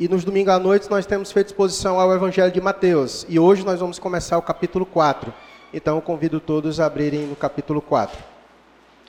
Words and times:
E 0.00 0.08
nos 0.08 0.24
domingos 0.24 0.54
à 0.54 0.58
noite 0.58 0.88
nós 0.88 1.04
temos 1.04 1.30
feito 1.30 1.48
exposição 1.48 2.00
ao 2.00 2.10
Evangelho 2.14 2.50
de 2.50 2.58
Mateus. 2.58 3.26
E 3.28 3.38
hoje 3.38 3.66
nós 3.66 3.80
vamos 3.80 3.98
começar 3.98 4.38
o 4.38 4.42
capítulo 4.42 4.86
4. 4.86 5.30
Então 5.74 5.96
eu 5.96 6.00
convido 6.00 6.40
todos 6.40 6.80
a 6.80 6.86
abrirem 6.86 7.26
no 7.26 7.36
capítulo 7.36 7.82
4. 7.82 8.18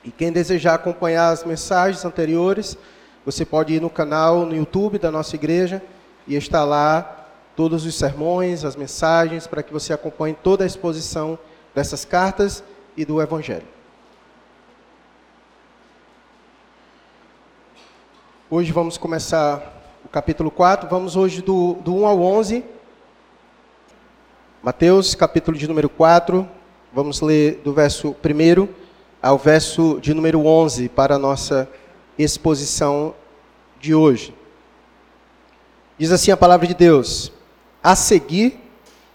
E 0.04 0.10
quem 0.10 0.30
desejar 0.30 0.74
acompanhar 0.74 1.30
as 1.30 1.44
mensagens 1.44 2.04
anteriores, 2.04 2.76
você 3.24 3.42
pode 3.42 3.72
ir 3.72 3.80
no 3.80 3.88
canal 3.88 4.44
no 4.44 4.54
YouTube 4.54 4.98
da 4.98 5.10
nossa 5.10 5.34
igreja 5.34 5.82
e 6.28 6.36
está 6.36 6.62
lá 6.62 7.26
todos 7.56 7.86
os 7.86 7.94
sermões, 7.94 8.62
as 8.62 8.76
mensagens, 8.76 9.46
para 9.46 9.62
que 9.62 9.72
você 9.72 9.94
acompanhe 9.94 10.36
toda 10.42 10.62
a 10.62 10.66
exposição 10.66 11.38
dessas 11.74 12.04
cartas 12.04 12.62
e 12.94 13.06
do 13.06 13.22
Evangelho. 13.22 13.66
Hoje 18.50 18.70
vamos 18.72 18.98
começar 18.98 19.80
capítulo 20.12 20.50
4, 20.50 20.90
vamos 20.90 21.16
hoje 21.16 21.40
do, 21.40 21.72
do 21.82 21.94
1 21.96 22.06
ao 22.06 22.20
11. 22.20 22.62
Mateus, 24.62 25.14
capítulo 25.14 25.56
de 25.56 25.66
número 25.66 25.88
4, 25.88 26.46
vamos 26.92 27.22
ler 27.22 27.62
do 27.64 27.72
verso 27.72 28.14
1 28.22 28.68
ao 29.22 29.38
verso 29.38 29.98
de 30.02 30.12
número 30.12 30.44
11 30.44 30.90
para 30.90 31.14
a 31.14 31.18
nossa 31.18 31.66
exposição 32.18 33.14
de 33.80 33.94
hoje. 33.94 34.34
Diz 35.96 36.12
assim 36.12 36.30
a 36.30 36.36
palavra 36.36 36.66
de 36.66 36.74
Deus: 36.74 37.32
A 37.82 37.96
seguir, 37.96 38.60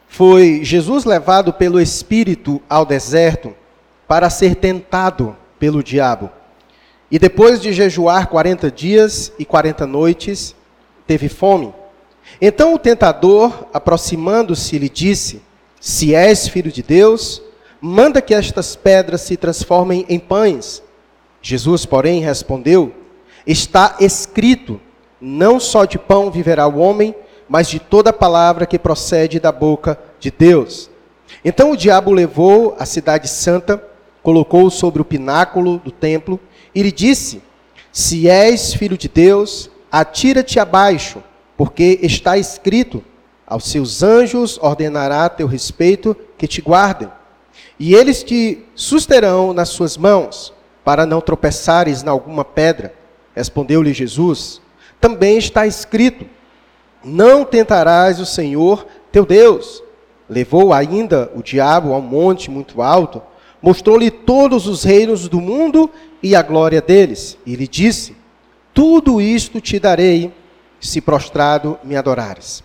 foi 0.08 0.62
Jesus 0.64 1.06
levado 1.06 1.54
pelo 1.54 1.80
Espírito 1.80 2.60
ao 2.68 2.88
deserto 2.88 3.56
para 4.08 4.32
ser 4.32 4.56
tentado 4.56 5.38
pelo 5.60 5.84
diabo. 5.84 6.32
E 7.12 7.20
depois 7.20 7.62
de 7.62 7.72
jejuar 7.72 8.30
40 8.30 8.72
dias 8.72 9.32
e 9.38 9.46
40 9.46 9.86
noites, 9.86 10.57
teve 11.08 11.30
fome. 11.30 11.74
Então 12.42 12.74
o 12.74 12.80
tentador, 12.80 13.68
aproximando-se, 13.74 14.78
lhe 14.78 14.90
disse: 14.90 15.42
Se 15.80 16.14
és 16.14 16.48
filho 16.48 16.72
de 16.72 16.84
Deus, 16.84 17.42
manda 17.82 18.22
que 18.22 18.34
estas 18.34 18.76
pedras 18.76 19.22
se 19.22 19.38
transformem 19.38 20.06
em 20.10 20.20
pães. 20.20 20.84
Jesus, 21.42 21.86
porém, 21.86 22.22
respondeu: 22.22 22.94
Está 23.46 23.96
escrito: 24.00 24.80
Não 25.20 25.60
só 25.60 25.86
de 25.86 25.98
pão 25.98 26.30
viverá 26.30 26.68
o 26.68 26.78
homem, 26.78 27.16
mas 27.48 27.70
de 27.70 27.80
toda 27.80 28.12
palavra 28.12 28.66
que 28.66 28.78
procede 28.78 29.40
da 29.40 29.52
boca 29.52 29.98
de 30.20 30.30
Deus. 30.30 30.90
Então 31.44 31.72
o 31.72 31.78
diabo 31.78 32.12
levou 32.12 32.76
a 32.78 32.86
cidade 32.86 33.28
santa, 33.28 33.82
colocou-o 34.22 34.70
sobre 34.70 35.02
o 35.02 35.06
pináculo 35.06 35.80
do 35.80 35.92
templo 35.92 36.40
e 36.76 36.84
lhe 36.84 36.92
disse: 36.92 37.42
Se 37.92 38.30
és 38.30 38.74
filho 38.74 38.98
de 38.98 39.08
Deus, 39.08 39.70
atira-te 40.00 40.60
abaixo, 40.60 41.24
porque 41.56 42.00
está 42.02 42.38
escrito: 42.38 43.04
aos 43.46 43.66
seus 43.66 44.04
anjos 44.04 44.60
ordenará 44.62 45.28
teu 45.30 45.48
respeito 45.48 46.16
que 46.38 46.48
te 46.48 46.62
guardem, 46.62 47.10
e 47.80 47.96
eles 47.96 48.24
te 48.24 48.64
susterão 48.76 49.54
nas 49.54 49.70
suas 49.70 49.98
mãos, 49.98 50.54
para 50.84 51.06
não 51.06 51.22
tropeçares 51.22 52.04
em 52.04 52.10
alguma 52.10 52.46
pedra. 52.46 52.94
Respondeu-lhe 53.36 53.94
Jesus: 53.94 54.62
Também 55.00 55.38
está 55.38 55.66
escrito: 55.66 56.26
Não 57.04 57.44
tentarás 57.44 58.20
o 58.20 58.26
Senhor 58.26 58.86
teu 59.12 59.26
Deus. 59.26 59.84
Levou 60.30 60.74
ainda 60.74 61.32
o 61.34 61.42
diabo 61.42 61.94
a 61.94 61.98
um 61.98 62.02
monte 62.02 62.52
muito 62.52 62.82
alto, 62.82 63.22
mostrou-lhe 63.62 64.12
todos 64.12 64.68
os 64.68 64.84
reinos 64.84 65.30
do 65.30 65.40
mundo 65.40 65.90
e 66.22 66.36
a 66.36 66.42
glória 66.42 66.82
deles, 66.82 67.38
e 67.46 67.56
lhe 67.56 67.68
disse: 67.68 68.17
tudo 68.78 69.20
isto 69.20 69.60
te 69.60 69.80
darei, 69.80 70.32
se 70.80 71.02
prostrado 71.02 71.80
me 71.84 71.96
adorares. 71.96 72.64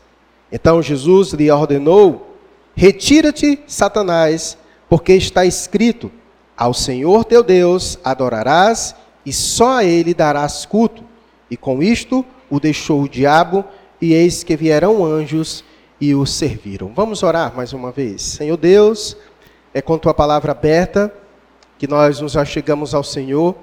Então 0.52 0.82
Jesus 0.82 1.32
lhe 1.32 1.50
ordenou: 1.50 2.36
Retira-te, 2.76 3.58
Satanás, 3.66 4.58
porque 4.90 5.14
está 5.14 5.46
escrito: 5.46 6.12
Ao 6.54 6.74
Senhor 6.74 7.24
teu 7.24 7.42
Deus 7.42 7.98
adorarás, 8.04 8.94
e 9.24 9.32
só 9.32 9.78
a 9.78 9.84
ele 9.84 10.12
darás 10.12 10.66
culto. 10.66 11.02
E 11.50 11.56
com 11.56 11.82
isto 11.82 12.22
o 12.50 12.60
deixou 12.60 13.00
o 13.00 13.08
diabo, 13.08 13.64
e 13.98 14.12
eis 14.12 14.44
que 14.44 14.54
vieram 14.54 15.02
anjos 15.02 15.64
e 15.98 16.14
o 16.14 16.26
serviram. 16.26 16.92
Vamos 16.94 17.22
orar 17.22 17.56
mais 17.56 17.72
uma 17.72 17.90
vez. 17.90 18.20
Senhor 18.20 18.58
Deus, 18.58 19.16
é 19.72 19.80
com 19.80 19.96
tua 19.96 20.12
palavra 20.12 20.52
aberta 20.52 21.10
que 21.78 21.88
nós 21.88 22.20
nos 22.20 22.36
achegamos 22.36 22.94
ao 22.94 23.02
Senhor, 23.02 23.56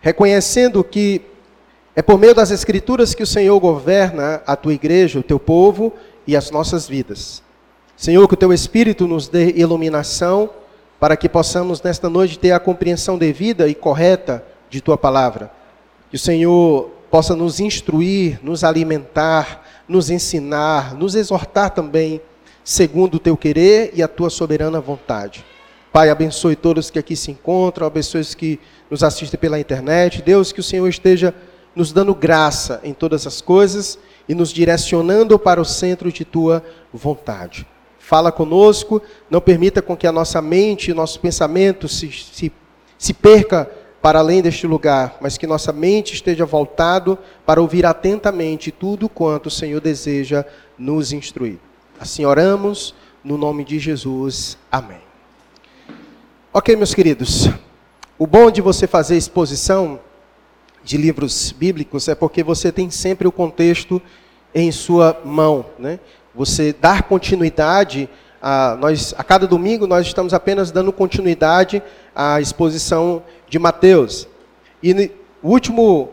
reconhecendo 0.00 0.82
que 0.82 1.28
é 1.94 2.02
por 2.02 2.18
meio 2.18 2.34
das 2.34 2.50
Escrituras 2.50 3.14
que 3.14 3.22
o 3.22 3.26
Senhor 3.26 3.58
governa 3.58 4.42
a 4.46 4.54
tua 4.54 4.72
igreja, 4.72 5.18
o 5.18 5.22
teu 5.22 5.40
povo 5.40 5.92
e 6.26 6.36
as 6.36 6.50
nossas 6.50 6.88
vidas. 6.88 7.42
Senhor, 7.96 8.26
que 8.28 8.34
o 8.34 8.36
teu 8.36 8.52
Espírito 8.52 9.06
nos 9.06 9.28
dê 9.28 9.50
iluminação 9.56 10.50
para 11.00 11.16
que 11.16 11.28
possamos 11.28 11.82
nesta 11.82 12.08
noite 12.08 12.38
ter 12.38 12.52
a 12.52 12.60
compreensão 12.60 13.18
devida 13.18 13.66
e 13.68 13.74
correta 13.74 14.44
de 14.68 14.80
tua 14.80 14.96
palavra. 14.96 15.50
Que 16.10 16.16
o 16.16 16.18
Senhor 16.18 16.90
possa 17.10 17.34
nos 17.34 17.58
instruir, 17.58 18.38
nos 18.42 18.62
alimentar, 18.62 19.66
nos 19.88 20.10
ensinar, 20.10 20.94
nos 20.94 21.14
exortar 21.14 21.70
também, 21.70 22.20
segundo 22.62 23.16
o 23.16 23.18
teu 23.18 23.36
querer 23.36 23.90
e 23.94 24.02
a 24.02 24.08
tua 24.08 24.30
soberana 24.30 24.80
vontade. 24.80 25.44
Pai, 25.92 26.08
abençoe 26.08 26.54
todos 26.54 26.88
que 26.88 27.00
aqui 27.00 27.16
se 27.16 27.32
encontram, 27.32 27.86
abençoe 27.86 28.20
os 28.20 28.34
que 28.34 28.60
nos 28.88 29.02
assistem 29.02 29.40
pela 29.40 29.58
internet. 29.58 30.22
Deus, 30.22 30.52
que 30.52 30.60
o 30.60 30.62
Senhor 30.62 30.86
esteja 30.86 31.34
nos 31.74 31.92
dando 31.92 32.14
graça 32.14 32.80
em 32.82 32.92
todas 32.92 33.26
as 33.26 33.40
coisas 33.40 33.98
e 34.28 34.34
nos 34.34 34.50
direcionando 34.50 35.38
para 35.38 35.60
o 35.60 35.64
centro 35.64 36.12
de 36.12 36.24
tua 36.24 36.64
vontade. 36.92 37.66
Fala 37.98 38.32
conosco, 38.32 39.00
não 39.28 39.40
permita 39.40 39.80
com 39.80 39.96
que 39.96 40.06
a 40.06 40.12
nossa 40.12 40.42
mente, 40.42 40.92
nosso 40.92 41.20
pensamento 41.20 41.88
se, 41.88 42.10
se, 42.10 42.52
se 42.98 43.14
perca 43.14 43.70
para 44.02 44.18
além 44.18 44.40
deste 44.40 44.66
lugar, 44.66 45.18
mas 45.20 45.36
que 45.36 45.46
nossa 45.46 45.72
mente 45.72 46.14
esteja 46.14 46.46
voltado 46.46 47.18
para 47.44 47.60
ouvir 47.60 47.84
atentamente 47.84 48.70
tudo 48.70 49.08
quanto 49.08 49.46
o 49.46 49.50
Senhor 49.50 49.80
deseja 49.80 50.44
nos 50.78 51.12
instruir. 51.12 51.58
Assim 52.00 52.24
oramos, 52.24 52.94
no 53.22 53.36
nome 53.36 53.62
de 53.62 53.78
Jesus. 53.78 54.56
Amém. 54.72 55.00
Ok, 56.52 56.74
meus 56.74 56.94
queridos. 56.94 57.48
O 58.18 58.26
bom 58.26 58.50
de 58.50 58.60
você 58.60 58.86
fazer 58.86 59.16
exposição 59.16 60.00
de 60.90 60.96
livros 60.96 61.52
bíblicos 61.52 62.08
é 62.08 62.16
porque 62.16 62.42
você 62.42 62.72
tem 62.72 62.90
sempre 62.90 63.28
o 63.28 63.30
contexto 63.30 64.02
em 64.52 64.72
sua 64.72 65.20
mão. 65.24 65.66
Né? 65.78 66.00
Você 66.34 66.72
dar 66.72 67.04
continuidade, 67.04 68.08
a, 68.42 68.76
nós, 68.80 69.14
a 69.16 69.22
cada 69.22 69.46
domingo 69.46 69.86
nós 69.86 70.04
estamos 70.08 70.34
apenas 70.34 70.72
dando 70.72 70.92
continuidade 70.92 71.80
à 72.12 72.40
exposição 72.40 73.22
de 73.48 73.56
Mateus. 73.56 74.26
E 74.82 74.92
no 74.92 75.08
último 75.44 76.08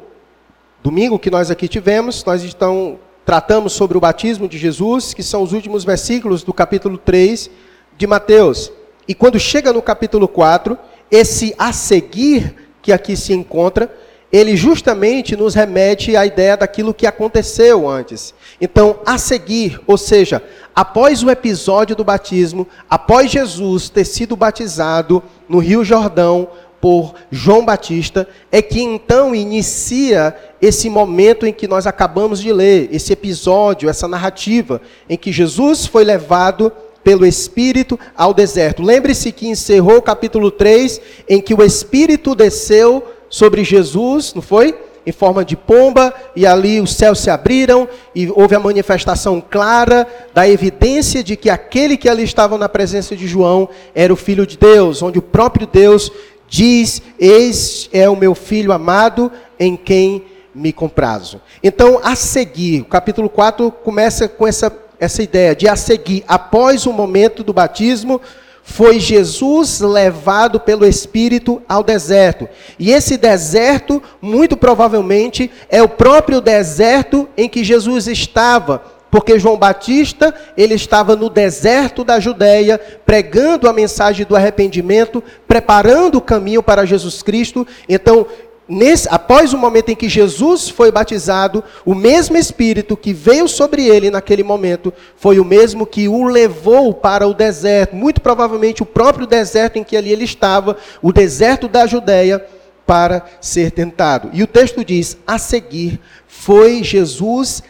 domingo 0.83 1.17
que 1.17 1.31
nós 1.31 1.49
aqui 1.49 1.67
tivemos, 1.67 2.23
nós 2.23 2.43
então 2.43 2.99
tratamos 3.25 3.73
sobre 3.73 3.97
o 3.97 4.01
batismo 4.01 4.47
de 4.47 4.59
Jesus, 4.59 5.11
que 5.11 5.23
são 5.23 5.41
os 5.41 5.53
últimos 5.53 5.83
versículos 5.85 6.43
do 6.43 6.53
capítulo 6.53 6.99
3 6.99 7.49
de 7.97 8.05
Mateus. 8.05 8.71
E 9.07 9.15
quando 9.15 9.39
chega 9.39 9.73
no 9.73 9.81
capítulo 9.81 10.27
4, 10.27 10.77
esse 11.09 11.55
a 11.57 11.73
seguir 11.73 12.53
que 12.79 12.91
aqui 12.91 13.17
se 13.17 13.33
encontra, 13.33 13.91
ele 14.37 14.55
justamente 14.55 15.35
nos 15.35 15.55
remete 15.55 16.15
à 16.15 16.25
ideia 16.25 16.55
daquilo 16.55 16.93
que 16.93 17.07
aconteceu 17.07 17.89
antes. 17.89 18.33
Então, 18.61 18.99
a 19.05 19.17
seguir, 19.17 19.79
ou 19.87 19.97
seja, 19.97 20.43
após 20.75 21.23
o 21.23 21.29
episódio 21.29 21.95
do 21.95 22.03
batismo, 22.03 22.67
após 22.87 23.31
Jesus 23.31 23.89
ter 23.89 24.05
sido 24.05 24.35
batizado 24.35 25.23
no 25.49 25.57
Rio 25.57 25.83
Jordão 25.83 26.49
por 26.79 27.15
João 27.31 27.65
Batista, 27.65 28.27
é 28.51 28.61
que 28.61 28.79
então 28.79 29.33
inicia 29.33 30.35
esse 30.61 30.87
momento 30.87 31.47
em 31.47 31.53
que 31.53 31.67
nós 31.67 31.87
acabamos 31.87 32.39
de 32.39 32.53
ler, 32.53 32.89
esse 32.91 33.11
episódio, 33.13 33.89
essa 33.89 34.07
narrativa, 34.07 34.79
em 35.09 35.17
que 35.17 35.31
Jesus 35.31 35.87
foi 35.87 36.03
levado 36.03 36.71
pelo 37.03 37.25
Espírito 37.25 37.99
ao 38.15 38.33
deserto. 38.33 38.83
Lembre-se 38.83 39.31
que 39.31 39.47
encerrou 39.47 39.97
o 39.97 40.01
capítulo 40.01 40.51
3, 40.51 41.01
em 41.27 41.41
que 41.41 41.53
o 41.53 41.63
Espírito 41.63 42.35
desceu 42.35 43.03
sobre 43.29 43.63
Jesus, 43.63 44.33
não 44.33 44.41
foi? 44.41 44.77
Em 45.05 45.11
forma 45.11 45.45
de 45.45 45.55
pomba, 45.55 46.13
e 46.35 46.45
ali 46.45 46.81
os 46.81 46.93
céus 46.93 47.19
se 47.19 47.29
abriram, 47.29 47.87
e 48.13 48.29
houve 48.29 48.55
a 48.55 48.59
manifestação 48.59 49.41
clara 49.41 50.05
da 50.33 50.47
evidência 50.47 51.23
de 51.23 51.37
que 51.37 51.49
aquele 51.49 51.95
que 51.95 52.09
ali 52.09 52.23
estava 52.23 52.57
na 52.57 52.67
presença 52.67 53.15
de 53.15 53.25
João 53.25 53.69
era 53.95 54.11
o 54.11 54.17
Filho 54.17 54.45
de 54.45 54.57
Deus, 54.57 55.01
onde 55.01 55.17
o 55.17 55.21
próprio 55.21 55.65
Deus 55.65 56.11
diz: 56.49 57.01
Eis 57.17 57.89
é 57.93 58.09
o 58.09 58.15
meu 58.15 58.35
filho 58.35 58.71
amado 58.71 59.31
em 59.59 59.77
quem 59.77 60.25
me 60.53 60.73
comprazo. 60.73 61.39
Então, 61.63 61.99
a 62.03 62.15
seguir, 62.15 62.81
o 62.81 62.85
capítulo 62.85 63.29
4 63.29 63.71
começa 63.71 64.27
com 64.27 64.47
essa, 64.47 64.75
essa 64.99 65.21
ideia 65.21 65.55
de 65.55 65.67
a 65.67 65.75
seguir, 65.75 66.23
após 66.27 66.85
o 66.85 66.93
momento 66.93 67.43
do 67.43 67.53
batismo, 67.53 68.19
foi 68.69 68.99
Jesus 68.99 69.79
levado 69.79 70.59
pelo 70.59 70.85
Espírito 70.85 71.61
ao 71.69 71.81
deserto. 71.81 72.49
E 72.77 72.91
esse 72.91 73.15
deserto, 73.15 74.03
muito 74.21 74.57
provavelmente, 74.57 75.49
é 75.69 75.81
o 75.81 75.87
próprio 75.87 76.41
deserto 76.41 77.29
em 77.37 77.47
que 77.47 77.63
Jesus 77.63 78.07
estava, 78.07 78.83
porque 79.09 79.39
João 79.39 79.57
Batista, 79.57 80.35
ele 80.57 80.75
estava 80.75 81.15
no 81.15 81.29
deserto 81.29 82.03
da 82.03 82.19
Judéia, 82.19 82.77
pregando 83.05 83.69
a 83.69 83.73
mensagem 83.73 84.25
do 84.25 84.35
arrependimento, 84.35 85.23
preparando 85.47 86.15
o 86.15 86.21
caminho 86.21 86.61
para 86.61 86.85
Jesus 86.85 87.23
Cristo. 87.23 87.65
Então, 87.87 88.27
Nesse, 88.67 89.07
após 89.09 89.53
o 89.53 89.57
momento 89.57 89.89
em 89.89 89.95
que 89.95 90.09
Jesus 90.09 90.67
foi 90.67 90.91
batizado, 90.91 91.63
o 91.85 91.95
mesmo 91.95 92.35
Espírito 92.35 92.97
que 92.97 93.13
veio 93.13 93.47
sobre 93.47 93.87
ele 93.87 94.11
naquele 94.11 94.43
momento 94.43 94.93
foi 95.15 95.39
o 95.39 95.45
mesmo 95.45 95.85
que 95.85 96.07
o 96.09 96.25
levou 96.25 96.93
para 96.93 97.25
o 97.25 97.33
deserto, 97.33 97.95
muito 97.95 98.19
provavelmente 98.19 98.83
o 98.83 98.85
próprio 98.85 99.25
deserto 99.25 99.77
em 99.77 99.83
que 99.83 99.95
ali 99.95 100.11
ele 100.11 100.25
estava, 100.25 100.75
o 101.01 101.13
deserto 101.13 101.69
da 101.69 101.87
Judéia, 101.87 102.45
para 102.85 103.25
ser 103.41 103.71
tentado. 103.71 104.29
E 104.33 104.41
o 104.41 104.47
texto 104.47 104.83
diz: 104.83 105.17
a 105.27 105.37
seguir 105.37 105.99
foi 106.27 106.83
Jesus 106.83 107.61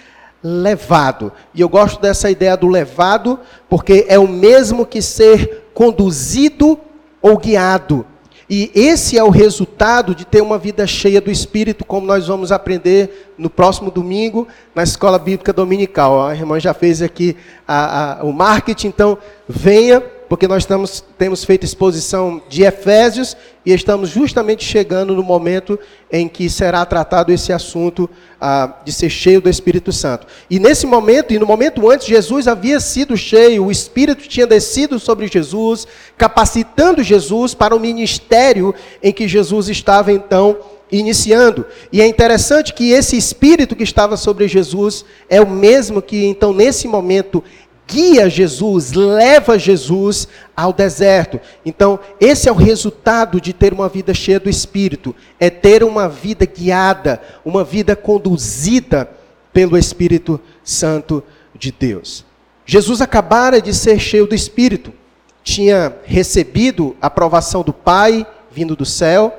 levado. 0.43 1.31
E 1.53 1.61
eu 1.61 1.67
gosto 1.67 1.99
dessa 1.99 2.29
ideia 2.29 2.55
do 2.55 2.67
levado, 2.67 3.39
porque 3.67 4.05
é 4.07 4.19
o 4.19 4.27
mesmo 4.27 4.85
que 4.85 5.01
ser 5.01 5.69
conduzido 5.73 6.79
ou 7.21 7.37
guiado. 7.37 8.05
E 8.49 8.71
esse 8.73 9.17
é 9.17 9.23
o 9.23 9.29
resultado 9.29 10.15
de 10.15 10.25
ter 10.25 10.41
uma 10.41 10.57
vida 10.57 10.87
cheia 10.87 11.19
do 11.19 11.29
Espírito, 11.29 11.83
como 11.83 12.07
nós 12.07 12.27
vamos 12.27 12.51
aprender 12.51 13.33
no 13.37 13.49
próximo 13.49 13.91
domingo 13.91 14.47
na 14.73 14.83
Escola 14.83 15.19
Bíblica 15.19 15.51
Dominical. 15.51 16.25
A 16.25 16.33
irmã 16.33 16.57
já 16.57 16.73
fez 16.73 17.01
aqui 17.01 17.35
a, 17.67 18.19
a, 18.19 18.23
o 18.23 18.31
marketing, 18.31 18.87
então 18.87 19.17
venha 19.49 20.01
porque 20.27 20.47
nós 20.47 20.63
estamos, 20.63 21.03
temos 21.17 21.43
feito 21.43 21.63
exposição 21.63 22.41
de 22.49 22.63
Efésios 22.63 23.35
e 23.65 23.73
estamos 23.73 24.09
justamente 24.09 24.63
chegando 24.63 25.15
no 25.15 25.23
momento 25.23 25.79
em 26.11 26.27
que 26.27 26.49
será 26.49 26.85
tratado 26.85 27.31
esse 27.31 27.51
assunto 27.51 28.09
ah, 28.39 28.77
de 28.83 28.91
ser 28.91 29.09
cheio 29.09 29.41
do 29.41 29.49
Espírito 29.49 29.91
Santo. 29.91 30.27
E 30.49 30.59
nesse 30.59 30.85
momento, 30.85 31.33
e 31.33 31.39
no 31.39 31.45
momento 31.45 31.89
antes, 31.89 32.07
Jesus 32.07 32.47
havia 32.47 32.79
sido 32.79 33.15
cheio, 33.17 33.65
o 33.65 33.71
Espírito 33.71 34.27
tinha 34.27 34.47
descido 34.47 34.99
sobre 34.99 35.27
Jesus, 35.27 35.87
capacitando 36.17 37.03
Jesus 37.03 37.53
para 37.53 37.75
o 37.75 37.79
ministério 37.79 38.73
em 39.01 39.11
que 39.11 39.27
Jesus 39.27 39.69
estava 39.69 40.11
então 40.11 40.57
iniciando. 40.91 41.65
E 41.91 42.01
é 42.01 42.07
interessante 42.07 42.73
que 42.73 42.91
esse 42.91 43.17
espírito 43.17 43.75
que 43.75 43.83
estava 43.83 44.15
sobre 44.15 44.47
Jesus 44.47 45.03
é 45.29 45.41
o 45.41 45.49
mesmo 45.49 46.01
que 46.01 46.25
então 46.25 46.53
nesse 46.53 46.87
momento 46.87 47.43
guia 47.87 48.29
Jesus, 48.29 48.91
leva 48.91 49.57
Jesus 49.57 50.27
ao 50.55 50.73
deserto. 50.73 51.39
Então, 51.65 51.97
esse 52.19 52.49
é 52.49 52.51
o 52.51 52.55
resultado 52.55 53.39
de 53.39 53.53
ter 53.53 53.73
uma 53.73 53.87
vida 53.87 54.13
cheia 54.13 54.39
do 54.39 54.49
Espírito, 54.49 55.15
é 55.39 55.49
ter 55.49 55.83
uma 55.83 56.09
vida 56.09 56.45
guiada, 56.45 57.21
uma 57.45 57.63
vida 57.63 57.95
conduzida 57.95 59.09
pelo 59.53 59.77
Espírito 59.77 60.39
Santo 60.63 61.23
de 61.57 61.71
Deus. 61.71 62.25
Jesus 62.65 63.01
acabara 63.01 63.61
de 63.61 63.73
ser 63.73 63.97
cheio 63.97 64.27
do 64.27 64.35
Espírito, 64.35 64.93
tinha 65.41 65.95
recebido 66.03 66.95
a 67.01 67.07
aprovação 67.07 67.63
do 67.63 67.71
Pai 67.71 68.27
vindo 68.51 68.75
do 68.75 68.85
céu. 68.85 69.33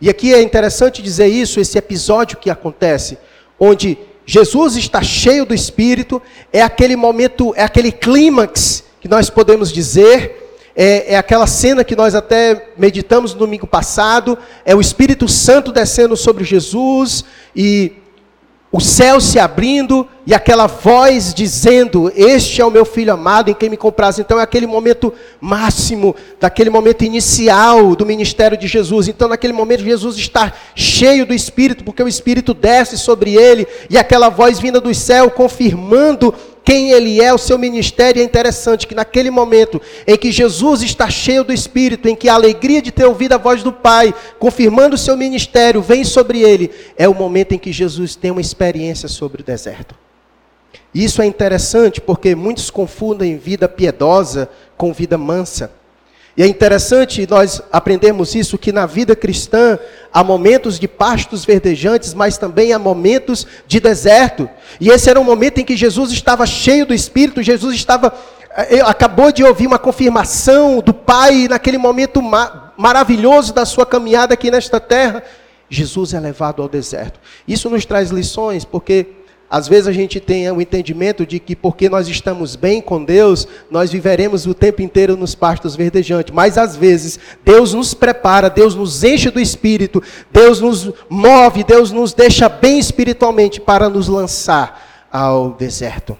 E 0.00 0.08
aqui 0.08 0.32
é 0.32 0.40
interessante 0.40 1.02
dizer 1.02 1.26
isso, 1.26 1.58
esse 1.58 1.76
episódio 1.76 2.38
que 2.38 2.48
acontece, 2.48 3.18
onde 3.58 3.98
Jesus 4.30 4.76
está 4.76 5.02
cheio 5.02 5.46
do 5.46 5.54
Espírito, 5.54 6.20
é 6.52 6.60
aquele 6.60 6.96
momento, 6.96 7.54
é 7.56 7.62
aquele 7.62 7.90
clímax 7.90 8.84
que 9.00 9.08
nós 9.08 9.30
podemos 9.30 9.72
dizer, 9.72 10.60
é, 10.76 11.14
é, 11.14 11.16
aquela 11.16 11.46
cena 11.46 11.82
que 11.82 11.96
nós 11.96 12.14
até 12.14 12.72
meditamos 12.76 13.32
no 13.32 13.38
domingo 13.38 13.66
passado, 13.66 14.36
é 14.66 14.74
o 14.74 14.82
Espírito 14.82 15.26
Santo 15.26 15.72
descendo 15.72 16.14
sobre 16.14 16.44
Jesus 16.44 17.24
e 17.56 17.92
o 18.70 18.80
céu 18.80 19.18
se 19.18 19.38
abrindo 19.38 20.06
e 20.26 20.34
aquela 20.34 20.66
voz 20.66 21.32
dizendo: 21.32 22.12
Este 22.14 22.60
é 22.60 22.64
o 22.64 22.70
meu 22.70 22.84
filho 22.84 23.14
amado 23.14 23.50
em 23.50 23.54
quem 23.54 23.70
me 23.70 23.78
compraz. 23.78 24.18
Então 24.18 24.38
é 24.38 24.42
aquele 24.42 24.66
momento 24.66 25.10
máximo, 25.40 26.14
daquele 26.38 26.68
momento 26.68 27.02
inicial 27.02 27.96
do 27.96 28.04
ministério 28.04 28.58
de 28.58 28.66
Jesus. 28.66 29.08
Então, 29.08 29.26
naquele 29.26 29.54
momento, 29.54 29.82
Jesus 29.82 30.16
está 30.16 30.52
cheio 30.74 31.24
do 31.24 31.32
Espírito, 31.32 31.82
porque 31.82 32.02
o 32.02 32.08
Espírito 32.08 32.52
desce 32.52 32.98
sobre 32.98 33.34
ele 33.34 33.66
e 33.88 33.96
aquela 33.96 34.28
voz 34.28 34.58
vinda 34.58 34.80
do 34.80 34.94
céu 34.94 35.30
confirmando 35.30 36.34
quem 36.68 36.90
ele 36.90 37.18
é, 37.18 37.32
o 37.32 37.38
seu 37.38 37.56
ministério. 37.56 38.20
É 38.20 38.24
interessante 38.26 38.86
que 38.86 38.94
naquele 38.94 39.30
momento 39.30 39.80
em 40.06 40.18
que 40.18 40.30
Jesus 40.30 40.82
está 40.82 41.08
cheio 41.08 41.42
do 41.42 41.50
Espírito, 41.50 42.10
em 42.10 42.14
que 42.14 42.28
a 42.28 42.34
alegria 42.34 42.82
de 42.82 42.92
ter 42.92 43.06
ouvido 43.06 43.32
a 43.32 43.38
voz 43.38 43.62
do 43.62 43.72
Pai, 43.72 44.14
confirmando 44.38 44.94
o 44.94 44.98
seu 44.98 45.16
ministério, 45.16 45.80
vem 45.80 46.04
sobre 46.04 46.42
ele, 46.42 46.70
é 46.94 47.08
o 47.08 47.14
momento 47.14 47.54
em 47.54 47.58
que 47.58 47.72
Jesus 47.72 48.14
tem 48.14 48.30
uma 48.30 48.42
experiência 48.42 49.08
sobre 49.08 49.40
o 49.40 49.44
deserto. 49.44 49.94
Isso 50.94 51.22
é 51.22 51.26
interessante 51.26 52.02
porque 52.02 52.34
muitos 52.34 52.68
confundem 52.68 53.38
vida 53.38 53.66
piedosa 53.66 54.50
com 54.76 54.92
vida 54.92 55.16
mansa. 55.16 55.72
E 56.38 56.42
é 56.44 56.46
interessante 56.46 57.26
nós 57.28 57.60
aprendermos 57.72 58.32
isso, 58.36 58.56
que 58.56 58.70
na 58.70 58.86
vida 58.86 59.16
cristã 59.16 59.76
há 60.14 60.22
momentos 60.22 60.78
de 60.78 60.86
pastos 60.86 61.44
verdejantes, 61.44 62.14
mas 62.14 62.38
também 62.38 62.72
há 62.72 62.78
momentos 62.78 63.44
de 63.66 63.80
deserto. 63.80 64.48
E 64.80 64.88
esse 64.88 65.10
era 65.10 65.18
um 65.18 65.24
momento 65.24 65.58
em 65.58 65.64
que 65.64 65.76
Jesus 65.76 66.12
estava 66.12 66.46
cheio 66.46 66.86
do 66.86 66.94
Espírito, 66.94 67.42
Jesus 67.42 67.74
estava, 67.74 68.14
eh, 68.56 68.80
acabou 68.82 69.32
de 69.32 69.42
ouvir 69.42 69.66
uma 69.66 69.80
confirmação 69.80 70.80
do 70.80 70.94
Pai 70.94 71.48
naquele 71.48 71.76
momento 71.76 72.22
ma 72.22 72.72
maravilhoso 72.76 73.52
da 73.52 73.66
sua 73.66 73.84
caminhada 73.84 74.34
aqui 74.34 74.48
nesta 74.48 74.78
terra. 74.78 75.24
Jesus 75.68 76.14
é 76.14 76.20
levado 76.20 76.62
ao 76.62 76.68
deserto. 76.68 77.18
Isso 77.48 77.68
nos 77.68 77.84
traz 77.84 78.10
lições, 78.10 78.64
porque 78.64 79.08
às 79.50 79.66
vezes 79.66 79.86
a 79.86 79.92
gente 79.92 80.20
tem 80.20 80.50
o 80.50 80.60
entendimento 80.60 81.24
de 81.24 81.38
que 81.38 81.56
porque 81.56 81.88
nós 81.88 82.06
estamos 82.06 82.54
bem 82.54 82.82
com 82.82 83.02
Deus, 83.02 83.48
nós 83.70 83.90
viveremos 83.90 84.46
o 84.46 84.52
tempo 84.52 84.82
inteiro 84.82 85.16
nos 85.16 85.34
pastos 85.34 85.74
verdejantes. 85.74 86.34
Mas 86.34 86.58
às 86.58 86.76
vezes 86.76 87.18
Deus 87.42 87.72
nos 87.72 87.94
prepara, 87.94 88.50
Deus 88.50 88.74
nos 88.74 89.02
enche 89.02 89.30
do 89.30 89.40
espírito, 89.40 90.02
Deus 90.30 90.60
nos 90.60 90.90
move, 91.08 91.64
Deus 91.64 91.90
nos 91.90 92.12
deixa 92.12 92.46
bem 92.46 92.78
espiritualmente 92.78 93.58
para 93.58 93.88
nos 93.88 94.06
lançar 94.06 95.08
ao 95.10 95.52
deserto. 95.52 96.16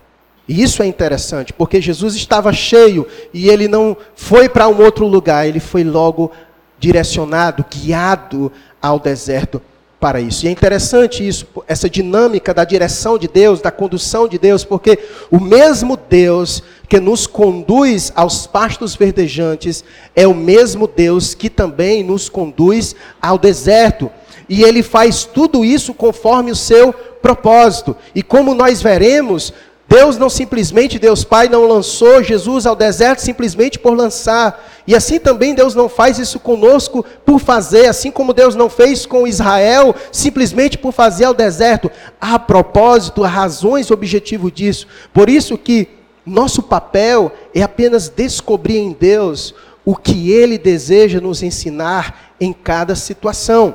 E 0.48 0.62
isso 0.62 0.82
é 0.82 0.86
interessante, 0.86 1.52
porque 1.52 1.82
Jesus 1.82 2.14
estava 2.14 2.50
cheio 2.54 3.06
e 3.34 3.50
ele 3.50 3.69
não 3.69 3.94
foi 4.16 4.48
para 4.48 4.66
um 4.66 4.82
outro 4.82 5.06
lugar, 5.06 5.46
ele 5.46 5.60
foi 5.60 5.84
logo 5.84 6.32
direcionado, 6.78 7.62
guiado 7.70 8.50
ao 8.80 8.98
deserto 8.98 9.60
para 10.00 10.21
isso. 10.21 10.45
E 10.45 10.49
é 10.49 10.53
interessante 10.53 11.27
isso, 11.27 11.47
essa 11.67 11.91
dinâmica 11.91 12.55
da 12.55 12.65
direção 12.65 13.19
de 13.19 13.27
Deus, 13.27 13.61
da 13.61 13.71
condução 13.71 14.29
de 14.29 14.39
Deus, 14.39 14.65
porque 14.65 14.99
o 15.31 15.41
mesmo 15.41 15.97
Deus 15.97 16.62
que 16.88 17.00
nos 17.00 17.26
conduz 17.26 18.12
aos 18.14 18.47
pastos 18.47 18.95
verdejantes 18.95 19.85
é 20.14 20.26
o 20.26 20.35
mesmo 20.35 20.87
Deus 20.87 21.35
que 21.35 21.50
também 21.50 22.02
nos 22.02 22.28
conduz 22.28 22.95
ao 23.21 23.38
deserto. 23.38 24.11
E 24.49 24.62
ele 24.62 24.83
faz 24.83 25.25
tudo 25.25 25.64
isso 25.64 25.93
conforme 25.93 26.50
o 26.50 26.57
seu 26.57 26.93
propósito. 26.93 27.95
E 28.14 28.23
como 28.23 28.55
nós 28.55 28.81
veremos, 28.81 29.52
Deus 29.88 30.18
não 30.18 30.28
simplesmente, 30.28 30.99
Deus 30.99 31.25
Pai 31.25 31.49
não 31.49 31.66
lançou 31.66 32.23
Jesus 32.23 32.66
ao 32.66 32.76
deserto 32.76 33.21
simplesmente 33.21 33.78
por 33.78 33.97
lançar. 33.97 34.83
E 34.87 34.95
assim 34.95 35.18
também 35.18 35.54
Deus 35.54 35.75
não 35.75 35.88
faz 35.88 36.18
isso 36.18 36.38
conosco 36.38 37.02
por 37.25 37.38
fazer, 37.38 37.87
assim 37.87 38.11
como 38.11 38.35
Deus 38.35 38.54
não 38.54 38.68
fez 38.68 39.07
com 39.07 39.26
Israel 39.26 39.95
simplesmente 40.12 40.76
por 40.76 40.92
fazer 40.92 41.25
ao 41.25 41.33
deserto. 41.33 41.90
Há 42.21 42.38
propósito, 42.38 43.25
há 43.25 43.28
razões 43.28 43.90
objetivo 43.90 44.50
disso. 44.50 44.87
Por 45.11 45.30
isso 45.30 45.57
que 45.57 45.88
nosso 46.25 46.62
papel 46.62 47.33
é 47.54 47.62
apenas 47.62 48.11
descobrir 48.11 48.76
em 48.76 48.92
Deus 48.92 49.54
o 49.87 49.97
que 49.97 50.30
Ele 50.30 50.59
deseja 50.59 51.18
nos 51.18 51.42
ensinar 51.42 52.35
em 52.38 52.52
cada 52.52 52.95
situação. 52.95 53.75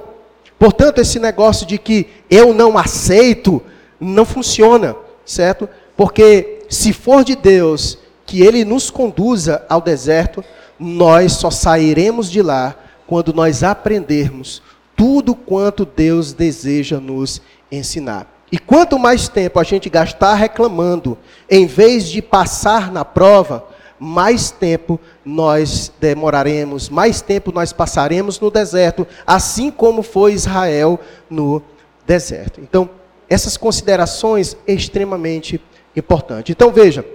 Portanto, 0.59 0.99
esse 1.01 1.17
negócio 1.17 1.65
de 1.65 1.79
que 1.79 2.07
eu 2.29 2.53
não 2.53 2.77
aceito 2.77 3.59
não 3.99 4.25
funciona, 4.25 4.95
certo? 5.25 5.67
Porque 6.03 6.65
se 6.67 6.91
for 6.91 7.23
de 7.23 7.33
Deus 7.33 7.97
que 8.25 8.41
ele 8.41 8.65
nos 8.65 8.89
conduza 8.89 9.65
ao 9.69 9.79
deserto, 9.79 10.43
nós 10.77 11.31
só 11.31 11.49
sairemos 11.49 12.29
de 12.29 12.41
lá 12.41 12.75
quando 13.07 13.33
nós 13.33 13.63
aprendermos 13.63 14.61
tudo 14.97 15.33
quanto 15.33 15.85
Deus 15.85 16.33
deseja 16.33 16.99
nos 16.99 17.41
ensinar. 17.71 18.27
E 18.51 18.59
quanto 18.59 18.99
mais 18.99 19.29
tempo 19.29 19.61
a 19.61 19.63
gente 19.63 19.89
gastar 19.89 20.33
reclamando, 20.33 21.17
em 21.49 21.65
vez 21.65 22.09
de 22.09 22.21
passar 22.21 22.91
na 22.91 23.05
prova, 23.05 23.65
mais 23.97 24.51
tempo 24.51 24.99
nós 25.23 25.89
demoraremos, 26.01 26.89
mais 26.89 27.21
tempo 27.21 27.49
nós 27.53 27.71
passaremos 27.71 28.41
no 28.41 28.51
deserto, 28.51 29.07
assim 29.25 29.71
como 29.71 30.03
foi 30.03 30.33
Israel 30.33 30.99
no 31.29 31.61
deserto. 32.05 32.59
Então, 32.59 32.89
essas 33.29 33.55
considerações 33.55 34.57
extremamente 34.67 35.53
importantes. 35.55 35.72
Importante. 35.95 36.51
Então 36.51 36.71
veja, 36.71 37.05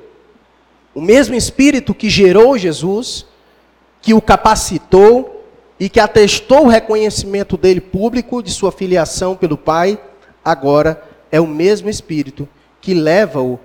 o 0.94 1.00
mesmo 1.00 1.34
Espírito 1.34 1.94
que 1.94 2.08
gerou 2.08 2.56
Jesus 2.56 3.26
que 4.00 4.14
o 4.14 4.20
capacitou 4.20 5.44
e 5.78 5.88
que 5.88 6.00
atestou 6.00 6.64
o 6.64 6.68
reconhecimento 6.68 7.56
dele 7.56 7.80
público 7.80 8.42
de 8.42 8.50
sua 8.50 8.72
filiação 8.72 9.36
pelo 9.36 9.56
Pai, 9.56 9.98
agora 10.44 11.02
é 11.30 11.40
o 11.40 11.46
mesmo 11.46 11.88
Espírito 11.88 12.48
que 12.80 12.94
leva-o 12.94 13.58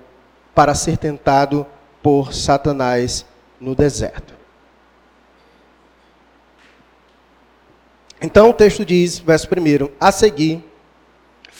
para 0.54 0.74
ser 0.74 0.96
tentado 0.96 1.66
por 2.02 2.32
Satanás 2.32 3.24
no 3.60 3.74
deserto. 3.74 4.34
Então 8.20 8.50
o 8.50 8.54
texto 8.54 8.84
diz, 8.84 9.18
verso 9.18 9.48
1: 9.48 9.88
A 10.00 10.12
seguir, 10.12 10.64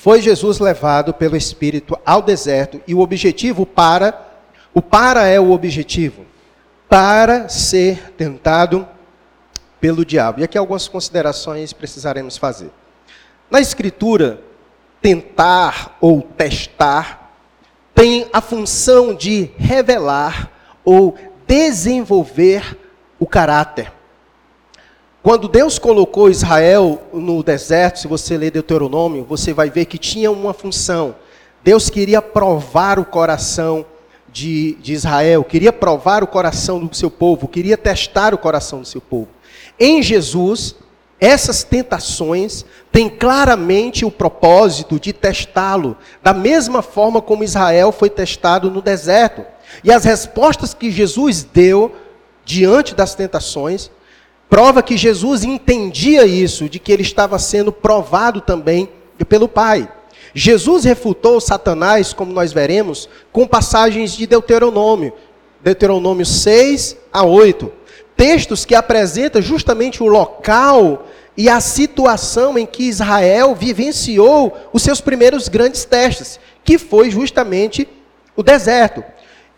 foi 0.05 0.21
Jesus 0.21 0.59
levado 0.59 1.15
pelo 1.15 1.35
Espírito 1.35 1.99
ao 2.05 2.21
deserto 2.21 2.79
e 2.87 2.95
o 2.95 3.01
objetivo 3.01 3.65
para, 3.65 4.23
o 4.75 4.83
para 4.83 5.27
é 5.27 5.41
o 5.41 5.51
objetivo, 5.51 6.27
para 6.91 7.49
ser 7.49 8.13
tentado 8.13 8.87
pelo 9.81 10.05
diabo. 10.05 10.41
E 10.41 10.45
aqui 10.45 10.59
algumas 10.59 10.89
considerações 10.89 11.73
precisaremos 11.73 12.37
fazer. 12.37 12.71
Na 13.51 13.63
Escritura, 13.63 14.43
tentar 15.01 15.97
ou 16.03 16.21
testar 16.21 17.33
tem 17.95 18.29
a 18.31 18.43
função 18.43 19.15
de 19.15 19.53
revelar 19.57 20.51
ou 20.85 21.17
desenvolver 21.47 22.79
o 23.19 23.27
caráter. 23.27 23.91
Quando 25.25 25.49
Deus 25.49 25.79
colocou 25.79 26.29
Israel 26.29 27.01
no 27.11 27.43
deserto, 27.43 27.99
se 27.99 28.07
você 28.07 28.37
ler 28.37 28.51
Deuteronômio, 28.51 29.25
você 29.25 29.55
vai 29.55 29.71
ver 29.71 29.87
que 29.87 29.97
tinha 29.97 30.31
uma 30.31 30.53
função. 30.53 31.15
Deus 31.63 31.89
queria 31.89 32.21
provar 32.21 32.99
o 32.99 33.07
coração 33.07 33.87
de, 34.31 34.75
de 34.83 34.93
Israel, 34.93 35.43
queria 35.43 35.73
provar 35.73 36.23
o 36.23 36.27
coração 36.27 36.85
do 36.85 36.95
seu 36.95 37.11
povo, 37.11 37.49
queria 37.49 37.79
testar 37.79 38.35
o 38.35 38.39
coração 38.39 38.83
do 38.83 38.87
seu 38.87 39.01
povo. 39.01 39.29
Em 39.81 40.03
Jesus, 40.03 40.75
essas 41.19 41.65
tentações 41.65 42.63
têm 42.93 43.09
claramente 43.09 44.05
o 44.05 44.11
propósito 44.11 45.01
de 45.01 45.15
testá-lo, 45.15 45.97
da 46.23 46.35
mesma 46.35 46.83
forma 46.83 47.23
como 47.23 47.43
Israel 47.43 47.93
foi 47.93 48.11
testado 48.11 48.71
no 48.71 48.83
deserto. 48.83 49.43
E 49.83 49.91
as 49.91 50.05
respostas 50.05 50.75
que 50.75 50.91
Jesus 50.91 51.43
deu 51.43 51.97
diante 52.45 52.95
das 52.95 53.15
tentações 53.15 53.91
prova 54.55 54.85
que 54.85 54.97
Jesus 54.97 55.43
entendia 55.43 56.25
isso, 56.25 56.69
de 56.69 56.79
que 56.79 56.93
ele 56.93 57.03
estava 57.03 57.41
sendo 57.41 57.73
provado 57.73 58.41
também 58.41 58.89
pelo 59.29 59.49
Pai. 59.49 59.93
Jesus 60.33 60.85
refutou 60.85 61.41
Satanás, 61.41 62.13
como 62.13 62.33
nós 62.33 62.53
veremos, 62.53 63.09
com 63.33 63.49
passagens 63.49 64.17
de 64.17 64.29
Deuteronômio, 64.29 65.13
Deuteronômio 65.61 66.25
6 66.25 66.97
a 67.13 67.25
8 67.25 67.73
textos 68.17 68.65
que 68.65 68.77
apresentam 68.77 69.43
justamente 69.43 70.01
o 70.01 70.07
local 70.07 71.05
e 71.37 71.49
a 71.49 71.61
situação 71.61 72.57
em 72.57 72.65
que 72.65 72.85
Israel 72.85 73.57
vivenciou 73.57 74.57
os 74.73 74.85
seus 74.85 75.01
primeiros 75.01 75.49
grandes 75.49 75.85
testes, 75.85 76.39
que 76.63 76.79
foi 76.79 77.11
justamente 77.11 77.89
o 78.37 78.43
deserto. 78.43 79.03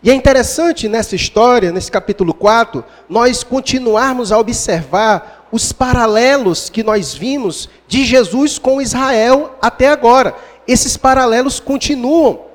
E 0.07 0.09
é 0.09 0.13
interessante 0.13 0.87
nessa 0.87 1.17
história, 1.17 1.69
nesse 1.69 1.91
capítulo 1.91 2.33
4, 2.33 2.81
nós 3.09 3.43
continuarmos 3.43 4.31
a 4.31 4.39
observar 4.39 5.49
os 5.51 5.73
paralelos 5.73 6.69
que 6.69 6.81
nós 6.81 7.13
vimos 7.13 7.67
de 7.89 8.05
Jesus 8.05 8.57
com 8.57 8.81
Israel 8.81 9.57
até 9.61 9.89
agora. 9.89 10.33
Esses 10.65 10.95
paralelos 10.95 11.59
continuam. 11.59 12.45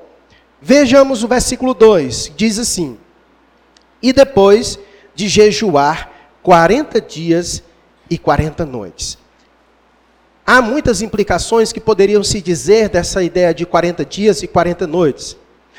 Vejamos 0.59 1.23
o 1.23 1.27
versículo 1.27 1.75
2, 1.75 2.31
diz 2.35 2.57
assim: 2.57 2.97
E 4.01 4.11
depois 4.11 4.79
de 5.13 5.27
jejuar 5.27 6.09
40 6.41 6.99
dias 6.99 7.61
e 8.09 8.17
40 8.17 8.65
noites. 8.65 9.15
Há 10.43 10.59
muitas 10.59 11.03
implicações 11.03 11.71
que 11.71 11.79
poderiam 11.79 12.23
se 12.23 12.41
dizer 12.41 12.89
dessa 12.89 13.21
ideia 13.21 13.53
de 13.53 13.63
40 13.63 14.03
dias 14.03 14.41
e 14.41 14.47
40 14.47 14.87
noites. 14.87 15.37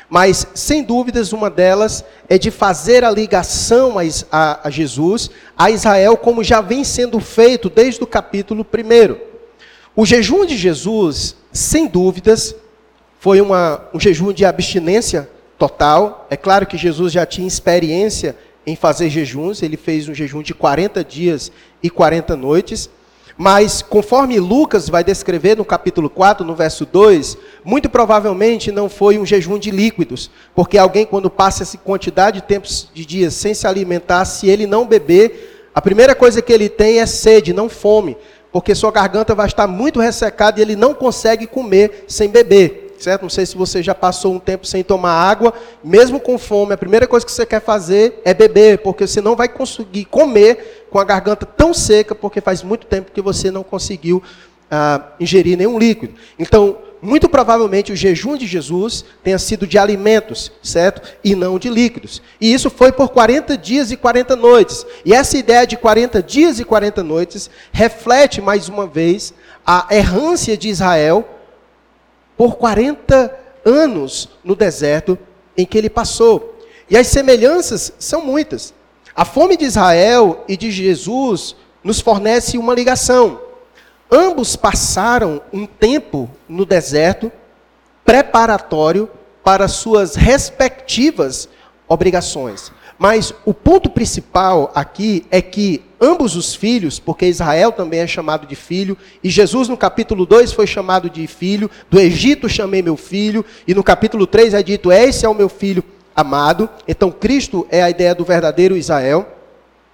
Mas, 0.09 0.47
sem 0.53 0.83
dúvidas, 0.83 1.33
uma 1.33 1.49
delas 1.49 2.05
é 2.29 2.37
de 2.37 2.51
fazer 2.51 3.03
a 3.03 3.11
ligação 3.11 3.95
a, 4.31 4.67
a, 4.67 4.69
Jesus, 4.69 5.31
a 5.57 5.71
Israel, 5.71 6.15
como 6.15 6.43
já 6.43 6.61
vem 6.61 6.83
sendo 6.83 7.19
feito 7.19 7.69
desde 7.69 8.03
o 8.03 8.07
capítulo 8.07 8.65
1. 8.65 9.15
O 9.95 10.05
jejum 10.05 10.45
de 10.45 10.55
Jesus, 10.55 11.35
sem 11.51 11.87
dúvidas, 11.87 12.55
foi 13.19 13.41
uma, 13.41 13.81
um 13.93 13.99
jejum 13.99 14.31
de 14.31 14.45
abstinência 14.45 15.29
total. 15.57 16.27
É 16.29 16.37
claro 16.37 16.67
que 16.67 16.77
Jesus 16.77 17.11
já 17.11 17.25
tinha 17.25 17.47
experiência 17.47 18.35
em 18.67 18.75
fazer 18.75 19.09
jejuns, 19.09 19.61
ele 19.61 19.77
fez 19.77 20.09
um 20.09 20.13
jejum 20.13 20.41
de 20.41 20.53
40 20.53 21.03
dias 21.03 21.51
e 21.81 21.89
40 21.89 22.35
noites. 22.35 22.89
Mas, 23.37 23.81
conforme 23.81 24.39
Lucas 24.39 24.87
vai 24.87 25.03
descrever 25.03 25.57
no 25.57 25.65
capítulo 25.65 26.09
4, 26.09 26.45
no 26.45 26.55
verso 26.55 26.85
2, 26.85 27.37
muito 27.65 27.89
provavelmente 27.89 28.71
não 28.71 28.87
foi 28.87 29.17
um 29.17 29.25
jejum 29.25 29.59
de 29.59 29.71
líquidos, 29.71 30.31
porque 30.55 30.77
alguém, 30.77 31.05
quando 31.05 31.29
passa 31.29 31.63
essa 31.63 31.77
quantidade 31.77 32.39
de 32.39 32.47
tempos 32.47 32.89
de 32.93 33.05
dias 33.05 33.33
sem 33.33 33.53
se 33.53 33.67
alimentar, 33.67 34.23
se 34.23 34.47
ele 34.47 34.65
não 34.65 34.87
beber, 34.87 35.69
a 35.75 35.81
primeira 35.81 36.15
coisa 36.15 36.41
que 36.41 36.53
ele 36.53 36.69
tem 36.69 36.99
é 36.99 37.05
sede, 37.05 37.51
não 37.51 37.67
fome, 37.67 38.15
porque 38.53 38.73
sua 38.73 38.91
garganta 38.91 39.35
vai 39.35 39.47
estar 39.47 39.67
muito 39.67 39.99
ressecada 39.99 40.59
e 40.59 40.63
ele 40.63 40.77
não 40.77 40.93
consegue 40.93 41.45
comer 41.45 42.05
sem 42.07 42.29
beber 42.29 42.84
certo? 42.97 43.23
Não 43.23 43.29
sei 43.29 43.45
se 43.45 43.55
você 43.55 43.81
já 43.81 43.93
passou 43.93 44.33
um 44.33 44.39
tempo 44.39 44.65
sem 44.65 44.83
tomar 44.83 45.11
água, 45.11 45.53
mesmo 45.83 46.19
com 46.19 46.37
fome, 46.37 46.73
a 46.73 46.77
primeira 46.77 47.07
coisa 47.07 47.25
que 47.25 47.31
você 47.31 47.45
quer 47.45 47.61
fazer 47.61 48.21
é 48.23 48.33
beber, 48.33 48.79
porque 48.79 49.07
você 49.07 49.21
não 49.21 49.35
vai 49.35 49.47
conseguir 49.47 50.05
comer 50.05 50.87
com 50.89 50.99
a 50.99 51.03
garganta 51.03 51.45
tão 51.45 51.73
seca, 51.73 52.15
porque 52.15 52.41
faz 52.41 52.63
muito 52.63 52.87
tempo 52.87 53.11
que 53.11 53.21
você 53.21 53.51
não 53.51 53.63
conseguiu 53.63 54.21
ah, 54.69 55.13
ingerir 55.19 55.57
nenhum 55.57 55.77
líquido. 55.77 56.13
Então, 56.39 56.77
muito 57.01 57.29
provavelmente 57.29 57.91
o 57.91 57.95
jejum 57.95 58.35
de 58.35 58.47
Jesus 58.47 59.05
tenha 59.23 59.37
sido 59.37 59.67
de 59.67 59.77
alimentos, 59.77 60.51
certo? 60.63 61.01
E 61.23 61.35
não 61.35 61.59
de 61.59 61.69
líquidos. 61.69 62.21
E 62.41 62.51
isso 62.51 62.69
foi 62.69 62.91
por 62.91 63.09
40 63.09 63.57
dias 63.57 63.91
e 63.91 63.97
40 63.97 64.35
noites. 64.35 64.85
E 65.05 65.13
essa 65.13 65.37
ideia 65.37 65.67
de 65.67 65.77
40 65.77 66.23
dias 66.23 66.59
e 66.59 66.65
40 66.65 67.03
noites 67.03 67.49
reflete 67.71 68.41
mais 68.41 68.69
uma 68.69 68.87
vez 68.87 69.33
a 69.65 69.87
errância 69.91 70.57
de 70.57 70.69
Israel 70.69 71.34
por 72.37 72.55
40 72.55 73.33
anos 73.63 74.29
no 74.43 74.55
deserto 74.55 75.17
em 75.57 75.65
que 75.65 75.77
ele 75.77 75.89
passou. 75.89 76.55
E 76.89 76.97
as 76.97 77.07
semelhanças 77.07 77.93
são 77.97 78.21
muitas. 78.21 78.73
A 79.15 79.25
fome 79.25 79.57
de 79.57 79.65
Israel 79.65 80.43
e 80.47 80.57
de 80.57 80.69
Jesus 80.71 81.55
nos 81.83 81.99
fornece 81.99 82.57
uma 82.57 82.73
ligação. 82.73 83.39
Ambos 84.11 84.55
passaram 84.55 85.41
um 85.51 85.65
tempo 85.65 86.29
no 86.47 86.65
deserto 86.65 87.31
preparatório 88.03 89.09
para 89.43 89.67
suas 89.67 90.15
respectivas 90.15 91.49
obrigações. 91.87 92.71
Mas 92.97 93.33
o 93.45 93.53
ponto 93.53 93.89
principal 93.89 94.71
aqui 94.73 95.25
é 95.29 95.41
que 95.41 95.81
ambos 95.99 96.35
os 96.35 96.55
filhos, 96.55 96.97
porque 96.97 97.25
Israel 97.25 97.71
também 97.71 97.99
é 97.99 98.07
chamado 98.07 98.47
de 98.47 98.55
filho, 98.55 98.97
e 99.23 99.29
Jesus 99.29 99.67
no 99.67 99.75
capítulo 99.75 100.25
2 100.25 100.53
foi 100.53 100.65
chamado 100.65 101.09
de 101.09 101.27
filho, 101.27 101.69
do 101.89 101.99
Egito 101.99 102.47
chamei 102.47 102.81
meu 102.81 102.95
filho, 102.95 103.43
e 103.67 103.73
no 103.73 103.83
capítulo 103.83 104.25
3 104.25 104.53
é 104.53 104.63
dito: 104.63 104.91
Esse 104.91 105.25
é 105.25 105.29
o 105.29 105.33
meu 105.33 105.49
filho 105.49 105.83
amado. 106.15 106.69
Então 106.87 107.11
Cristo 107.11 107.67
é 107.69 107.83
a 107.83 107.89
ideia 107.89 108.15
do 108.15 108.23
verdadeiro 108.23 108.77
Israel. 108.77 109.27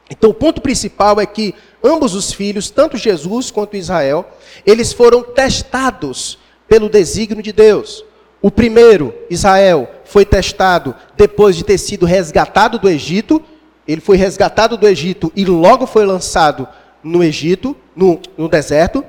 Então 0.09 0.29
o 0.29 0.33
ponto 0.33 0.61
principal 0.61 1.19
é 1.19 1.25
que 1.25 1.55
ambos 1.83 2.13
os 2.13 2.31
filhos, 2.31 2.69
tanto 2.69 2.97
Jesus 2.97 3.49
quanto 3.49 3.77
Israel, 3.77 4.29
eles 4.65 4.93
foram 4.93 5.23
testados 5.23 6.37
pelo 6.67 6.89
desígnio 6.89 7.41
de 7.41 7.51
Deus. 7.51 8.05
O 8.41 8.51
primeiro, 8.51 9.13
Israel, 9.29 9.89
foi 10.11 10.25
testado 10.25 10.93
depois 11.15 11.55
de 11.55 11.63
ter 11.63 11.77
sido 11.77 12.05
resgatado 12.05 12.77
do 12.77 12.89
Egito. 12.89 13.41
Ele 13.87 14.01
foi 14.01 14.17
resgatado 14.17 14.75
do 14.75 14.85
Egito 14.85 15.31
e 15.33 15.45
logo 15.45 15.87
foi 15.87 16.05
lançado 16.05 16.67
no 17.01 17.23
Egito, 17.23 17.77
no, 17.95 18.19
no 18.37 18.49
deserto. 18.49 19.05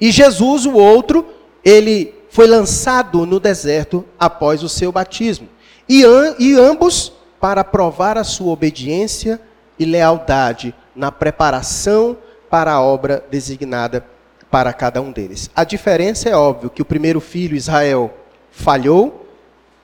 E 0.00 0.10
Jesus, 0.10 0.66
o 0.66 0.74
outro, 0.74 1.24
ele 1.64 2.12
foi 2.30 2.48
lançado 2.48 3.24
no 3.24 3.38
deserto 3.38 4.04
após 4.18 4.64
o 4.64 4.68
seu 4.68 4.90
batismo. 4.90 5.48
E, 5.88 6.02
e 6.40 6.54
ambos 6.54 7.12
para 7.40 7.62
provar 7.62 8.18
a 8.18 8.24
sua 8.24 8.52
obediência 8.52 9.40
e 9.78 9.84
lealdade 9.84 10.74
na 10.96 11.12
preparação 11.12 12.16
para 12.50 12.72
a 12.72 12.82
obra 12.82 13.24
designada 13.30 14.04
para 14.50 14.72
cada 14.72 15.00
um 15.00 15.12
deles. 15.12 15.48
A 15.54 15.62
diferença 15.62 16.28
é 16.28 16.34
óbvio 16.34 16.70
que 16.70 16.82
o 16.82 16.84
primeiro 16.84 17.20
filho, 17.20 17.56
Israel, 17.56 18.12
falhou, 18.50 19.19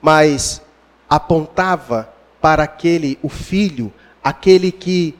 mas 0.01 0.61
apontava 1.09 2.13
para 2.41 2.63
aquele, 2.63 3.17
o 3.21 3.29
filho, 3.29 3.91
aquele 4.23 4.71
que 4.71 5.15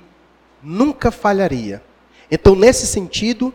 nunca 0.61 1.11
falharia. 1.11 1.81
Então, 2.29 2.55
nesse 2.55 2.85
sentido, 2.85 3.53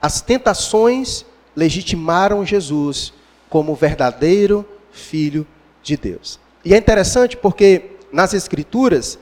as 0.00 0.20
tentações 0.20 1.24
legitimaram 1.54 2.44
Jesus 2.44 3.12
como 3.48 3.74
verdadeiro 3.74 4.66
filho 4.90 5.46
de 5.82 5.96
Deus. 5.96 6.38
E 6.64 6.74
é 6.74 6.76
interessante 6.76 7.36
porque 7.36 7.92
nas 8.12 8.34
Escrituras, 8.34 9.18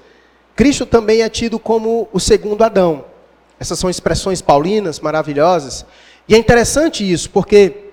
Cristo 0.54 0.85
também 0.85 1.23
é 1.23 1.28
tido 1.28 1.59
como 1.59 2.09
o 2.12 2.21
segundo 2.21 2.62
Adão. 2.62 3.04
Essas 3.59 3.78
são 3.78 3.88
expressões 3.88 4.42
paulinas 4.42 5.00
maravilhosas. 5.00 5.87
E 6.28 6.35
é 6.35 6.38
interessante 6.38 7.11
isso, 7.11 7.30
porque 7.30 7.90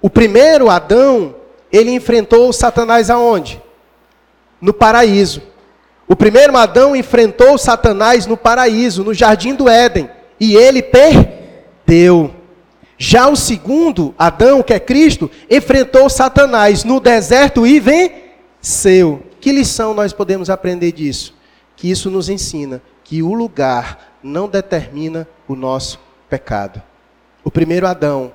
o 0.00 0.08
primeiro 0.08 0.70
Adão, 0.70 1.36
ele 1.72 1.90
enfrentou 1.90 2.52
Satanás 2.52 3.10
aonde? 3.10 3.62
No 4.60 4.72
paraíso. 4.72 5.42
O 6.08 6.16
primeiro 6.16 6.56
Adão 6.56 6.96
enfrentou 6.96 7.56
Satanás 7.56 8.26
no 8.26 8.36
paraíso, 8.36 9.04
no 9.04 9.14
jardim 9.14 9.54
do 9.54 9.68
Éden, 9.68 10.10
e 10.40 10.56
ele 10.56 10.82
perdeu. 10.82 12.34
Já 12.98 13.28
o 13.28 13.36
segundo 13.36 14.14
Adão, 14.18 14.62
que 14.62 14.74
é 14.74 14.80
Cristo, 14.80 15.30
enfrentou 15.48 16.10
Satanás 16.10 16.82
no 16.82 16.98
deserto 16.98 17.66
e 17.66 17.78
venceu. 17.78 19.22
Que 19.40 19.52
lição 19.52 19.94
nós 19.94 20.12
podemos 20.12 20.50
aprender 20.50 20.92
disso? 20.92 21.34
Que 21.76 21.90
isso 21.90 22.10
nos 22.10 22.28
ensina 22.28 22.82
que 23.04 23.22
o 23.22 23.32
lugar 23.32 24.16
não 24.22 24.48
determina 24.48 25.28
o 25.46 25.54
nosso 25.54 26.00
pecado. 26.28 26.82
O 27.44 27.50
primeiro 27.50 27.86
Adão 27.86 28.32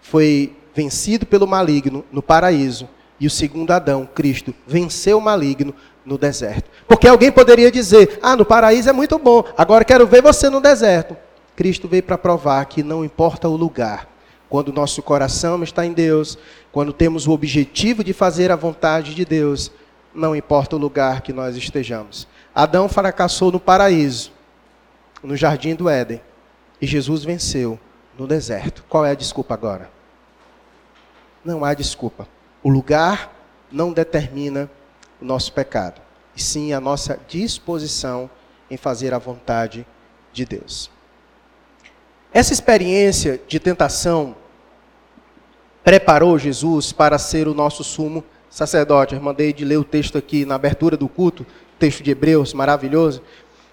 foi 0.00 0.55
vencido 0.76 1.24
pelo 1.24 1.46
maligno 1.46 2.04
no 2.12 2.22
paraíso, 2.22 2.86
e 3.18 3.26
o 3.26 3.30
segundo 3.30 3.70
Adão, 3.70 4.06
Cristo, 4.14 4.54
venceu 4.66 5.16
o 5.16 5.22
maligno 5.22 5.74
no 6.04 6.18
deserto. 6.18 6.70
Porque 6.86 7.08
alguém 7.08 7.32
poderia 7.32 7.70
dizer: 7.70 8.18
ah, 8.22 8.36
no 8.36 8.44
paraíso 8.44 8.90
é 8.90 8.92
muito 8.92 9.18
bom, 9.18 9.42
agora 9.56 9.86
quero 9.86 10.06
ver 10.06 10.20
você 10.20 10.50
no 10.50 10.60
deserto. 10.60 11.16
Cristo 11.56 11.88
veio 11.88 12.02
para 12.02 12.18
provar 12.18 12.66
que 12.66 12.82
não 12.82 13.02
importa 13.02 13.48
o 13.48 13.56
lugar, 13.56 14.06
quando 14.50 14.70
nosso 14.70 15.02
coração 15.02 15.64
está 15.64 15.86
em 15.86 15.94
Deus, 15.94 16.36
quando 16.70 16.92
temos 16.92 17.26
o 17.26 17.32
objetivo 17.32 18.04
de 18.04 18.12
fazer 18.12 18.52
a 18.52 18.56
vontade 18.56 19.14
de 19.14 19.24
Deus, 19.24 19.72
não 20.14 20.36
importa 20.36 20.76
o 20.76 20.78
lugar 20.78 21.22
que 21.22 21.32
nós 21.32 21.56
estejamos. 21.56 22.28
Adão 22.54 22.86
fracassou 22.86 23.50
no 23.50 23.58
paraíso, 23.58 24.30
no 25.22 25.34
jardim 25.34 25.74
do 25.74 25.88
Éden. 25.88 26.20
E 26.78 26.86
Jesus 26.86 27.24
venceu 27.24 27.80
no 28.18 28.26
deserto. 28.26 28.84
Qual 28.86 29.06
é 29.06 29.12
a 29.12 29.14
desculpa 29.14 29.54
agora? 29.54 29.95
Não 31.46 31.64
há 31.64 31.72
desculpa. 31.72 32.28
O 32.62 32.68
lugar 32.68 33.32
não 33.70 33.92
determina 33.92 34.68
o 35.22 35.24
nosso 35.24 35.52
pecado, 35.52 36.02
e 36.34 36.42
sim 36.42 36.72
a 36.72 36.80
nossa 36.80 37.18
disposição 37.28 38.28
em 38.70 38.76
fazer 38.76 39.14
a 39.14 39.18
vontade 39.18 39.86
de 40.32 40.44
Deus. 40.44 40.90
Essa 42.34 42.52
experiência 42.52 43.40
de 43.46 43.60
tentação 43.60 44.34
preparou 45.84 46.38
Jesus 46.38 46.92
para 46.92 47.16
ser 47.16 47.46
o 47.46 47.54
nosso 47.54 47.84
sumo 47.84 48.24
sacerdote. 48.50 49.14
Eu 49.14 49.22
mandei 49.22 49.52
de 49.52 49.64
ler 49.64 49.78
o 49.78 49.84
texto 49.84 50.18
aqui 50.18 50.44
na 50.44 50.56
abertura 50.56 50.96
do 50.96 51.08
culto, 51.08 51.46
texto 51.78 52.02
de 52.02 52.10
Hebreus, 52.10 52.52
maravilhoso 52.52 53.22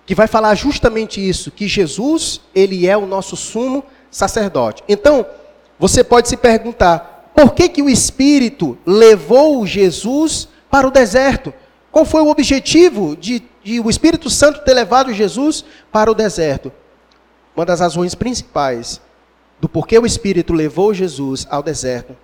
que 0.06 0.13
vai 0.13 0.27
falar 0.27 0.53
justamente 0.56 1.25
isso, 1.27 1.50
que 1.50 1.68
Jesus, 1.68 2.42
ele 2.53 2.88
é 2.88 2.98
o 2.98 3.06
nosso 3.06 3.36
sumo 3.36 3.84
sacerdote. 4.12 4.84
Então, 4.88 5.25
você 5.80 6.03
pode 6.03 6.27
se 6.27 6.38
perguntar, 6.38 7.12
por 7.36 7.54
que 7.54 7.70
que 7.70 7.82
o 7.82 7.90
Espírito 7.90 8.78
levou 8.86 9.66
Jesus 9.66 10.48
para 10.70 10.88
o 10.88 10.92
deserto? 10.92 11.54
Qual 11.92 12.06
foi 12.06 12.22
o 12.22 12.30
objetivo 12.30 13.16
de, 13.16 13.44
de 13.63 13.80
o 13.80 13.90
Espírito 13.90 14.30
Santo 14.30 14.63
ter 14.63 14.74
levado 14.74 15.13
Jesus 15.13 15.63
para 15.92 16.12
o 16.12 16.16
deserto? 16.16 16.72
Uma 17.56 17.66
das 17.66 17.80
razões 17.80 18.16
principais 18.16 19.02
do 19.60 19.70
porquê 19.70 19.98
o 19.98 20.06
Espírito 20.06 20.54
levou 20.54 20.94
Jesus 20.94 21.48
ao 21.50 21.63
deserto 21.63 22.16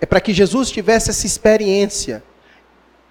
é 0.00 0.06
para 0.06 0.20
que 0.20 0.32
Jesus 0.32 0.70
tivesse 0.70 1.10
essa 1.10 1.26
experiência, 1.26 2.22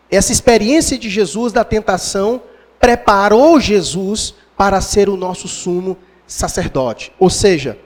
essa 0.09 0.31
experiência 0.31 0.97
de 0.97 1.09
Jesus 1.09 1.51
da 1.51 1.63
tentação 1.63 2.41
preparou 2.79 3.59
Jesus 3.59 4.33
para 4.55 4.79
ser 4.79 5.09
o 5.09 5.17
nosso 5.17 5.47
sumo 5.47 5.97
sacerdote. 6.25 7.11
Ou 7.19 7.29
seja, 7.29 7.77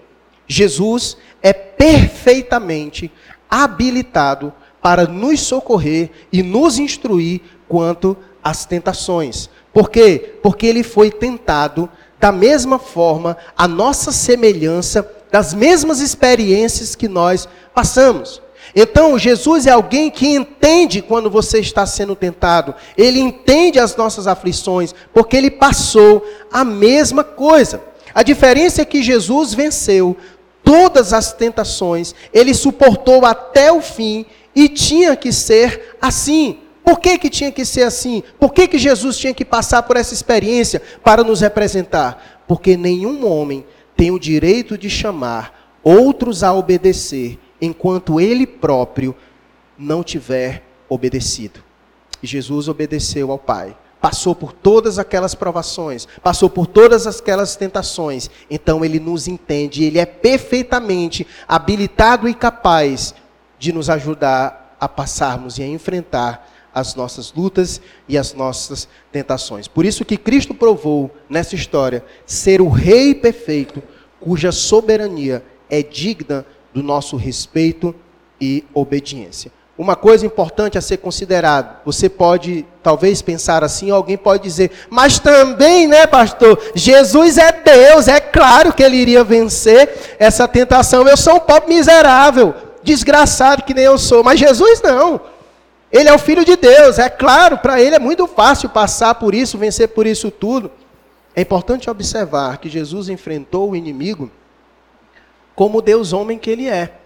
Jesus 0.48 1.18
é 1.42 1.54
perfeitamente 1.54 3.12
habilitado 3.52 4.54
para 4.82 5.06
nos 5.06 5.42
socorrer 5.42 6.10
e 6.32 6.42
nos 6.42 6.80
instruir 6.80 7.42
quanto 7.68 8.18
às 8.42 8.66
tentações. 8.66 9.50
Por 9.74 9.90
quê? 9.90 10.36
Porque 10.42 10.66
ele 10.66 10.82
foi 10.82 11.12
tentado 11.12 11.90
da 12.20 12.32
mesma 12.32 12.78
forma, 12.78 13.36
a 13.58 13.68
nossa 13.68 14.12
semelhança, 14.12 15.10
das 15.32 15.54
mesmas 15.54 16.00
experiências 16.00 16.96
que 16.96 17.08
nós 17.08 17.50
passamos. 17.74 18.42
Então, 18.76 19.18
Jesus 19.18 19.66
é 19.66 19.72
alguém 19.72 20.12
que 20.12 20.28
entende 20.28 21.02
quando 21.02 21.32
você 21.32 21.60
está 21.60 21.86
sendo 21.86 22.16
tentado. 22.16 22.76
Ele 22.96 23.20
entende 23.20 23.80
as 23.80 23.96
nossas 23.96 24.28
aflições, 24.28 24.94
porque 25.14 25.36
ele 25.36 25.50
passou 25.50 26.24
a 26.52 26.64
mesma 26.64 27.24
coisa. 27.24 27.82
A 28.14 28.24
diferença 28.24 28.82
é 28.82 28.86
que 28.86 29.02
Jesus 29.02 29.54
venceu 29.54 30.16
todas 30.64 31.14
as 31.14 31.34
tentações, 31.34 32.16
ele 32.34 32.54
suportou 32.54 33.26
até 33.26 33.72
o 33.72 33.82
fim 33.82 34.26
e 34.56 34.70
tinha 34.70 35.16
que 35.16 35.32
ser 35.32 35.96
assim. 36.02 36.60
Por 36.84 37.00
que, 37.00 37.18
que 37.18 37.30
tinha 37.30 37.52
que 37.52 37.64
ser 37.64 37.84
assim? 37.84 38.24
Por 38.40 38.54
que, 38.54 38.68
que 38.68 38.78
Jesus 38.78 39.18
tinha 39.18 39.34
que 39.34 39.46
passar 39.46 39.84
por 39.84 39.98
essa 39.98 40.14
experiência 40.14 40.82
para 41.04 41.24
nos 41.24 41.42
representar? 41.42 42.44
Porque 42.48 42.76
nenhum 42.76 43.26
homem 43.26 43.66
tem 43.96 44.12
o 44.12 44.20
direito 44.20 44.78
de 44.78 44.90
chamar 44.90 45.78
outros 45.84 46.44
a 46.44 46.54
obedecer 46.54 47.40
enquanto 47.62 48.20
ele 48.20 48.48
próprio 48.48 49.16
não 49.78 50.04
tiver 50.04 50.64
obedecido. 50.90 51.64
Jesus 52.22 52.68
obedeceu 52.68 53.32
ao 53.32 53.40
Pai. 53.40 53.76
Passou 54.02 54.34
por 54.34 54.52
todas 54.52 54.98
aquelas 54.98 55.36
provações, 55.36 56.08
passou 56.24 56.50
por 56.50 56.66
todas 56.66 57.06
aquelas 57.06 57.56
tentações. 57.56 58.32
Então 58.50 58.84
ele 58.84 59.00
nos 59.00 59.28
entende, 59.28 59.84
ele 59.84 60.00
é 60.00 60.06
perfeitamente 60.06 61.26
habilitado 61.48 62.28
e 62.28 62.34
capaz 62.34 63.14
de 63.60 63.72
nos 63.72 63.92
ajudar 63.92 64.76
a 64.80 64.90
passarmos 64.90 65.60
e 65.60 65.64
a 65.64 65.68
enfrentar 65.68 66.50
as 66.74 66.96
nossas 66.96 67.32
lutas 67.34 67.80
e 68.08 68.18
as 68.18 68.34
nossas 68.34 68.88
tentações. 69.12 69.68
Por 69.68 69.86
isso 69.86 70.04
que 70.04 70.18
Cristo 70.18 70.56
provou 70.56 71.12
nessa 71.30 71.54
história 71.54 72.04
ser 72.26 72.62
o 72.62 72.70
rei 72.70 73.14
perfeito, 73.14 73.84
cuja 74.20 74.52
soberania 74.52 75.44
é 75.70 75.84
digna 75.84 76.46
do 76.74 76.82
nosso 76.82 77.16
respeito 77.18 77.94
e 78.40 78.64
obediência. 78.74 79.52
Uma 79.82 79.96
coisa 79.96 80.28
importante 80.28 80.78
a 80.78 80.82
ser 80.82 80.98
considerada, 80.98 81.78
você 81.84 82.08
pode 82.08 82.68
talvez 82.84 83.20
pensar 83.20 83.64
assim, 83.64 83.90
alguém 83.90 84.16
pode 84.16 84.44
dizer, 84.44 84.70
mas 84.92 85.18
também, 85.18 85.88
né, 85.88 86.06
pastor, 86.06 86.62
Jesus 86.76 87.40
é 87.40 87.52
Deus, 87.52 88.08
é 88.08 88.20
claro 88.20 88.74
que 88.74 88.84
ele 88.84 88.98
iria 88.98 89.24
vencer 89.24 90.16
essa 90.20 90.48
tentação. 90.48 91.08
Eu 91.08 91.18
sou 91.18 91.38
um 91.38 91.40
pobre 91.40 91.74
miserável, 91.74 92.54
desgraçado 92.84 93.64
que 93.64 93.74
nem 93.74 93.86
eu 93.86 93.98
sou, 93.98 94.24
mas 94.24 94.40
Jesus 94.40 94.84
não. 94.84 95.20
Ele 95.92 96.08
é 96.08 96.14
o 96.14 96.20
filho 96.20 96.46
de 96.46 96.56
Deus, 96.56 97.00
é 97.00 97.10
claro, 97.10 97.58
para 97.58 97.82
ele 97.82 97.96
é 97.96 98.00
muito 98.00 98.28
fácil 98.28 98.70
passar 98.70 99.16
por 99.16 99.34
isso, 99.34 99.58
vencer 99.58 99.88
por 99.88 100.06
isso 100.06 100.30
tudo. 100.30 100.70
É 101.36 101.42
importante 101.42 101.90
observar 101.90 102.60
que 102.60 102.70
Jesus 102.70 103.10
enfrentou 103.10 103.72
o 103.72 103.76
inimigo 103.76 104.30
como 105.56 105.82
Deus 105.82 106.14
homem 106.14 106.38
que 106.38 106.52
ele 106.52 106.68
é. 106.70 107.01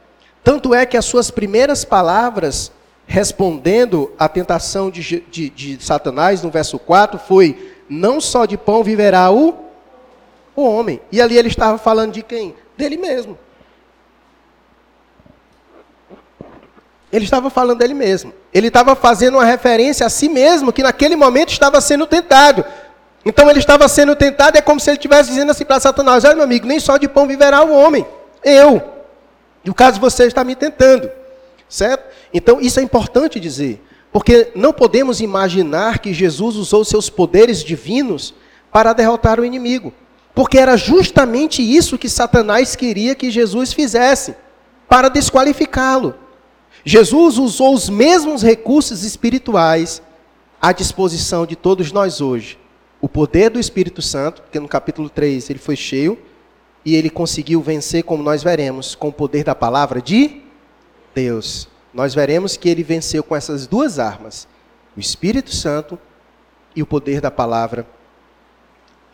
Tanto 0.46 0.76
é 0.76 0.86
que 0.86 0.96
as 0.96 1.06
suas 1.06 1.32
primeiras 1.32 1.84
palavras, 1.84 2.72
respondendo 3.08 4.14
à 4.18 4.30
tentação 4.30 4.92
de, 4.92 5.22
de, 5.22 5.50
de 5.50 5.84
Satanás, 5.84 6.44
no 6.44 6.52
verso 6.52 6.78
4, 6.78 7.18
foi: 7.18 7.74
Não 7.90 8.22
só 8.22 8.46
de 8.46 8.56
pão 8.56 8.84
viverá 8.84 9.32
o, 9.32 9.56
o 10.56 10.62
homem. 10.62 11.02
E 11.12 11.20
ali 11.20 11.36
ele 11.36 11.48
estava 11.48 11.80
falando 11.80 12.12
de 12.12 12.22
quem? 12.22 12.54
Dele 12.78 12.96
mesmo. 12.96 13.36
Ele 17.12 17.26
estava 17.26 17.50
falando 17.50 17.80
dele 17.80 17.96
mesmo. 17.96 18.32
Ele 18.54 18.68
estava 18.68 18.96
fazendo 18.96 19.38
uma 19.40 19.46
referência 19.46 20.06
a 20.06 20.10
si 20.12 20.30
mesmo, 20.30 20.72
que 20.72 20.84
naquele 20.84 21.16
momento 21.16 21.50
estava 21.50 21.82
sendo 21.82 22.06
tentado. 22.06 22.64
Então 23.26 23.50
ele 23.50 23.58
estava 23.58 23.88
sendo 23.88 24.16
tentado, 24.16 24.60
é 24.60 24.62
como 24.62 24.80
se 24.80 24.92
ele 24.92 24.98
estivesse 24.98 25.30
dizendo 25.30 25.50
assim 25.50 25.66
para 25.66 25.80
Satanás: 25.80 26.24
Olha, 26.24 26.36
meu 26.36 26.44
amigo, 26.44 26.68
nem 26.68 26.80
só 26.80 26.98
de 26.98 27.08
pão 27.08 27.26
viverá 27.26 27.64
o 27.64 27.74
homem. 27.74 28.06
Eu. 28.44 28.95
E 29.66 29.70
o 29.70 29.74
caso 29.74 30.00
você 30.00 30.26
está 30.26 30.44
me 30.44 30.56
tentando. 30.56 31.10
Certo? 31.68 32.06
Então, 32.32 32.62
isso 32.62 32.80
é 32.80 32.84
importante 32.84 33.40
dizer. 33.40 33.82
Porque 34.12 34.52
não 34.56 34.72
podemos 34.72 35.20
imaginar 35.20 36.00
que 36.00 36.14
Jesus 36.14 36.56
usou 36.56 36.86
seus 36.86 37.10
poderes 37.10 37.64
divinos 37.64 38.34
para 38.72 38.94
derrotar 38.94 39.40
o 39.40 39.46
inimigo. 39.46 39.92
Porque 40.34 40.58
era 40.58 40.78
justamente 40.78 41.62
isso 41.62 41.98
que 41.98 42.08
Satanás 42.08 42.76
queria 42.76 43.16
que 43.16 43.32
Jesus 43.32 43.74
fizesse 43.74 44.36
para 44.88 45.10
desqualificá-lo. 45.10 46.14
Jesus 46.84 47.38
usou 47.38 47.74
os 47.74 47.90
mesmos 47.90 48.44
recursos 48.44 49.04
espirituais 49.04 50.02
à 50.62 50.72
disposição 50.72 51.46
de 51.46 51.56
todos 51.56 51.92
nós 51.92 52.22
hoje. 52.22 52.60
O 53.02 53.10
poder 53.10 53.50
do 53.50 53.60
Espírito 53.60 54.02
Santo, 54.02 54.44
que 54.52 54.60
no 54.60 54.68
capítulo 54.68 55.10
3 55.10 55.50
ele 55.50 55.60
foi 55.60 55.76
cheio, 55.76 56.18
e 56.86 56.96
ele 56.96 57.10
conseguiu 57.10 57.62
vencer, 57.62 58.04
como 58.04 58.22
nós 58.22 58.44
veremos, 58.44 58.94
com 58.94 59.08
o 59.08 59.14
poder 59.14 59.44
da 59.44 59.56
palavra 59.56 60.00
de 60.00 60.44
Deus. 61.16 61.68
Nós 61.92 62.14
veremos 62.14 62.56
que 62.56 62.70
ele 62.70 62.84
venceu 62.84 63.24
com 63.24 63.36
essas 63.36 63.66
duas 63.66 63.98
armas: 63.98 64.48
o 64.96 65.00
Espírito 65.00 65.54
Santo 65.54 65.98
e 66.76 66.84
o 66.84 66.86
poder 66.86 67.20
da 67.20 67.32
palavra 67.32 67.88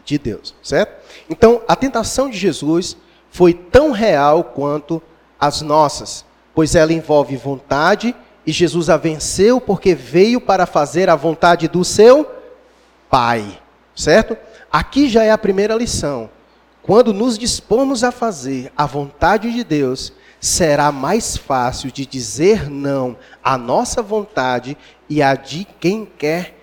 de 0.04 0.18
Deus, 0.18 0.54
certo? 0.62 1.02
Então, 1.30 1.62
a 1.68 1.76
tentação 1.76 2.30
de 2.30 2.38
Jesus 2.38 2.98
foi 3.30 3.54
tão 3.54 3.92
real 3.92 4.44
quanto 4.44 5.02
as 5.40 5.62
nossas, 5.62 6.26
pois 6.54 6.76
ela 6.76 6.92
envolve 6.92 7.38
vontade 7.38 8.14
e 8.46 8.52
Jesus 8.52 8.90
a 8.90 8.98
venceu 8.98 9.62
porque 9.62 9.96
veio 9.96 10.42
para 10.42 10.66
fazer 10.66 11.10
a 11.10 11.16
vontade 11.16 11.68
do 11.68 11.86
seu 11.86 12.30
Pai, 13.10 13.60
certo? 13.96 14.38
Aqui 14.72 15.10
já 15.10 15.24
é 15.24 15.32
a 15.32 15.38
primeira 15.38 15.76
lição. 15.76 16.30
Quando 16.84 17.14
nos 17.14 17.38
dispomos 17.38 18.04
a 18.04 18.12
fazer 18.12 18.72
a 18.76 18.86
vontade 18.86 19.52
de 19.52 19.64
Deus, 19.64 20.12
será 20.40 20.92
mais 20.92 21.38
fácil 21.38 21.92
de 21.92 22.06
dizer 22.06 22.70
não 22.70 23.16
à 23.44 23.58
nossa 23.58 24.02
vontade 24.02 24.76
e 25.08 25.22
à 25.22 25.36
de 25.36 25.68
quem 25.80 26.06
quer 26.06 26.58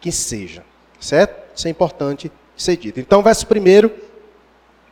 que 0.00 0.10
seja. 0.10 0.64
Certo? 0.98 1.56
Isso 1.56 1.68
é 1.68 1.70
importante 1.70 2.32
ser 2.56 2.76
dito. 2.76 2.98
Então, 2.98 3.22
verso 3.22 3.46
1. 3.46 3.90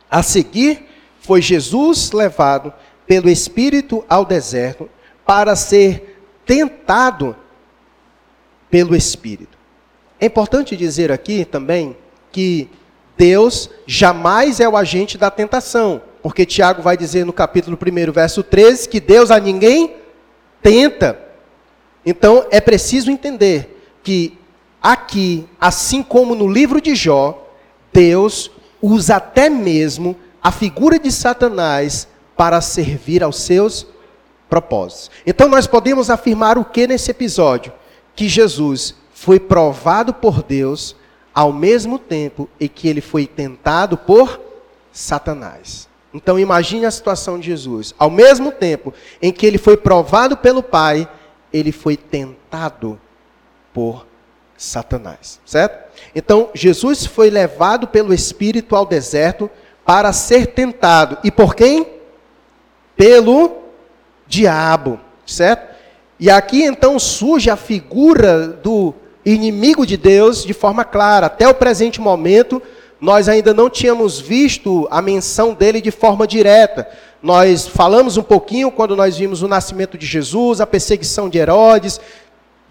A 0.09 0.23
seguir, 0.23 0.87
foi 1.19 1.41
Jesus 1.41 2.11
levado 2.11 2.73
pelo 3.05 3.29
Espírito 3.29 4.05
ao 4.09 4.23
deserto 4.23 4.89
para 5.25 5.55
ser 5.55 6.23
tentado 6.45 7.35
pelo 8.69 8.95
Espírito. 8.95 9.57
É 10.19 10.25
importante 10.25 10.75
dizer 10.75 11.11
aqui 11.11 11.45
também 11.45 11.95
que 12.31 12.69
Deus 13.19 13.69
jamais 13.85 14.61
é 14.61 14.69
o 14.69 14.77
agente 14.77 15.17
da 15.17 15.29
tentação, 15.29 16.01
porque 16.23 16.45
Tiago 16.45 16.81
vai 16.81 16.95
dizer 16.95 17.25
no 17.25 17.33
capítulo 17.33 17.77
1, 17.77 18.13
verso 18.13 18.41
13, 18.41 18.87
que 18.87 19.01
Deus 19.01 19.29
a 19.29 19.37
ninguém 19.37 19.97
tenta. 20.61 21.19
Então 22.05 22.45
é 22.49 22.61
preciso 22.61 23.11
entender 23.11 23.77
que 24.01 24.37
aqui, 24.81 25.45
assim 25.59 26.01
como 26.01 26.33
no 26.33 26.47
livro 26.47 26.79
de 26.79 26.95
Jó, 26.95 27.45
Deus 27.91 28.49
usa 28.81 29.17
até 29.17 29.49
mesmo 29.49 30.15
a 30.41 30.49
figura 30.49 30.97
de 30.97 31.11
Satanás 31.11 32.07
para 32.37 32.61
servir 32.61 33.21
aos 33.21 33.41
seus 33.41 33.85
propósitos. 34.49 35.11
Então 35.27 35.49
nós 35.49 35.67
podemos 35.67 36.09
afirmar 36.09 36.57
o 36.57 36.63
que 36.63 36.87
nesse 36.87 37.11
episódio? 37.11 37.73
Que 38.15 38.29
Jesus 38.29 38.95
foi 39.11 39.41
provado 39.41 40.13
por 40.13 40.41
Deus 40.41 40.95
ao 41.39 41.53
mesmo 41.53 41.97
tempo 41.97 42.49
em 42.59 42.67
que 42.67 42.85
ele 42.85 42.99
foi 42.99 43.25
tentado 43.25 43.95
por 43.95 44.41
Satanás. 44.91 45.87
Então 46.13 46.37
imagine 46.37 46.85
a 46.85 46.91
situação 46.91 47.39
de 47.39 47.45
Jesus. 47.45 47.95
Ao 47.97 48.09
mesmo 48.09 48.51
tempo 48.51 48.93
em 49.21 49.31
que 49.31 49.45
ele 49.45 49.57
foi 49.57 49.77
provado 49.77 50.35
pelo 50.35 50.61
Pai, 50.61 51.07
ele 51.53 51.71
foi 51.71 51.95
tentado 51.95 52.99
por 53.73 54.05
Satanás, 54.57 55.39
certo? 55.45 55.89
Então 56.13 56.49
Jesus 56.53 57.05
foi 57.05 57.29
levado 57.29 57.87
pelo 57.87 58.13
Espírito 58.13 58.75
ao 58.75 58.85
deserto 58.85 59.49
para 59.85 60.11
ser 60.11 60.47
tentado. 60.47 61.19
E 61.23 61.31
por 61.31 61.55
quem? 61.55 61.87
Pelo 62.97 63.59
diabo, 64.27 64.99
certo? 65.25 65.73
E 66.19 66.29
aqui 66.29 66.65
então 66.65 66.99
surge 66.99 67.49
a 67.49 67.55
figura 67.55 68.45
do 68.45 68.93
inimigo 69.25 69.85
de 69.85 69.97
Deus 69.97 70.43
de 70.43 70.53
forma 70.53 70.83
clara. 70.83 71.27
Até 71.27 71.47
o 71.47 71.53
presente 71.53 71.99
momento, 71.99 72.61
nós 72.99 73.29
ainda 73.29 73.53
não 73.53 73.69
tínhamos 73.69 74.19
visto 74.19 74.87
a 74.91 75.01
menção 75.01 75.53
dele 75.53 75.81
de 75.81 75.91
forma 75.91 76.27
direta. 76.27 76.87
Nós 77.21 77.67
falamos 77.67 78.17
um 78.17 78.23
pouquinho 78.23 78.71
quando 78.71 78.95
nós 78.95 79.17
vimos 79.17 79.41
o 79.41 79.47
nascimento 79.47 79.97
de 79.97 80.05
Jesus, 80.05 80.61
a 80.61 80.67
perseguição 80.67 81.29
de 81.29 81.37
Herodes, 81.37 81.99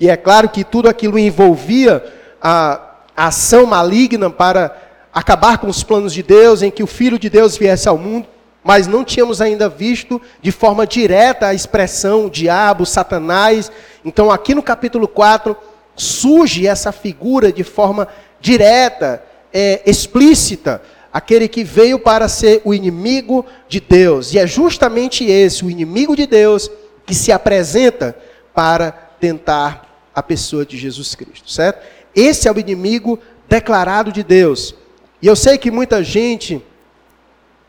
e 0.01 0.09
é 0.09 0.17
claro 0.17 0.49
que 0.49 0.65
tudo 0.65 0.89
aquilo 0.89 1.19
envolvia 1.19 2.05
a, 2.41 2.81
a 3.17 3.27
ação 3.27 3.67
maligna 3.67 4.31
para 4.31 4.77
acabar 5.13 5.59
com 5.59 5.67
os 5.67 5.83
planos 5.83 6.13
de 6.13 6.23
Deus, 6.23 6.63
em 6.63 6.71
que 6.71 6.83
o 6.83 6.87
Filho 6.87 7.19
de 7.19 7.29
Deus 7.29 7.57
viesse 7.57 7.89
ao 7.89 7.99
mundo, 7.99 8.27
mas 8.63 8.87
não 8.87 9.03
tínhamos 9.03 9.41
ainda 9.41 9.69
visto 9.69 10.21
de 10.41 10.53
forma 10.53 10.87
direta 10.87 11.47
a 11.47 11.55
expressão 11.55 12.29
diabo, 12.29 12.87
Satanás. 12.87 13.73
Então, 14.05 14.31
aqui 14.31 14.55
no 14.55 14.63
capítulo 14.63 15.09
4, 15.09 15.57
surge 15.99 16.67
essa 16.67 16.93
figura 16.93 17.53
de 17.53 17.65
forma 17.65 18.09
direta, 18.41 19.23
é, 19.53 19.83
explícita, 19.85 20.81
aquele 21.13 21.49
que 21.49 21.65
veio 21.65 21.99
para 21.99 22.29
ser 22.29 22.63
o 22.65 22.73
inimigo 22.73 23.45
de 23.69 23.81
Deus. 23.81 24.33
E 24.33 24.39
é 24.39 24.47
justamente 24.47 25.25
esse, 25.25 25.65
o 25.65 25.71
inimigo 25.71 26.15
de 26.15 26.27
Deus, 26.27 26.71
que 27.05 27.15
se 27.15 27.33
apresenta 27.33 28.17
para 28.55 28.93
tentar 28.93 30.11
a 30.15 30.23
pessoa 30.23 30.65
de 30.65 30.77
Jesus 30.77 31.15
Cristo, 31.15 31.51
certo? 31.51 31.85
Esse 32.15 32.49
é 32.49 32.53
o 32.53 32.59
inimigo 32.59 33.19
declarado 33.49 34.13
de 34.13 34.23
Deus. 34.23 34.75
E 35.21 35.27
eu 35.27 35.35
sei 35.35 35.59
que 35.59 35.71
muita 35.71 36.03
gente, 36.03 36.63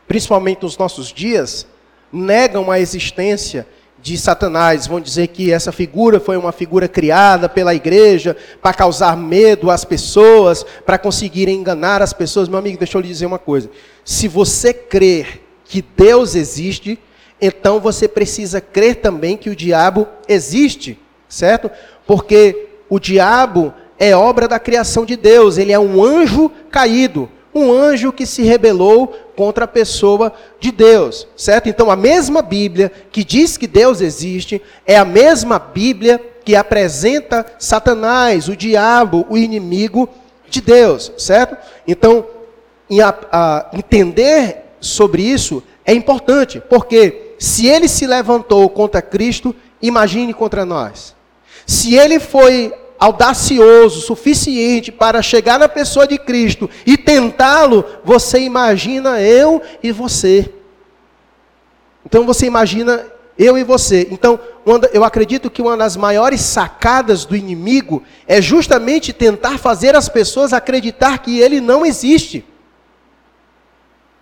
principalmente 0.06 0.62
nos 0.62 0.76
nossos 0.76 1.12
dias, 1.12 1.66
negam 2.12 2.70
a 2.70 2.78
existência 2.78 3.66
de 4.02 4.16
Satanás. 4.16 4.86
Vão 4.86 5.00
dizer 5.00 5.28
que 5.28 5.52
essa 5.52 5.72
figura 5.72 6.20
foi 6.20 6.36
uma 6.36 6.52
figura 6.52 6.88
criada 6.88 7.48
pela 7.48 7.74
igreja 7.74 8.36
para 8.62 8.74
causar 8.74 9.16
medo 9.16 9.70
às 9.70 9.84
pessoas, 9.84 10.64
para 10.84 10.98
conseguir 10.98 11.48
enganar 11.48 12.02
as 12.02 12.12
pessoas. 12.12 12.48
Meu 12.48 12.58
amigo, 12.58 12.78
deixa 12.78 12.96
eu 12.96 13.02
lhe 13.02 13.08
dizer 13.08 13.26
uma 13.26 13.38
coisa. 13.38 13.70
Se 14.04 14.28
você 14.28 14.72
crer 14.72 15.42
que 15.64 15.82
Deus 15.82 16.34
existe, 16.34 16.98
então 17.40 17.80
você 17.80 18.08
precisa 18.08 18.60
crer 18.60 18.96
também 18.96 19.36
que 19.36 19.50
o 19.50 19.56
diabo 19.56 20.06
existe, 20.28 20.98
certo? 21.28 21.70
Porque 22.06 22.68
o 22.88 22.98
diabo 22.98 23.72
é 23.98 24.16
obra 24.16 24.48
da 24.48 24.58
criação 24.58 25.04
de 25.04 25.16
Deus, 25.16 25.58
ele 25.58 25.72
é 25.72 25.78
um 25.78 26.02
anjo 26.02 26.50
caído 26.70 27.28
um 27.54 27.72
anjo 27.72 28.12
que 28.12 28.26
se 28.26 28.42
rebelou 28.42 29.08
contra 29.36 29.64
a 29.64 29.68
pessoa 29.68 30.32
de 30.58 30.70
Deus, 30.70 31.26
certo? 31.36 31.68
Então 31.68 31.90
a 31.90 31.96
mesma 31.96 32.42
Bíblia 32.42 32.92
que 33.10 33.24
diz 33.24 33.56
que 33.56 33.66
Deus 33.66 34.00
existe 34.00 34.62
é 34.86 34.96
a 34.96 35.04
mesma 35.04 35.58
Bíblia 35.58 36.20
que 36.44 36.54
apresenta 36.54 37.44
Satanás, 37.58 38.48
o 38.48 38.56
diabo, 38.56 39.26
o 39.28 39.36
inimigo 39.36 40.08
de 40.48 40.60
Deus, 40.60 41.12
certo? 41.16 41.56
Então 41.86 42.26
a, 43.02 43.14
a, 43.30 43.70
entender 43.72 44.64
sobre 44.80 45.22
isso 45.22 45.62
é 45.84 45.92
importante, 45.92 46.60
porque 46.68 47.34
se 47.38 47.66
ele 47.66 47.88
se 47.88 48.06
levantou 48.06 48.68
contra 48.68 49.02
Cristo, 49.02 49.54
imagine 49.80 50.34
contra 50.34 50.64
nós. 50.64 51.14
Se 51.66 51.94
ele 51.94 52.18
foi 52.18 52.72
audacioso, 53.00 54.02
suficiente 54.02 54.92
para 54.92 55.22
chegar 55.22 55.58
na 55.58 55.68
pessoa 55.68 56.06
de 56.06 56.18
Cristo 56.18 56.68
e 56.86 56.98
tentá-lo, 56.98 57.82
você 58.04 58.40
imagina 58.40 59.20
eu 59.20 59.62
e 59.82 59.90
você. 59.90 60.52
Então 62.04 62.26
você 62.26 62.44
imagina 62.46 63.06
eu 63.38 63.56
e 63.56 63.64
você. 63.64 64.06
Então, 64.10 64.38
eu 64.92 65.02
acredito 65.02 65.50
que 65.50 65.62
uma 65.62 65.74
das 65.74 65.96
maiores 65.96 66.42
sacadas 66.42 67.24
do 67.24 67.34
inimigo 67.34 68.02
é 68.28 68.42
justamente 68.42 69.14
tentar 69.14 69.56
fazer 69.56 69.96
as 69.96 70.10
pessoas 70.10 70.52
acreditar 70.52 71.16
que 71.18 71.38
ele 71.38 71.58
não 71.58 71.86
existe. 71.86 72.44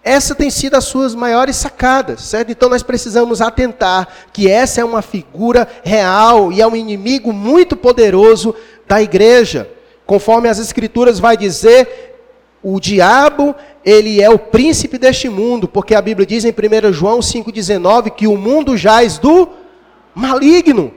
Essa 0.03 0.35
tem 0.35 0.49
sido 0.49 0.75
as 0.75 0.85
suas 0.85 1.15
maiores 1.15 1.57
sacadas, 1.57 2.23
certo? 2.23 2.51
Então 2.51 2.69
nós 2.69 2.83
precisamos 2.83 3.41
atentar 3.41 4.09
que 4.33 4.49
essa 4.49 4.81
é 4.81 4.85
uma 4.85 5.03
figura 5.03 5.69
real 5.83 6.53
e 6.53 6.61
é 6.61 6.67
um 6.67 6.77
inimigo 6.77 7.33
muito 7.33 7.77
poderoso 7.77 8.55
da 8.87 9.03
igreja. 9.03 9.69
Conforme 10.07 10.49
as 10.49 10.59
escrituras 10.59 11.19
vai 11.19 11.37
dizer, 11.37 12.17
o 12.63 12.81
diabo, 12.81 13.55
ele 13.85 14.21
é 14.21 14.31
o 14.31 14.39
príncipe 14.39 14.99
deste 14.99 15.29
mundo, 15.29 15.69
porque 15.69 15.95
a 15.95 16.03
Bíblia 16.03 16.27
diz 16.27 16.45
em 16.45 16.53
1 16.53 16.93
João 16.93 17.21
5:19 17.21 18.11
que 18.11 18.27
o 18.27 18.37
mundo 18.37 18.77
jaz 18.77 19.19
do 19.19 19.49
maligno. 20.15 20.93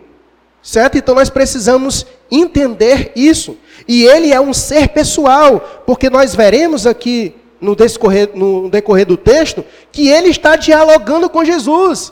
Certo? 0.62 0.98
Então 0.98 1.16
nós 1.16 1.30
precisamos 1.30 2.06
entender 2.30 3.12
isso. 3.16 3.58
E 3.88 4.04
ele 4.04 4.32
é 4.32 4.40
um 4.40 4.54
ser 4.54 4.90
pessoal, 4.90 5.84
porque 5.86 6.10
nós 6.10 6.36
veremos 6.36 6.86
aqui 6.86 7.36
no 7.62 7.76
decorrer, 7.76 8.32
no 8.34 8.70
decorrer 8.70 9.06
do 9.06 9.16
texto, 9.16 9.64
que 9.92 10.10
ele 10.10 10.30
está 10.30 10.56
dialogando 10.56 11.30
com 11.30 11.46
Jesus. 11.46 12.12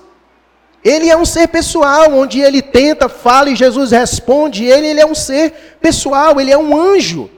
Ele 0.83 1.09
é 1.09 1.17
um 1.17 1.25
ser 1.25 1.47
pessoal, 1.47 2.13
onde 2.13 2.39
ele 2.39 2.61
tenta, 2.61 3.09
fala 3.09 3.49
e 3.49 3.55
Jesus 3.55 3.91
responde. 3.91 4.63
Ele, 4.63 4.87
ele 4.87 4.99
é 5.01 5.05
um 5.05 5.15
ser 5.15 5.77
pessoal, 5.81 6.39
ele 6.39 6.51
é 6.51 6.57
um 6.57 6.79
anjo. 6.79 7.29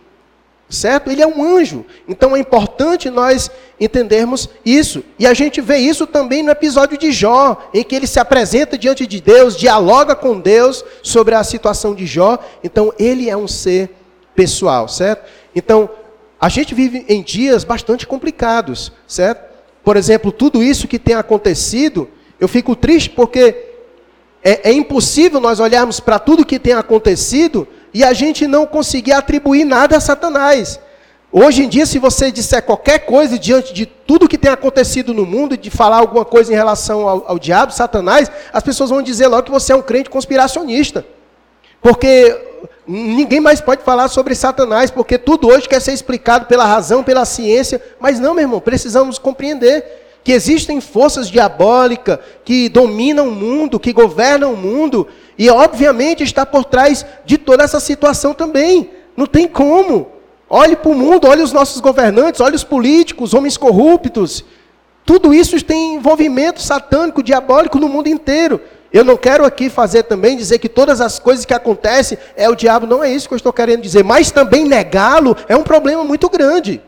Certo? 0.70 1.12
Ele 1.12 1.22
é 1.22 1.28
um 1.28 1.44
anjo. 1.44 1.86
Então 2.08 2.36
é 2.36 2.40
importante 2.40 3.10
nós 3.10 3.50
entendermos 3.80 4.48
isso. 4.64 5.04
E 5.18 5.26
a 5.26 5.34
gente 5.34 5.60
vê 5.60 5.78
isso 5.78 6.06
também 6.06 6.44
no 6.44 6.52
episódio 6.52 6.98
de 6.98 7.12
Jó, 7.12 7.70
em 7.74 7.84
que 7.84 7.96
ele 7.96 8.08
se 8.08 8.20
apresenta 8.20 8.78
diante 8.78 9.08
de 9.08 9.20
Deus, 9.20 9.58
dialoga 9.58 10.16
com 10.16 10.40
Deus 10.40 10.86
sobre 11.02 11.36
a 11.36 11.44
situação 11.44 11.96
de 11.96 12.06
Jó. 12.06 12.38
Então 12.64 12.94
ele 12.98 13.30
é 13.30 13.36
um 13.36 13.48
ser 13.48 13.90
pessoal, 14.36 14.88
certo? 14.88 15.28
Então, 15.56 15.90
a 16.42 16.50
gente 16.50 16.74
vive 16.74 17.06
em 17.08 17.22
dias 17.22 17.64
bastante 17.64 18.08
complicados, 18.08 18.92
certo? 19.08 19.52
Por 19.84 19.96
exemplo, 19.96 20.32
tudo 20.32 20.64
isso 20.64 20.88
que 20.88 20.98
tem 20.98 21.14
acontecido, 21.14 22.10
eu 22.40 22.48
fico 22.48 22.76
triste 22.76 23.12
porque 23.12 23.56
é, 24.44 24.72
é 24.72 24.74
impossível 24.74 25.40
nós 25.40 25.60
olharmos 25.60 26.00
para 26.00 26.18
tudo 26.18 26.44
que 26.44 26.58
tem 26.58 26.74
acontecido 26.74 27.68
e 27.94 28.04
a 28.04 28.12
gente 28.12 28.48
não 28.48 28.66
conseguir 28.66 29.12
atribuir 29.12 29.66
nada 29.66 29.98
a 29.98 30.00
Satanás. 30.00 30.80
Hoje 31.32 31.64
em 31.64 31.70
dia, 31.70 31.86
se 31.86 32.00
você 32.00 32.32
disser 32.32 32.64
qualquer 32.64 33.06
coisa 33.06 33.38
diante 33.38 33.72
de 33.72 33.86
tudo 33.86 34.28
que 34.28 34.38
tem 34.38 34.52
acontecido 34.52 35.14
no 35.14 35.28
mundo, 35.28 35.56
de 35.56 35.70
falar 35.70 35.98
alguma 35.98 36.26
coisa 36.26 36.52
em 36.52 36.56
relação 36.56 37.08
ao, 37.08 37.24
ao 37.30 37.40
diabo, 37.40 37.72
Satanás, 37.72 38.32
as 38.52 38.64
pessoas 38.64 38.90
vão 38.90 39.04
dizer 39.04 39.28
logo 39.28 39.44
que 39.44 39.52
você 39.52 39.74
é 39.74 39.76
um 39.76 39.82
crente 39.82 40.10
conspiracionista. 40.10 41.06
Porque 41.82 42.51
ninguém 42.88 43.40
mais 43.40 43.62
pode 43.62 43.84
falar 43.84 44.08
sobre 44.08 44.36
Satanás, 44.36 44.90
porque 44.92 45.18
tudo 45.18 45.48
hoje 45.48 45.70
quer 45.70 45.80
ser 45.80 45.94
explicado 45.94 46.46
pela 46.46 46.66
razão, 46.66 47.04
pela 47.04 47.26
ciência. 47.26 47.82
Mas 48.00 48.20
não, 48.20 48.34
meu 48.34 48.44
irmão, 48.44 48.60
precisamos 48.60 49.18
compreender 49.18 50.02
que 50.24 50.32
existem 50.32 50.80
forças 50.80 51.30
diabólicas 51.30 52.20
que 52.46 52.70
dominam 52.70 53.28
o 53.28 53.36
mundo, 53.36 53.80
que 53.80 53.92
governam 53.92 54.54
o 54.54 54.58
mundo, 54.58 55.08
e 55.38 55.50
obviamente 55.50 56.24
está 56.24 56.46
por 56.46 56.66
trás 56.66 57.06
de 57.26 57.38
toda 57.38 57.64
essa 57.64 57.80
situação 57.80 58.34
também. 58.34 58.92
Não 59.18 59.26
tem 59.26 59.48
como. 59.48 60.08
Olhe 60.50 60.76
para 60.76 60.92
o 60.92 60.96
mundo, 60.96 61.28
olhe 61.28 61.42
os 61.42 61.54
nossos 61.54 61.80
governantes, 61.80 62.42
olhe 62.42 62.56
os 62.56 62.64
políticos, 62.64 63.34
homens 63.34 63.58
corruptos. 63.58 64.44
Tudo 65.06 65.34
isso 65.34 65.60
tem 65.64 65.96
envolvimento 65.96 66.62
satânico, 66.62 67.24
diabólico 67.24 67.80
no 67.80 67.88
mundo 67.88 68.08
inteiro. 68.08 68.62
Eu 68.94 69.06
não 69.06 69.16
quero 69.16 69.46
aqui 69.46 69.70
fazer 69.70 70.04
também 70.04 70.36
dizer 70.36 70.60
que 70.60 70.68
todas 70.68 71.00
as 71.00 71.18
coisas 71.18 71.46
que 71.46 71.54
acontecem 71.54 72.18
é 72.36 72.50
o 72.50 72.56
diabo, 72.56 72.86
não 72.86 73.04
é 73.04 73.10
isso 73.10 73.28
que 73.28 73.34
eu 73.34 73.38
estou 73.38 73.54
querendo 73.54 73.82
dizer, 73.82 74.04
mas 74.04 74.32
também 74.32 74.66
negá-lo 74.66 75.36
é 75.48 75.56
um 75.56 75.64
problema 75.64 76.04
muito 76.04 76.30
grande. 76.30 76.82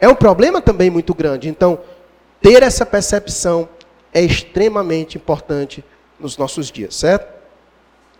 É 0.00 0.08
um 0.08 0.14
problema 0.14 0.60
também 0.62 0.88
muito 0.88 1.14
grande. 1.14 1.48
Então, 1.48 1.78
ter 2.40 2.62
essa 2.62 2.86
percepção 2.86 3.68
é 4.12 4.22
extremamente 4.22 5.18
importante 5.18 5.84
nos 6.18 6.38
nossos 6.38 6.70
dias, 6.70 6.94
certo? 6.94 7.34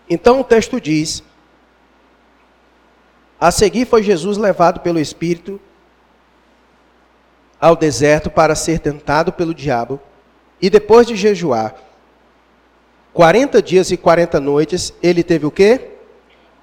Então 0.09 0.41
o 0.41 0.45
texto 0.45 0.81
diz 0.81 1.23
a 3.41 3.51
seguir 3.51 3.87
foi 3.87 4.03
Jesus 4.03 4.39
levado 4.39 4.81
pelo 4.81 4.99
Espírito 4.99 5.61
ao 7.61 7.75
deserto 7.75 8.31
para 8.31 8.55
ser 8.55 8.79
tentado 8.79 9.33
pelo 9.33 9.55
diabo, 9.55 10.01
e 10.61 10.69
depois 10.69 11.07
de 11.07 11.17
jejuar 11.17 11.75
40 13.17 13.63
dias 13.63 13.91
e 13.91 13.97
40 13.97 14.39
noites, 14.39 14.93
ele 15.03 15.23
teve 15.23 15.47
o 15.47 15.51
quê? 15.51 15.93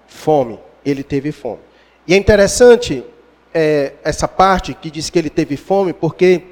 Fome. 0.07 0.59
Ele 0.85 1.01
teve 1.01 1.31
fome. 1.31 1.59
E 2.07 2.13
é 2.13 2.17
interessante 2.17 3.03
é, 3.51 3.93
essa 4.03 4.27
parte 4.27 4.73
que 4.73 4.91
diz 4.91 5.09
que 5.09 5.17
ele 5.17 5.31
teve 5.31 5.57
fome, 5.57 5.93
porque 5.93 6.43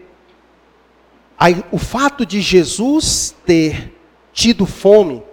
o 1.72 1.78
fato 1.78 2.26
de 2.26 2.42
Jesus 2.42 3.36
ter 3.46 3.94
tido 4.34 4.66
fome 4.66 5.24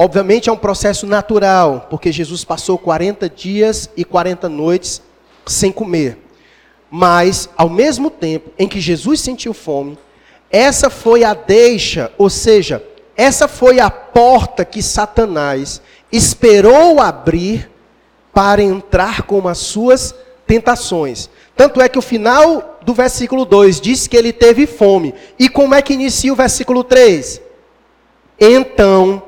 Obviamente 0.00 0.48
é 0.48 0.52
um 0.52 0.56
processo 0.56 1.08
natural, 1.08 1.88
porque 1.90 2.12
Jesus 2.12 2.44
passou 2.44 2.78
40 2.78 3.28
dias 3.28 3.90
e 3.96 4.04
40 4.04 4.48
noites 4.48 5.02
sem 5.44 5.72
comer. 5.72 6.16
Mas, 6.88 7.50
ao 7.56 7.68
mesmo 7.68 8.08
tempo 8.08 8.52
em 8.56 8.68
que 8.68 8.80
Jesus 8.80 9.20
sentiu 9.20 9.52
fome, 9.52 9.98
essa 10.52 10.88
foi 10.88 11.24
a 11.24 11.34
deixa, 11.34 12.12
ou 12.16 12.30
seja, 12.30 12.80
essa 13.18 13.48
foi 13.48 13.80
a 13.80 13.90
porta 13.90 14.64
que 14.64 14.80
Satanás 14.80 15.82
esperou 16.12 17.00
abrir 17.00 17.68
para 18.32 18.62
entrar 18.62 19.22
com 19.22 19.48
as 19.48 19.58
suas 19.58 20.14
tentações. 20.46 21.28
Tanto 21.56 21.80
é 21.80 21.88
que 21.88 21.98
o 21.98 22.02
final 22.02 22.78
do 22.82 22.94
versículo 22.94 23.44
2 23.44 23.80
diz 23.80 24.06
que 24.06 24.16
ele 24.16 24.32
teve 24.32 24.68
fome. 24.68 25.12
E 25.36 25.48
como 25.48 25.74
é 25.74 25.82
que 25.82 25.94
inicia 25.94 26.32
o 26.32 26.36
versículo 26.36 26.84
3? 26.84 27.42
Então 28.38 29.24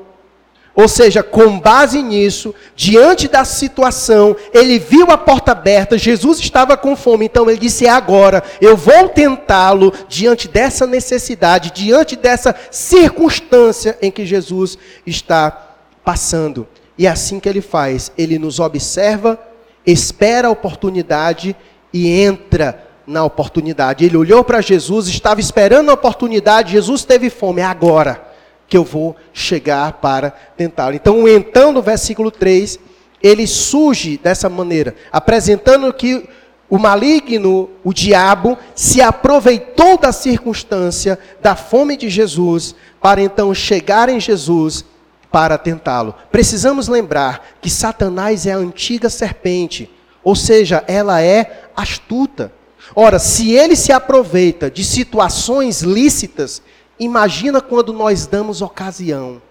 ou 0.73 0.87
seja, 0.87 1.21
com 1.21 1.59
base 1.59 2.01
nisso, 2.01 2.55
diante 2.75 3.27
da 3.27 3.43
situação, 3.43 4.35
ele 4.53 4.79
viu 4.79 5.11
a 5.11 5.17
porta 5.17 5.51
aberta, 5.51 5.97
Jesus 5.97 6.39
estava 6.39 6.77
com 6.77 6.95
fome, 6.95 7.25
então 7.25 7.49
ele 7.49 7.59
disse: 7.59 7.85
É 7.85 7.89
agora, 7.89 8.41
eu 8.61 8.77
vou 8.77 9.09
tentá-lo 9.09 9.93
diante 10.07 10.47
dessa 10.47 10.87
necessidade, 10.87 11.71
diante 11.71 12.15
dessa 12.15 12.55
circunstância 12.69 13.97
em 14.01 14.09
que 14.09 14.25
Jesus 14.25 14.77
está 15.05 15.75
passando. 16.05 16.65
E 16.97 17.05
é 17.05 17.09
assim 17.09 17.39
que 17.39 17.49
ele 17.49 17.61
faz: 17.61 18.11
ele 18.17 18.39
nos 18.39 18.59
observa, 18.59 19.37
espera 19.85 20.47
a 20.47 20.51
oportunidade 20.51 21.53
e 21.91 22.09
entra 22.21 22.87
na 23.05 23.25
oportunidade. 23.25 24.05
Ele 24.05 24.15
olhou 24.15 24.41
para 24.41 24.61
Jesus, 24.61 25.09
estava 25.09 25.41
esperando 25.41 25.89
a 25.89 25.95
oportunidade, 25.95 26.71
Jesus 26.71 27.03
teve 27.03 27.29
fome, 27.29 27.59
é 27.59 27.65
agora 27.65 28.30
que 28.71 28.77
eu 28.77 28.85
vou 28.85 29.17
chegar 29.33 29.91
para 29.99 30.31
tentá-lo. 30.31 30.95
Então, 30.95 31.27
então 31.27 31.73
no 31.73 31.81
versículo 31.81 32.31
3, 32.31 32.79
ele 33.21 33.45
surge 33.45 34.17
dessa 34.17 34.47
maneira, 34.47 34.95
apresentando 35.11 35.91
que 35.91 36.29
o 36.69 36.79
maligno, 36.79 37.69
o 37.83 37.93
diabo, 37.93 38.57
se 38.73 39.01
aproveitou 39.01 39.97
da 39.97 40.13
circunstância 40.13 41.19
da 41.41 41.53
fome 41.53 41.97
de 41.97 42.09
Jesus 42.09 42.73
para 43.01 43.21
então 43.21 43.53
chegar 43.53 44.07
em 44.07 44.21
Jesus 44.21 44.85
para 45.29 45.57
tentá-lo. 45.57 46.15
Precisamos 46.31 46.87
lembrar 46.87 47.45
que 47.61 47.69
Satanás 47.69 48.45
é 48.45 48.53
a 48.53 48.57
antiga 48.57 49.09
serpente, 49.09 49.91
ou 50.23 50.33
seja, 50.33 50.81
ela 50.87 51.21
é 51.21 51.65
astuta. 51.75 52.53
Ora, 52.95 53.19
se 53.19 53.51
ele 53.51 53.75
se 53.75 53.91
aproveita 53.91 54.71
de 54.71 54.85
situações 54.85 55.81
lícitas, 55.81 56.61
Imagina 57.01 57.59
quando 57.59 57.91
nós 57.91 58.27
damos 58.27 58.61
ocasião. 58.61 59.41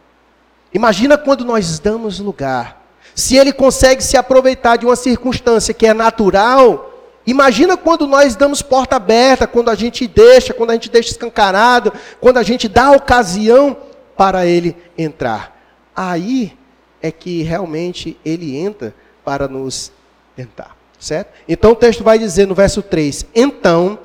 Imagina 0.73 1.19
quando 1.19 1.45
nós 1.45 1.81
damos 1.81 2.21
lugar. 2.21 2.81
Se 3.13 3.37
ele 3.37 3.53
consegue 3.53 4.05
se 4.05 4.17
aproveitar 4.17 4.77
de 4.77 4.87
uma 4.87 4.95
circunstância 4.95 5.75
que 5.75 5.85
é 5.85 5.93
natural, 5.93 7.19
imagina 7.27 7.77
quando 7.77 8.07
nós 8.07 8.37
damos 8.37 8.63
porta 8.63 8.95
aberta, 8.95 9.49
quando 9.49 9.69
a 9.69 9.75
gente 9.75 10.07
deixa, 10.07 10.55
quando 10.55 10.71
a 10.71 10.75
gente 10.75 10.89
deixa 10.89 11.11
escancarado, 11.11 11.93
quando 12.21 12.37
a 12.37 12.45
gente 12.45 12.69
dá 12.69 12.93
ocasião 12.93 13.77
para 14.17 14.47
ele 14.47 14.77
entrar. 14.97 15.61
Aí 15.95 16.57
é 17.03 17.11
que 17.11 17.43
realmente 17.43 18.17
ele 18.25 18.57
entra 18.57 18.95
para 19.25 19.49
nos 19.49 19.91
tentar, 20.37 20.77
certo? 21.01 21.33
Então 21.49 21.73
o 21.73 21.77
texto 21.77 22.05
vai 22.05 22.17
dizer 22.17 22.47
no 22.47 22.55
verso 22.55 22.81
3: 22.81 23.27
Então, 23.35 23.99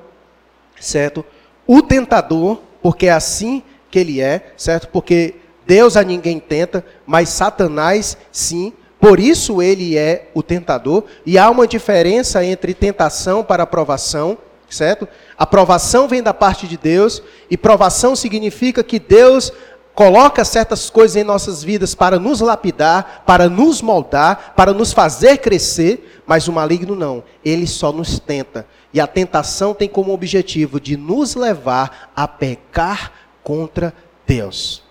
certo? 0.80 1.24
O 1.68 1.84
tentador 1.84 2.65
porque 2.86 3.08
é 3.08 3.12
assim 3.12 3.64
que 3.90 3.98
ele 3.98 4.22
é, 4.22 4.54
certo? 4.56 4.90
Porque 4.90 5.34
Deus 5.66 5.98
a 5.98 6.04
ninguém 6.04 6.40
tenta, 6.40 6.86
mas 7.04 7.30
Satanás 7.30 8.16
sim. 8.32 8.74
Por 9.00 9.20
isso 9.20 9.60
ele 9.60 9.98
é 9.98 10.30
o 10.36 10.44
tentador. 10.44 11.04
E 11.26 11.36
há 11.36 11.50
uma 11.50 11.68
diferença 11.68 12.46
entre 12.46 12.76
tentação 12.76 13.44
para 13.44 13.64
aprovação, 13.64 14.38
certo? 14.70 15.08
Aprovação 15.36 16.08
vem 16.08 16.22
da 16.22 16.32
parte 16.32 16.68
de 16.68 16.78
Deus, 16.78 17.24
e 17.50 17.58
provação 17.58 18.16
significa 18.16 18.84
que 18.84 19.00
Deus 19.00 19.52
coloca 19.96 20.46
certas 20.46 20.88
coisas 20.88 21.16
em 21.16 21.24
nossas 21.24 21.64
vidas 21.64 21.96
para 21.96 22.20
nos 22.20 22.40
lapidar, 22.40 23.24
para 23.26 23.50
nos 23.50 23.82
moldar, 23.82 24.54
para 24.56 24.74
nos 24.74 24.94
fazer 24.94 25.40
crescer, 25.40 26.22
mas 26.28 26.48
o 26.48 26.54
maligno 26.54 26.96
não. 26.96 27.24
Ele 27.44 27.66
só 27.66 27.92
nos 27.92 28.20
tenta. 28.20 28.68
E 28.96 29.02
a 29.02 29.06
tentação 29.06 29.74
tem 29.74 29.90
como 29.90 30.14
objetivo 30.14 30.80
de 30.80 30.96
nos 30.96 31.36
levar 31.36 32.14
a 32.16 32.30
pecar 32.30 33.12
contra 33.44 33.94
Deus. 34.26 34.82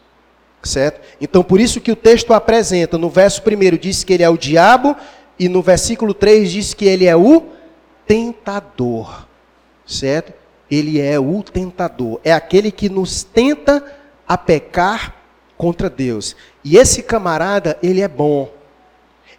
Certo? 0.63 1.01
Então, 1.19 1.43
por 1.43 1.59
isso 1.59 1.81
que 1.81 1.91
o 1.91 1.97
texto 1.97 2.35
apresenta, 2.35 2.99
no 2.99 3.09
verso 3.09 3.41
1 3.41 3.79
diz 3.79 4.05
que 4.05 4.13
ele 4.13 4.23
é 4.23 4.29
o 4.29 4.37
diabo, 4.37 4.95
e 5.39 5.49
no 5.49 5.63
versículo 5.63 6.13
3 6.13 6.53
diz 6.53 6.75
que 6.75 6.85
ele 6.85 7.07
é 7.07 7.17
o 7.17 7.45
tentador. 8.07 9.27
Certo? 9.87 10.35
Ele 10.71 11.01
é 11.01 11.19
o 11.19 11.43
tentador. 11.43 12.21
É 12.23 12.35
aquele 12.35 12.71
que 12.71 12.91
nos 12.91 13.23
tenta 13.23 13.83
a 14.29 14.37
pecar 14.37 15.15
contra 15.57 15.89
Deus. 15.89 16.37
E 16.63 16.77
esse 16.77 17.03
camarada, 17.03 17.79
ele 17.83 18.03
é 18.03 18.09
bom. 18.09 18.53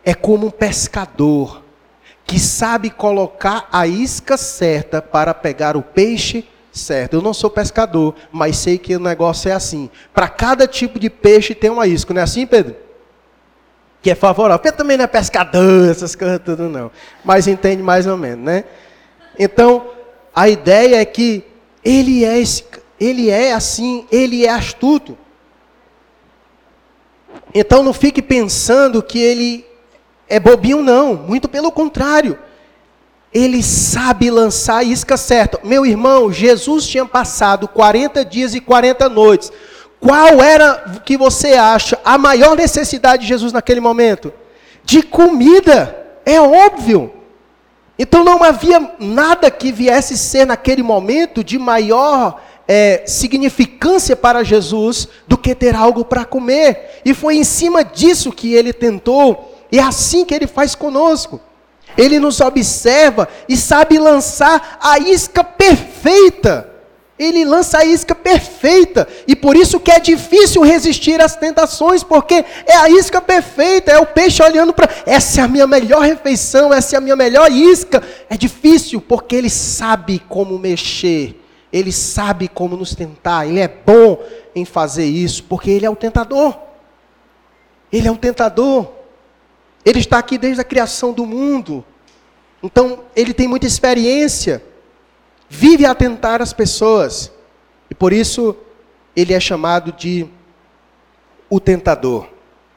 É 0.04 0.16
como 0.16 0.48
um 0.48 0.52
pescador 0.52 1.65
que 2.26 2.40
sabe 2.40 2.90
colocar 2.90 3.68
a 3.72 3.86
isca 3.86 4.36
certa 4.36 5.02
para 5.02 5.34
pegar 5.34 5.78
o 5.78 5.82
peixe 5.82 6.46
certo. 6.72 7.14
Eu 7.14 7.22
não 7.22 7.34
sou 7.34 7.50
pescador, 7.50 8.16
mas 8.32 8.58
sei 8.58 8.78
que 8.78 8.96
o 8.96 9.00
negócio 9.00 9.50
é 9.50 9.54
assim. 9.54 9.90
Para 10.14 10.28
cada 10.28 10.68
tipo 10.68 11.00
de 11.00 11.10
peixe 11.10 11.54
tem 11.54 11.70
uma 11.70 11.88
isca, 11.88 12.14
não 12.14 12.22
é 12.22 12.24
assim, 12.24 12.46
Pedro? 12.46 12.76
Que 14.02 14.12
é 14.12 14.16
favorável. 14.16 14.62
Pedro 14.62 14.78
também 14.78 14.98
não 14.98 15.06
é 15.06 15.08
pescador, 15.08 15.90
essas 15.90 16.16
coisas 16.16 16.40
tudo 16.44 16.68
não. 16.68 16.92
Mas 17.24 17.48
entende 17.48 17.82
mais 17.82 18.08
ou 18.08 18.18
menos, 18.18 18.44
né? 18.44 18.66
Então, 19.38 19.88
a 20.36 20.50
ideia 20.50 21.02
é 21.02 21.06
que 21.06 21.44
ele 21.84 22.26
é, 22.26 22.40
esse, 22.40 22.64
ele 23.00 23.30
é 23.30 23.54
assim, 23.54 24.06
ele 24.12 24.46
é 24.46 24.50
astuto. 24.50 25.18
Então 27.54 27.84
não 27.84 27.94
fique 27.94 28.22
pensando 28.22 29.02
que 29.02 29.20
ele 29.20 29.66
é 30.28 30.40
bobinho, 30.40 30.82
não. 30.82 31.16
Muito 31.16 31.48
pelo 31.48 31.72
contrário. 31.72 32.38
Ele 33.34 33.62
sabe 33.62 34.32
lançar 34.32 34.78
a 34.78 34.84
isca 34.84 35.18
certa. 35.18 35.60
Meu 35.64 35.86
irmão, 35.86 36.32
Jesus 36.32 36.88
tinha 36.88 37.06
passado 37.06 37.68
40 37.68 38.24
dias 38.24 38.56
e 38.56 38.62
40 38.62 39.10
noites. 39.10 39.52
Qual 40.00 40.42
era, 40.42 41.02
que 41.04 41.18
você 41.18 41.54
acha, 41.54 42.00
a 42.04 42.18
maior 42.18 42.56
necessidade 42.56 43.24
de 43.24 43.28
Jesus 43.28 43.52
naquele 43.52 43.80
momento? 43.80 44.32
De 44.84 45.04
comida. 45.04 45.96
É 46.26 46.40
óbvio. 46.40 47.12
Então 47.98 48.24
não 48.24 48.44
havia 48.44 48.92
nada 49.00 49.50
que 49.50 49.72
viesse 49.72 50.18
ser 50.18 50.46
naquele 50.46 50.84
momento 50.84 51.44
de 51.44 51.58
maior 51.58 52.42
é, 52.68 53.04
significância 53.06 54.16
para 54.16 54.44
Jesus 54.44 55.08
do 55.28 55.38
que 55.38 55.56
ter 55.56 55.76
algo 55.76 56.04
para 56.04 56.26
comer. 56.26 57.02
E 57.06 57.14
foi 57.14 57.38
em 57.38 57.44
cima 57.44 57.84
disso 57.84 58.32
que 58.32 58.54
ele 58.54 58.74
tentou, 58.74 59.55
e 59.72 59.80
é 59.80 59.84
assim 59.84 60.26
que 60.26 60.34
ele 60.34 60.48
faz 60.48 60.76
conosco. 60.76 61.40
Ele 61.98 62.20
nos 62.20 62.42
observa 62.42 63.28
e 63.48 63.56
sabe 63.56 63.98
lançar 63.98 64.80
a 64.82 65.00
isca 65.00 65.44
perfeita. 65.44 66.72
Ele 67.18 67.46
lança 67.46 67.78
a 67.78 67.86
isca 67.86 68.14
perfeita. 68.14 69.08
E 69.26 69.36
por 69.36 69.56
isso 69.56 69.80
que 69.80 69.90
é 69.90 70.00
difícil 70.00 70.62
resistir 70.62 71.22
às 71.22 71.38
tentações, 71.38 72.04
porque 72.04 72.44
é 72.66 72.76
a 72.76 72.90
isca 72.90 73.22
perfeita, 73.22 73.92
é 73.92 73.98
o 73.98 74.06
peixe 74.06 74.44
olhando 74.44 74.74
para. 74.74 74.90
Essa 75.06 75.40
é 75.40 75.44
a 75.46 75.48
minha 75.48 75.66
melhor 75.66 76.02
refeição, 76.02 76.74
essa 76.74 76.96
é 76.96 76.98
a 76.98 77.02
minha 77.02 77.16
melhor 77.16 77.50
isca. 77.50 78.04
É 78.30 78.36
difícil, 78.36 79.00
porque 79.00 79.36
ele 79.36 79.50
sabe 79.50 80.22
como 80.28 80.60
mexer 80.60 81.42
ele 81.76 81.92
sabe 81.92 82.48
como 82.48 82.78
nos 82.78 82.96
tentar, 82.96 83.46
Ele 83.46 83.60
é 83.60 83.68
bom 83.68 84.18
em 84.56 84.64
fazer 84.64 85.04
isso, 85.04 85.44
porque 85.44 85.70
Ele 85.70 85.86
é 85.86 85.90
o 85.90 85.96
tentador. 85.96 86.58
Ele 87.92 88.08
é 88.08 88.12
o 88.12 88.16
tentador. 88.16 88.90
Ele 89.86 90.00
está 90.00 90.18
aqui 90.18 90.38
desde 90.38 90.60
a 90.60 90.66
criação 90.66 91.14
do 91.14 91.26
mundo. 91.26 91.86
Então, 92.62 93.06
ele 93.16 93.34
tem 93.34 93.48
muita 93.48 93.68
experiência. 93.68 94.62
Vive 95.48 95.86
a 95.86 95.94
tentar 95.94 96.42
as 96.42 96.52
pessoas. 96.52 97.32
E 97.90 97.96
por 97.96 98.12
isso, 98.12 98.58
ele 99.16 99.34
é 99.34 99.40
chamado 99.40 99.92
de 99.92 100.28
o 101.48 101.60
tentador. 101.60 102.28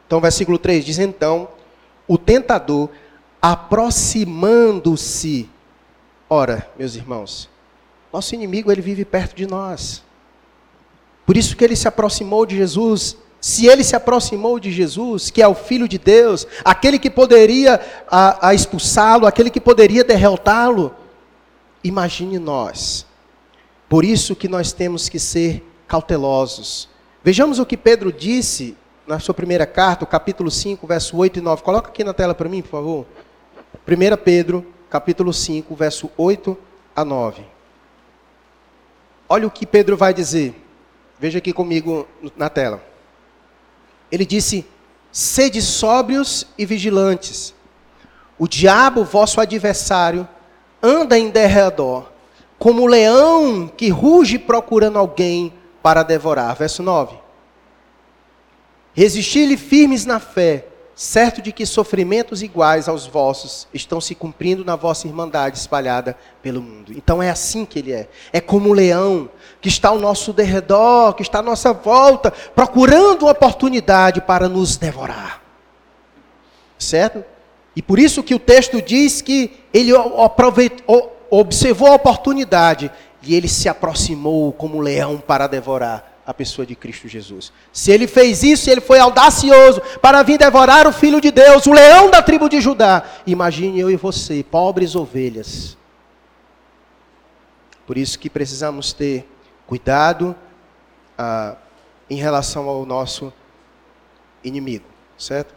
Então, 0.06 0.20
versículo 0.20 0.58
3 0.58 0.84
diz: 0.84 0.98
Então, 0.98 1.48
o 2.06 2.18
tentador, 2.18 2.90
aproximando-se. 3.40 5.48
Ora, 6.28 6.70
meus 6.78 6.94
irmãos, 6.94 7.48
nosso 8.12 8.34
inimigo, 8.34 8.70
ele 8.70 8.82
vive 8.82 9.06
perto 9.06 9.34
de 9.34 9.46
nós. 9.46 10.04
Por 11.24 11.34
isso 11.36 11.56
que 11.56 11.64
ele 11.64 11.76
se 11.76 11.88
aproximou 11.88 12.46
de 12.46 12.56
Jesus. 12.56 13.16
Se 13.40 13.66
ele 13.66 13.84
se 13.84 13.94
aproximou 13.94 14.58
de 14.58 14.72
Jesus, 14.72 15.30
que 15.30 15.40
é 15.40 15.46
o 15.46 15.54
Filho 15.54 15.88
de 15.88 15.98
Deus, 15.98 16.46
aquele 16.64 16.98
que 16.98 17.08
poderia 17.08 17.80
a, 18.10 18.48
a 18.48 18.54
expulsá-lo, 18.54 19.26
aquele 19.26 19.50
que 19.50 19.60
poderia 19.60 20.02
derrotá-lo, 20.02 20.94
imagine 21.84 22.38
nós. 22.38 23.06
Por 23.88 24.04
isso 24.04 24.34
que 24.34 24.48
nós 24.48 24.72
temos 24.72 25.08
que 25.08 25.18
ser 25.18 25.64
cautelosos. 25.86 26.88
Vejamos 27.22 27.58
o 27.58 27.66
que 27.66 27.76
Pedro 27.76 28.12
disse 28.12 28.76
na 29.06 29.18
sua 29.18 29.34
primeira 29.34 29.66
carta, 29.66 30.04
capítulo 30.04 30.50
5, 30.50 30.86
verso 30.86 31.16
8 31.16 31.38
e 31.38 31.42
9. 31.42 31.62
Coloca 31.62 31.88
aqui 31.88 32.04
na 32.04 32.12
tela 32.12 32.34
para 32.34 32.48
mim, 32.48 32.60
por 32.60 32.70
favor. 32.70 33.06
1 33.86 34.16
Pedro, 34.22 34.66
capítulo 34.90 35.32
5, 35.32 35.74
verso 35.74 36.10
8 36.16 36.58
a 36.94 37.04
9. 37.04 37.42
Olha 39.28 39.46
o 39.46 39.50
que 39.50 39.66
Pedro 39.66 39.96
vai 39.96 40.12
dizer. 40.12 40.54
Veja 41.18 41.38
aqui 41.38 41.52
comigo 41.52 42.06
na 42.36 42.50
tela. 42.50 42.82
Ele 44.10 44.24
disse: 44.24 44.66
Sede 45.10 45.60
sóbrios 45.62 46.46
e 46.56 46.64
vigilantes. 46.64 47.54
O 48.38 48.46
diabo, 48.46 49.04
vosso 49.04 49.40
adversário, 49.40 50.28
anda 50.82 51.18
em 51.18 51.30
derredor, 51.30 52.10
como 52.58 52.82
o 52.82 52.86
leão 52.86 53.68
que 53.68 53.88
ruge 53.88 54.38
procurando 54.38 54.98
alguém 54.98 55.52
para 55.82 56.02
devorar. 56.02 56.54
Verso 56.54 56.82
9. 56.82 57.16
Resisti-lhe 58.94 59.56
firmes 59.56 60.04
na 60.04 60.18
fé, 60.18 60.66
certo 60.94 61.40
de 61.40 61.52
que 61.52 61.64
sofrimentos 61.64 62.42
iguais 62.42 62.88
aos 62.88 63.06
vossos 63.06 63.68
estão 63.72 64.00
se 64.00 64.14
cumprindo 64.14 64.64
na 64.64 64.74
vossa 64.74 65.06
irmandade 65.06 65.56
espalhada 65.58 66.16
pelo 66.42 66.60
mundo. 66.60 66.92
Então 66.92 67.22
é 67.22 67.30
assim 67.30 67.64
que 67.64 67.78
ele 67.78 67.92
é. 67.92 68.08
É 68.32 68.40
como 68.40 68.70
um 68.70 68.72
leão 68.72 69.30
que 69.60 69.68
está 69.68 69.88
ao 69.88 69.98
nosso 69.98 70.32
derredor, 70.32 71.14
que 71.14 71.22
está 71.22 71.40
à 71.40 71.42
nossa 71.42 71.72
volta, 71.72 72.30
procurando 72.30 73.26
oportunidade 73.26 74.20
para 74.20 74.48
nos 74.48 74.76
devorar. 74.76 75.42
Certo? 76.78 77.24
E 77.74 77.82
por 77.82 77.98
isso 77.98 78.22
que 78.22 78.34
o 78.34 78.38
texto 78.38 78.80
diz 78.80 79.20
que 79.20 79.52
ele 79.72 79.92
aproveitou, 79.96 81.16
observou 81.30 81.88
a 81.88 81.94
oportunidade 81.94 82.90
e 83.22 83.34
ele 83.34 83.48
se 83.48 83.68
aproximou 83.68 84.52
como 84.52 84.78
um 84.78 84.80
leão 84.80 85.18
para 85.18 85.46
devorar 85.46 86.18
a 86.26 86.34
pessoa 86.34 86.66
de 86.66 86.74
Cristo 86.74 87.08
Jesus. 87.08 87.52
Se 87.72 87.90
ele 87.90 88.06
fez 88.06 88.42
isso, 88.42 88.68
ele 88.68 88.80
foi 88.80 88.98
audacioso 88.98 89.80
para 90.02 90.22
vir 90.22 90.38
devorar 90.38 90.86
o 90.86 90.92
Filho 90.92 91.20
de 91.20 91.30
Deus, 91.30 91.66
o 91.66 91.72
leão 91.72 92.10
da 92.10 92.20
tribo 92.20 92.48
de 92.48 92.60
Judá. 92.60 93.02
Imagine 93.26 93.80
eu 93.80 93.90
e 93.90 93.96
você, 93.96 94.42
pobres 94.42 94.94
ovelhas. 94.94 95.76
Por 97.86 97.96
isso 97.96 98.18
que 98.18 98.28
precisamos 98.28 98.92
ter 98.92 99.26
cuidado 99.68 100.34
ah, 101.16 101.54
em 102.10 102.16
relação 102.16 102.68
ao 102.68 102.84
nosso 102.84 103.32
inimigo, 104.42 104.86
certo? 105.16 105.54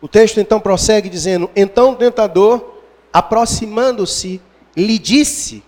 O 0.00 0.08
texto 0.08 0.40
então 0.40 0.58
prossegue 0.58 1.10
dizendo: 1.10 1.50
Então 1.54 1.90
o 1.90 1.96
tentador, 1.96 2.76
aproximando-se, 3.12 4.40
lhe 4.74 4.98
disse: 4.98 5.62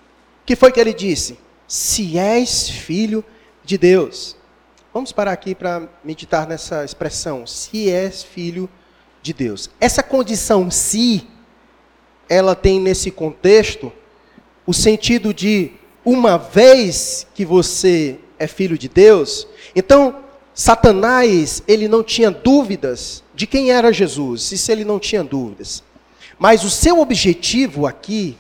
que 0.45 0.57
foi 0.57 0.73
que 0.73 0.81
ele 0.81 0.93
disse? 0.93 1.39
Se 1.67 2.19
és 2.19 2.69
filho 2.69 3.25
de 3.65 3.79
Deus. 3.79 4.37
Vamos 4.93 5.13
parar 5.13 5.33
aqui 5.33 5.55
para 5.55 5.89
meditar 6.05 6.47
nessa 6.47 6.85
expressão, 6.85 7.47
se 7.47 7.89
és 7.89 8.23
filho 8.23 8.69
de 9.23 9.33
Deus. 9.33 9.71
Essa 9.81 10.03
condição 10.03 10.71
se, 10.71 11.27
ela 12.29 12.55
tem 12.55 12.79
nesse 12.79 13.11
contexto 13.11 13.93
o 14.67 14.75
sentido 14.75 15.33
de 15.33 15.73
uma 16.05 16.37
vez 16.37 17.27
que 17.35 17.45
você 17.45 18.19
é 18.39 18.47
filho 18.47 18.77
de 18.77 18.89
Deus, 18.89 19.47
então 19.75 20.17
Satanás, 20.55 21.63
ele 21.67 21.89
não 21.89 22.03
tinha 22.03 22.31
dúvidas 22.31 23.23
de 23.35 23.47
quem 23.47 23.71
era 23.71 23.93
Jesus, 23.93 24.53
isso 24.53 24.71
ele 24.71 24.85
não 24.85 24.99
tinha 24.99 25.25
dúvidas. 25.25 25.83
Mas 26.39 26.65
o 26.65 26.71
seu 26.71 27.01
objetivo 27.01 27.87
aqui 27.87 28.37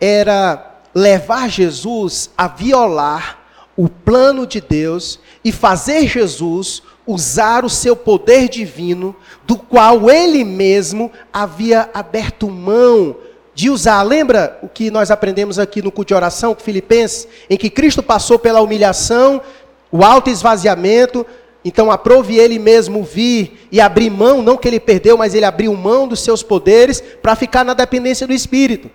era 0.00 0.80
levar 0.94 1.48
Jesus 1.48 2.30
a 2.36 2.48
violar 2.48 3.38
o 3.76 3.88
plano 3.88 4.46
de 4.46 4.60
Deus 4.60 5.20
e 5.44 5.52
fazer 5.52 6.08
Jesus 6.08 6.82
usar 7.06 7.64
o 7.64 7.70
seu 7.70 7.96
poder 7.96 8.48
divino, 8.48 9.16
do 9.46 9.56
qual 9.56 10.10
ele 10.10 10.44
mesmo 10.44 11.10
havia 11.32 11.88
aberto 11.94 12.50
mão 12.50 13.16
de 13.58 13.68
usar. 13.68 14.00
Lembra 14.04 14.56
o 14.62 14.68
que 14.68 14.88
nós 14.88 15.10
aprendemos 15.10 15.58
aqui 15.58 15.82
no 15.82 15.90
culto 15.90 16.10
de 16.10 16.14
oração, 16.14 16.56
Filipenses, 16.56 17.26
em 17.50 17.56
que 17.56 17.68
Cristo 17.68 18.04
passou 18.04 18.38
pela 18.38 18.60
humilhação, 18.60 19.42
o 19.90 20.04
alto 20.04 20.30
esvaziamento, 20.30 21.26
então 21.64 21.90
aprove 21.90 22.36
ele 22.36 22.56
mesmo 22.56 23.02
vir 23.02 23.66
e 23.72 23.80
abrir 23.80 24.10
mão, 24.10 24.42
não 24.42 24.56
que 24.56 24.68
ele 24.68 24.78
perdeu, 24.78 25.18
mas 25.18 25.34
ele 25.34 25.44
abriu 25.44 25.74
mão 25.74 26.06
dos 26.06 26.20
seus 26.20 26.40
poderes 26.40 27.00
para 27.20 27.34
ficar 27.34 27.64
na 27.64 27.74
dependência 27.74 28.28
do 28.28 28.32
Espírito. 28.32 28.88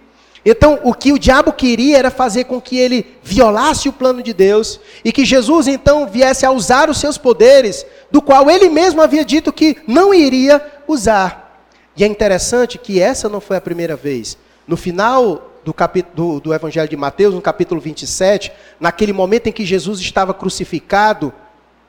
Então, 0.45 0.79
o 0.81 0.93
que 0.93 1.11
o 1.11 1.19
diabo 1.19 1.51
queria 1.51 1.97
era 1.97 2.09
fazer 2.09 2.45
com 2.45 2.61
que 2.61 2.77
ele 2.77 3.17
violasse 3.21 3.89
o 3.89 3.93
plano 3.93 4.23
de 4.23 4.31
Deus 4.31 4.79
e 5.03 5.11
que 5.11 5.25
Jesus 5.25 5.67
então 5.67 6.07
viesse 6.07 6.45
a 6.45 6.51
usar 6.51 6.89
os 6.89 6.99
seus 6.99 7.17
poderes, 7.17 7.85
do 8.09 8.21
qual 8.21 8.49
ele 8.49 8.69
mesmo 8.69 9.01
havia 9.01 9.25
dito 9.25 9.51
que 9.51 9.75
não 9.85 10.13
iria 10.13 10.65
usar. 10.87 11.67
E 11.97 12.03
é 12.05 12.07
interessante 12.07 12.77
que 12.77 13.01
essa 13.01 13.27
não 13.27 13.41
foi 13.41 13.57
a 13.57 13.61
primeira 13.61 13.97
vez. 13.97 14.37
No 14.67 14.77
final 14.77 15.51
do, 15.63 15.73
do, 16.13 16.39
do 16.39 16.53
Evangelho 16.53 16.89
de 16.89 16.95
Mateus, 16.95 17.33
no 17.33 17.41
capítulo 17.41 17.79
27, 17.79 18.51
naquele 18.79 19.13
momento 19.13 19.47
em 19.47 19.51
que 19.51 19.65
Jesus 19.65 19.99
estava 19.99 20.33
crucificado, 20.33 21.33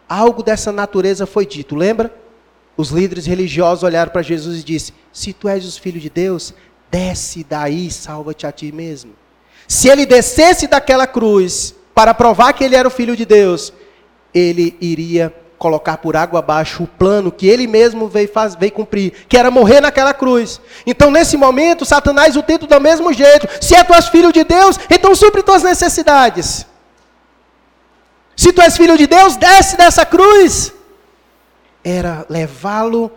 algo 0.09 0.43
dessa 0.43 0.73
natureza 0.73 1.27
foi 1.27 1.47
dito, 1.47 1.75
lembra? 1.75 2.15
Os 2.77 2.91
líderes 2.91 3.27
religiosos 3.27 3.85
olharam 3.85 4.11
para 4.11 4.23
Jesus 4.23 4.61
e 4.61 4.65
disseram: 4.65 4.99
Se 5.13 5.33
tu 5.33 5.49
és 5.49 5.65
o 5.65 5.81
filho 5.81 6.01
de 6.01 6.11
Deus, 6.11 6.53
desce 6.91 7.45
daí, 7.45 7.91
salva-te 7.91 8.47
a 8.47 8.53
ti 8.53 8.73
mesmo. 8.73 9.13
Se 9.67 9.89
ele 9.89 10.05
descesse 10.05 10.67
daquela 10.67 11.07
cruz 11.07 11.75
para 11.95 12.13
provar 12.13 12.53
que 12.53 12.65
ele 12.65 12.77
era 12.77 12.89
o 12.89 12.91
filho 12.91 13.17
de 13.17 13.25
Deus, 13.25 13.73
ele 14.33 14.77
iria 14.81 15.33
colocar 15.59 15.99
por 15.99 16.17
água 16.17 16.41
abaixo 16.41 16.83
o 16.83 16.87
plano 16.87 17.33
que 17.33 17.47
ele 17.47 17.67
mesmo 17.67 18.09
veio, 18.09 18.29
faz, 18.29 18.55
veio 18.55 18.73
cumprir, 18.73 19.13
que 19.29 19.37
era 19.37 19.51
morrer 19.51 19.81
naquela 19.81 20.13
cruz. 20.13 20.61
Então, 20.87 21.11
nesse 21.11 21.37
momento, 21.37 21.85
Satanás 21.85 22.37
o 22.37 22.43
tenta 22.43 22.67
do 22.67 22.81
mesmo 22.81 23.13
jeito. 23.13 23.49
Se 23.61 23.75
é 23.75 23.83
tu 23.83 23.95
és 23.95 24.09
filho 24.09 24.33
de 24.33 24.45
Deus, 24.45 24.79
então 24.91 25.15
supre 25.15 25.43
tuas 25.43 25.63
necessidades. 25.63 26.67
Se 28.37 28.53
tu 28.53 28.61
és 28.61 28.77
filho 28.77 28.97
de 28.97 29.07
Deus, 29.07 29.37
desce 29.37 29.77
dessa 29.77 30.05
cruz. 30.05 30.73
Era 31.83 32.27
levá-lo 32.29 33.11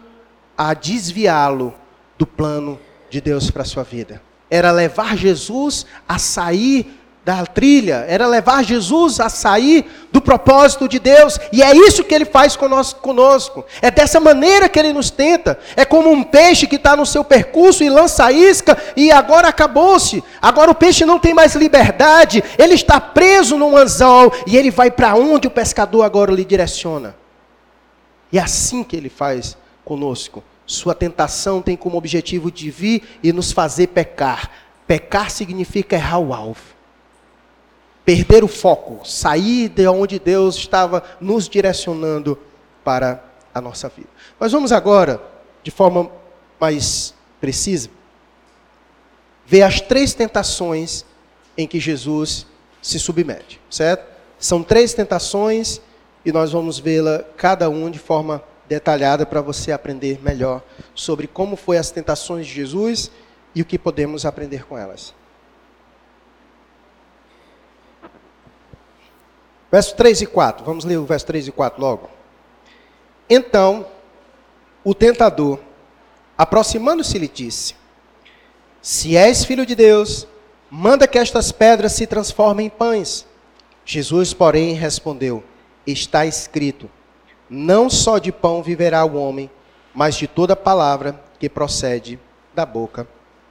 a 0.58 0.74
desviá-lo 0.74 1.74
do 2.18 2.26
plano 2.26 2.80
de 3.10 3.22
Deus 3.22 3.50
para 3.50 3.64
a 3.64 3.66
sua 3.66 3.84
vida. 3.84 4.22
Era 4.50 4.72
levar 4.72 5.18
Jesus 5.18 5.86
a 6.08 6.18
sair 6.18 6.97
da 7.28 7.46
trilha, 7.46 8.06
era 8.08 8.26
levar 8.26 8.64
Jesus 8.64 9.20
a 9.20 9.28
sair 9.28 9.86
do 10.14 10.22
propósito 10.22 10.88
de 10.88 10.98
Deus, 10.98 11.38
e 11.52 11.62
é 11.62 11.76
isso 11.76 12.06
que 12.06 12.16
ele 12.16 12.24
faz 12.24 12.56
conosco, 12.56 13.66
é 13.82 13.92
dessa 13.92 14.18
maneira 14.18 14.70
que 14.70 14.80
ele 14.80 14.94
nos 14.94 15.10
tenta, 15.10 15.60
é 15.76 15.84
como 15.84 16.10
um 16.10 16.24
peixe 16.24 16.66
que 16.66 16.78
está 16.78 16.96
no 16.96 17.06
seu 17.06 17.26
percurso 17.26 17.84
e 17.84 17.90
lança 17.90 18.24
a 18.24 18.32
isca, 18.32 18.78
e 18.96 19.12
agora 19.12 19.50
acabou-se, 19.50 20.24
agora 20.42 20.72
o 20.72 20.76
peixe 20.76 21.04
não 21.04 21.20
tem 21.20 21.34
mais 21.34 21.54
liberdade, 21.54 22.42
ele 22.58 22.76
está 22.76 22.98
preso 22.98 23.58
num 23.58 23.76
anzol, 23.76 24.32
e 24.48 24.56
ele 24.56 24.72
vai 24.72 24.90
para 24.90 25.14
onde 25.14 25.48
o 25.48 25.52
pescador 25.52 26.04
agora 26.04 26.32
lhe 26.32 26.46
direciona. 26.46 27.14
E 28.32 28.40
é 28.40 28.42
assim 28.42 28.86
que 28.86 28.96
ele 28.96 29.10
faz 29.10 29.58
conosco. 29.84 30.42
Sua 30.66 30.96
tentação 30.96 31.62
tem 31.62 31.76
como 31.76 31.98
objetivo 31.98 32.50
de 32.50 32.72
vir 32.72 33.04
e 33.22 33.34
nos 33.34 33.52
fazer 33.52 33.88
pecar. 33.88 34.50
Pecar 34.86 35.30
significa 35.30 35.98
errar 35.98 36.20
o 36.20 36.34
alvo 36.34 36.77
perder 38.08 38.42
o 38.42 38.48
foco, 38.48 39.06
sair 39.06 39.68
de 39.68 39.86
onde 39.86 40.18
Deus 40.18 40.56
estava 40.56 41.04
nos 41.20 41.50
direcionando 41.50 42.40
para 42.82 43.22
a 43.54 43.60
nossa 43.60 43.90
vida. 43.90 44.08
Mas 44.40 44.54
vamos 44.54 44.72
agora, 44.72 45.22
de 45.62 45.70
forma 45.72 46.10
mais 46.58 47.14
precisa, 47.42 47.90
ver 49.46 49.64
as 49.64 49.82
três 49.82 50.14
tentações 50.14 51.04
em 51.58 51.68
que 51.68 51.82
Jesus 51.82 52.48
se 52.82 52.98
submete, 52.98 53.60
certo? 53.70 54.06
São 54.40 54.64
três 54.64 54.94
tentações 54.94 55.82
e 56.24 56.32
nós 56.32 56.54
vamos 56.54 56.80
vê-la 56.80 57.26
cada 57.36 57.70
um 57.70 57.92
de 57.92 58.00
forma 58.00 58.42
detalhada 58.70 59.26
para 59.26 59.42
você 59.42 59.74
aprender 59.74 60.22
melhor 60.24 60.64
sobre 60.96 61.28
como 61.28 61.58
foi 61.58 61.78
as 61.78 61.92
tentações 61.92 62.48
de 62.48 62.54
Jesus 62.54 63.12
e 63.54 63.62
o 63.62 63.66
que 63.66 63.78
podemos 63.78 64.26
aprender 64.26 64.66
com 64.66 64.78
elas. 64.78 65.14
Verso 69.72 69.96
3 69.96 70.22
e 70.22 70.26
4. 70.26 70.66
Vamos 70.66 70.86
ler 70.86 70.98
o 70.98 71.06
verso 71.06 71.26
3 71.26 71.48
e 71.48 71.52
4 71.52 71.82
logo. 71.82 72.10
Então, 73.30 73.86
o 74.84 74.94
tentador, 74.94 75.60
aproximando-se, 76.38 77.18
lhe 77.18 77.28
disse: 77.28 77.76
Se 78.82 79.18
és 79.18 79.44
filho 79.44 79.66
de 79.66 79.76
Deus, 79.76 80.28
manda 80.72 81.08
que 81.08 81.20
estas 81.20 81.52
pedras 81.52 81.92
se 81.92 82.08
transformem 82.08 82.68
em 82.68 82.70
pães. 82.70 83.26
Jesus, 83.84 84.34
porém, 84.34 84.74
respondeu: 84.74 85.44
Está 85.86 86.26
escrito: 86.26 86.90
Não 87.50 87.90
só 87.90 88.18
de 88.18 88.32
pão 88.32 88.64
viverá 88.64 89.04
o 89.04 89.16
homem, 89.16 89.50
mas 89.94 90.16
de 90.16 90.28
toda 90.28 90.56
palavra 90.56 91.22
que 91.40 91.50
procede 91.50 92.20
da 92.56 92.66
boca 92.66 93.08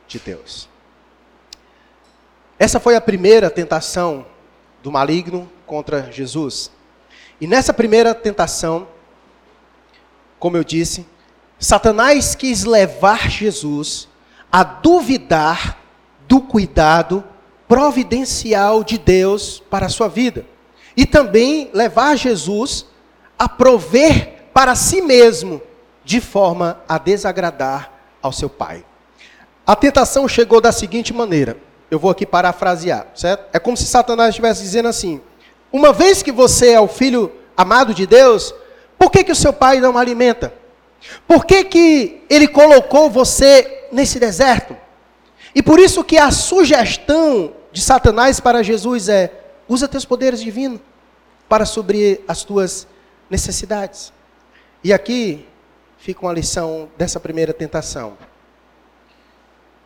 de 0.08 0.18
Deus. 0.18 0.68
Essa 2.58 2.80
foi 2.80 2.96
a 2.96 3.00
primeira 3.00 3.50
tentação 3.50 4.24
do 4.86 4.92
maligno 4.92 5.50
contra 5.66 6.12
Jesus. 6.12 6.70
E 7.40 7.46
nessa 7.48 7.74
primeira 7.74 8.14
tentação, 8.14 8.86
como 10.38 10.56
eu 10.56 10.62
disse, 10.62 11.04
Satanás 11.58 12.36
quis 12.36 12.62
levar 12.62 13.28
Jesus 13.28 14.06
a 14.50 14.62
duvidar 14.62 15.76
do 16.28 16.40
cuidado 16.40 17.24
providencial 17.66 18.84
de 18.84 18.96
Deus 18.96 19.60
para 19.68 19.86
a 19.86 19.88
sua 19.88 20.06
vida. 20.06 20.46
E 20.96 21.04
também 21.04 21.68
levar 21.74 22.14
Jesus 22.14 22.86
a 23.36 23.48
prover 23.48 24.44
para 24.54 24.76
si 24.76 25.02
mesmo 25.02 25.60
de 26.04 26.20
forma 26.20 26.80
a 26.88 26.96
desagradar 26.96 27.90
ao 28.22 28.30
seu 28.30 28.48
pai. 28.48 28.84
A 29.66 29.74
tentação 29.74 30.28
chegou 30.28 30.60
da 30.60 30.70
seguinte 30.70 31.12
maneira: 31.12 31.56
eu 31.90 31.98
vou 31.98 32.10
aqui 32.10 32.26
parafrasear, 32.26 33.06
certo? 33.14 33.46
É 33.52 33.58
como 33.58 33.76
se 33.76 33.86
Satanás 33.86 34.30
estivesse 34.30 34.62
dizendo 34.62 34.88
assim: 34.88 35.20
uma 35.72 35.92
vez 35.92 36.22
que 36.22 36.32
você 36.32 36.70
é 36.70 36.80
o 36.80 36.88
filho 36.88 37.32
amado 37.56 37.94
de 37.94 38.06
Deus, 38.06 38.54
por 38.98 39.10
que, 39.10 39.24
que 39.24 39.32
o 39.32 39.36
seu 39.36 39.52
pai 39.52 39.80
não 39.80 39.96
alimenta? 39.96 40.52
Por 41.26 41.44
que, 41.44 41.64
que 41.64 42.22
ele 42.28 42.48
colocou 42.48 43.10
você 43.10 43.86
nesse 43.92 44.18
deserto? 44.18 44.76
E 45.54 45.62
por 45.62 45.78
isso 45.78 46.04
que 46.04 46.18
a 46.18 46.30
sugestão 46.30 47.52
de 47.72 47.80
Satanás 47.80 48.40
para 48.40 48.62
Jesus 48.62 49.08
é: 49.08 49.32
usa 49.68 49.88
teus 49.88 50.04
poderes 50.04 50.40
divinos 50.40 50.80
para 51.48 51.64
suprir 51.64 52.20
as 52.26 52.42
tuas 52.42 52.86
necessidades. 53.30 54.12
E 54.82 54.92
aqui 54.92 55.46
fica 55.98 56.24
uma 56.24 56.32
lição 56.32 56.88
dessa 56.96 57.18
primeira 57.20 57.52
tentação. 57.52 58.16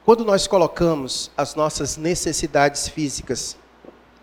Quando 0.05 0.25
nós 0.25 0.47
colocamos 0.47 1.31
as 1.37 1.55
nossas 1.55 1.97
necessidades 1.97 2.89
físicas 2.89 3.57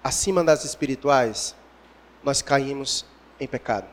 acima 0.03 0.43
das 0.43 0.65
espirituais, 0.65 1.55
nós 2.23 2.41
caímos 2.41 3.05
em 3.39 3.47
pecado. 3.47 3.87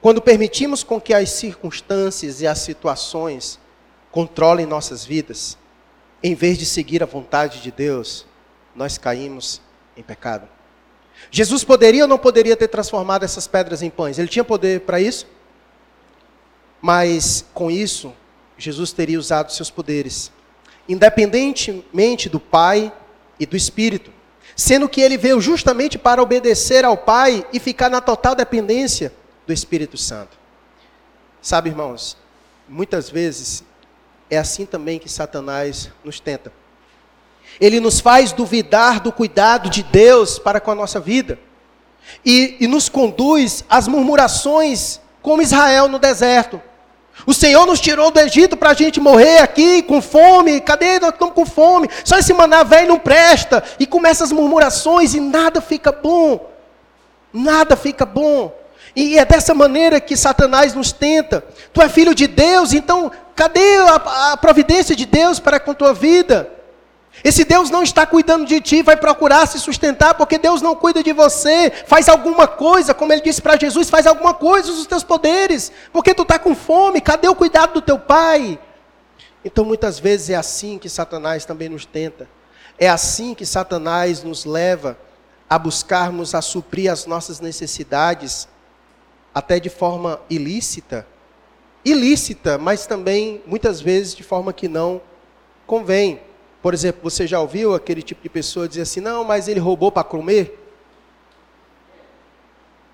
Quando 0.00 0.22
permitimos 0.22 0.82
com 0.82 1.00
que 1.00 1.12
as 1.12 1.30
circunstâncias 1.30 2.40
e 2.40 2.46
as 2.46 2.58
situações 2.60 3.58
controlem 4.10 4.64
nossas 4.64 5.04
vidas, 5.04 5.58
em 6.22 6.34
vez 6.34 6.56
de 6.56 6.64
seguir 6.64 7.02
a 7.02 7.06
vontade 7.06 7.60
de 7.60 7.70
Deus, 7.70 8.26
nós 8.74 8.96
caímos 8.96 9.60
em 9.96 10.02
pecado. 10.02 10.48
Jesus 11.30 11.64
poderia 11.64 12.02
ou 12.02 12.08
não 12.08 12.18
poderia 12.18 12.56
ter 12.56 12.68
transformado 12.68 13.24
essas 13.24 13.46
pedras 13.46 13.82
em 13.82 13.90
pães? 13.90 14.18
Ele 14.18 14.28
tinha 14.28 14.44
poder 14.44 14.80
para 14.80 15.00
isso? 15.00 15.26
Mas 16.80 17.44
com 17.52 17.70
isso, 17.70 18.14
Jesus 18.56 18.92
teria 18.92 19.18
usado 19.18 19.52
seus 19.52 19.70
poderes 19.70 20.30
independentemente 20.88 22.28
do 22.28 22.40
Pai 22.40 22.92
e 23.38 23.46
do 23.46 23.56
Espírito, 23.56 24.12
sendo 24.54 24.88
que 24.88 25.00
ele 25.00 25.16
veio 25.16 25.40
justamente 25.40 25.98
para 25.98 26.22
obedecer 26.22 26.84
ao 26.84 26.96
Pai 26.96 27.46
e 27.52 27.60
ficar 27.60 27.90
na 27.90 28.00
total 28.00 28.34
dependência 28.34 29.12
do 29.46 29.52
Espírito 29.52 29.96
Santo. 29.96 30.36
Sabe, 31.42 31.70
irmãos, 31.70 32.16
muitas 32.68 33.08
vezes 33.10 33.62
é 34.28 34.38
assim 34.38 34.66
também 34.66 34.98
que 34.98 35.08
Satanás 35.08 35.90
nos 36.02 36.18
tenta. 36.18 36.52
Ele 37.60 37.80
nos 37.80 38.00
faz 38.00 38.32
duvidar 38.32 39.00
do 39.00 39.12
cuidado 39.12 39.70
de 39.70 39.82
Deus 39.82 40.38
para 40.38 40.60
com 40.60 40.70
a 40.70 40.74
nossa 40.74 40.98
vida. 40.98 41.38
E, 42.24 42.56
e 42.60 42.66
nos 42.66 42.88
conduz 42.88 43.64
às 43.68 43.88
murmurações, 43.88 45.00
como 45.22 45.42
Israel 45.42 45.88
no 45.88 45.98
deserto. 45.98 46.60
O 47.24 47.32
Senhor 47.32 47.64
nos 47.66 47.80
tirou 47.80 48.10
do 48.10 48.20
Egito 48.20 48.56
para 48.56 48.70
a 48.70 48.74
gente 48.74 49.00
morrer 49.00 49.38
aqui 49.38 49.82
com 49.82 50.02
fome. 50.02 50.60
Cadê? 50.60 50.98
Nós 50.98 51.10
estamos 51.10 51.34
com 51.34 51.46
fome. 51.46 51.88
Só 52.04 52.18
esse 52.18 52.32
maná 52.34 52.62
velho 52.62 52.88
não 52.88 52.98
presta. 52.98 53.62
E 53.78 53.86
começa 53.86 54.24
as 54.24 54.32
murmurações 54.32 55.14
e 55.14 55.20
nada 55.20 55.60
fica 55.60 55.90
bom. 55.90 56.50
Nada 57.32 57.76
fica 57.76 58.04
bom. 58.04 58.52
E 58.94 59.18
é 59.18 59.24
dessa 59.24 59.54
maneira 59.54 60.00
que 60.00 60.16
Satanás 60.16 60.74
nos 60.74 60.92
tenta. 60.92 61.44
Tu 61.72 61.82
é 61.82 61.88
filho 61.88 62.14
de 62.14 62.26
Deus, 62.26 62.72
então 62.72 63.12
cadê 63.34 63.76
a, 63.76 64.32
a 64.32 64.36
providência 64.38 64.96
de 64.96 65.04
Deus 65.04 65.38
para 65.38 65.60
com 65.60 65.74
tua 65.74 65.92
vida? 65.92 66.50
Esse 67.24 67.44
Deus 67.44 67.70
não 67.70 67.82
está 67.82 68.06
cuidando 68.06 68.44
de 68.44 68.60
ti, 68.60 68.82
vai 68.82 68.96
procurar 68.96 69.46
se 69.46 69.58
sustentar, 69.58 70.14
porque 70.14 70.38
Deus 70.38 70.62
não 70.62 70.76
cuida 70.76 71.02
de 71.02 71.12
você. 71.12 71.72
Faz 71.86 72.08
alguma 72.08 72.46
coisa, 72.46 72.94
como 72.94 73.12
ele 73.12 73.22
disse 73.22 73.42
para 73.42 73.58
Jesus, 73.58 73.90
faz 73.90 74.06
alguma 74.06 74.34
coisa 74.34 74.70
dos 74.70 74.86
teus 74.86 75.02
poderes, 75.02 75.72
porque 75.92 76.14
tu 76.14 76.22
está 76.22 76.38
com 76.38 76.54
fome, 76.54 77.00
cadê 77.00 77.28
o 77.28 77.34
cuidado 77.34 77.74
do 77.74 77.82
teu 77.82 77.98
pai? 77.98 78.58
Então 79.44 79.64
muitas 79.64 79.98
vezes 79.98 80.30
é 80.30 80.34
assim 80.34 80.78
que 80.78 80.88
Satanás 80.88 81.44
também 81.44 81.68
nos 81.68 81.86
tenta. 81.86 82.28
É 82.78 82.88
assim 82.88 83.34
que 83.34 83.46
Satanás 83.46 84.22
nos 84.22 84.44
leva 84.44 84.98
a 85.48 85.58
buscarmos 85.58 86.34
a 86.34 86.42
suprir 86.42 86.90
as 86.90 87.06
nossas 87.06 87.40
necessidades, 87.40 88.48
até 89.32 89.58
de 89.60 89.70
forma 89.70 90.20
ilícita. 90.28 91.06
Ilícita, 91.84 92.58
mas 92.58 92.86
também 92.86 93.42
muitas 93.46 93.80
vezes 93.80 94.14
de 94.14 94.22
forma 94.22 94.52
que 94.52 94.68
não 94.68 95.00
convém. 95.66 96.20
Por 96.62 96.74
exemplo, 96.74 97.00
você 97.02 97.26
já 97.26 97.40
ouviu 97.40 97.74
aquele 97.74 98.02
tipo 98.02 98.22
de 98.22 98.28
pessoa 98.28 98.68
dizer 98.68 98.82
assim: 98.82 99.00
não, 99.00 99.24
mas 99.24 99.48
ele 99.48 99.60
roubou 99.60 99.92
para 99.92 100.04
comer? 100.04 100.62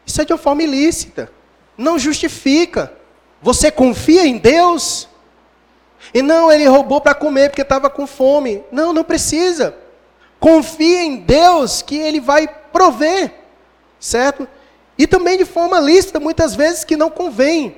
Isso 0.04 0.20
é 0.20 0.24
de 0.24 0.32
uma 0.32 0.38
forma 0.38 0.62
ilícita. 0.62 1.30
Não 1.76 1.98
justifica. 1.98 2.92
Você 3.40 3.70
confia 3.70 4.26
em 4.26 4.38
Deus? 4.38 5.08
E 6.12 6.22
não, 6.22 6.50
ele 6.50 6.66
roubou 6.66 7.00
para 7.00 7.14
comer 7.14 7.48
porque 7.48 7.62
estava 7.62 7.88
com 7.88 8.06
fome. 8.06 8.64
Não, 8.70 8.92
não 8.92 9.04
precisa. 9.04 9.74
Confia 10.38 11.04
em 11.04 11.16
Deus 11.16 11.82
que 11.82 11.96
ele 11.96 12.20
vai 12.20 12.48
prover. 12.48 13.32
Certo? 13.98 14.48
E 14.98 15.06
também 15.06 15.38
de 15.38 15.44
forma 15.44 15.78
lícita, 15.80 16.18
muitas 16.18 16.54
vezes 16.54 16.84
que 16.84 16.96
não 16.96 17.10
convém. 17.10 17.76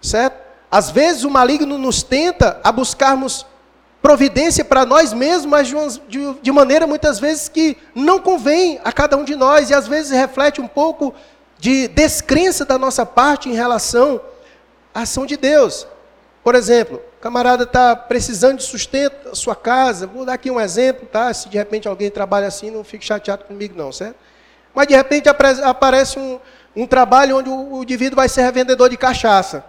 Certo? 0.00 0.42
Às 0.70 0.90
vezes 0.90 1.24
o 1.24 1.30
maligno 1.30 1.78
nos 1.78 2.02
tenta 2.02 2.60
a 2.64 2.72
buscarmos 2.72 3.46
providência 4.04 4.62
para 4.62 4.84
nós 4.84 5.14
mesmos, 5.14 5.46
mas 5.46 5.66
de, 5.66 5.74
uma, 5.74 5.88
de, 5.88 6.34
de, 6.42 6.52
maneira 6.52 6.86
muitas 6.86 7.18
vezes 7.18 7.48
que 7.48 7.74
não 7.94 8.20
convém 8.20 8.78
a 8.84 8.92
cada 8.92 9.16
um 9.16 9.24
de 9.24 9.34
nós, 9.34 9.70
e 9.70 9.74
às 9.74 9.88
vezes 9.88 10.10
reflete 10.10 10.60
um 10.60 10.68
pouco 10.68 11.14
de 11.58 11.88
descrença 11.88 12.66
da 12.66 12.76
nossa 12.76 13.06
parte 13.06 13.48
em 13.48 13.54
relação 13.54 14.20
à 14.92 15.00
ação 15.00 15.24
de 15.24 15.38
Deus. 15.38 15.86
Por 16.42 16.54
exemplo, 16.54 17.00
camarada 17.18 17.64
está 17.64 17.96
precisando 17.96 18.58
de 18.58 18.64
sustento 18.64 19.30
da 19.30 19.34
sua 19.34 19.56
casa. 19.56 20.06
Vou 20.06 20.26
dar 20.26 20.34
aqui 20.34 20.50
um 20.50 20.60
exemplo, 20.60 21.08
tá? 21.10 21.32
Se 21.32 21.48
de 21.48 21.56
repente 21.56 21.88
alguém 21.88 22.10
trabalha 22.10 22.46
assim, 22.46 22.70
não 22.70 22.84
fique 22.84 23.06
chateado 23.06 23.44
comigo, 23.44 23.74
não, 23.74 23.90
certo? 23.90 24.16
Mas 24.74 24.86
de 24.86 24.94
repente 24.94 25.30
aparece 25.30 26.18
um, 26.18 26.38
um 26.76 26.86
trabalho 26.86 27.38
onde 27.38 27.48
o, 27.48 27.76
o 27.76 27.82
indivíduo 27.82 28.16
vai 28.16 28.28
ser 28.28 28.42
revendedor 28.42 28.90
de 28.90 28.98
cachaça. 28.98 29.64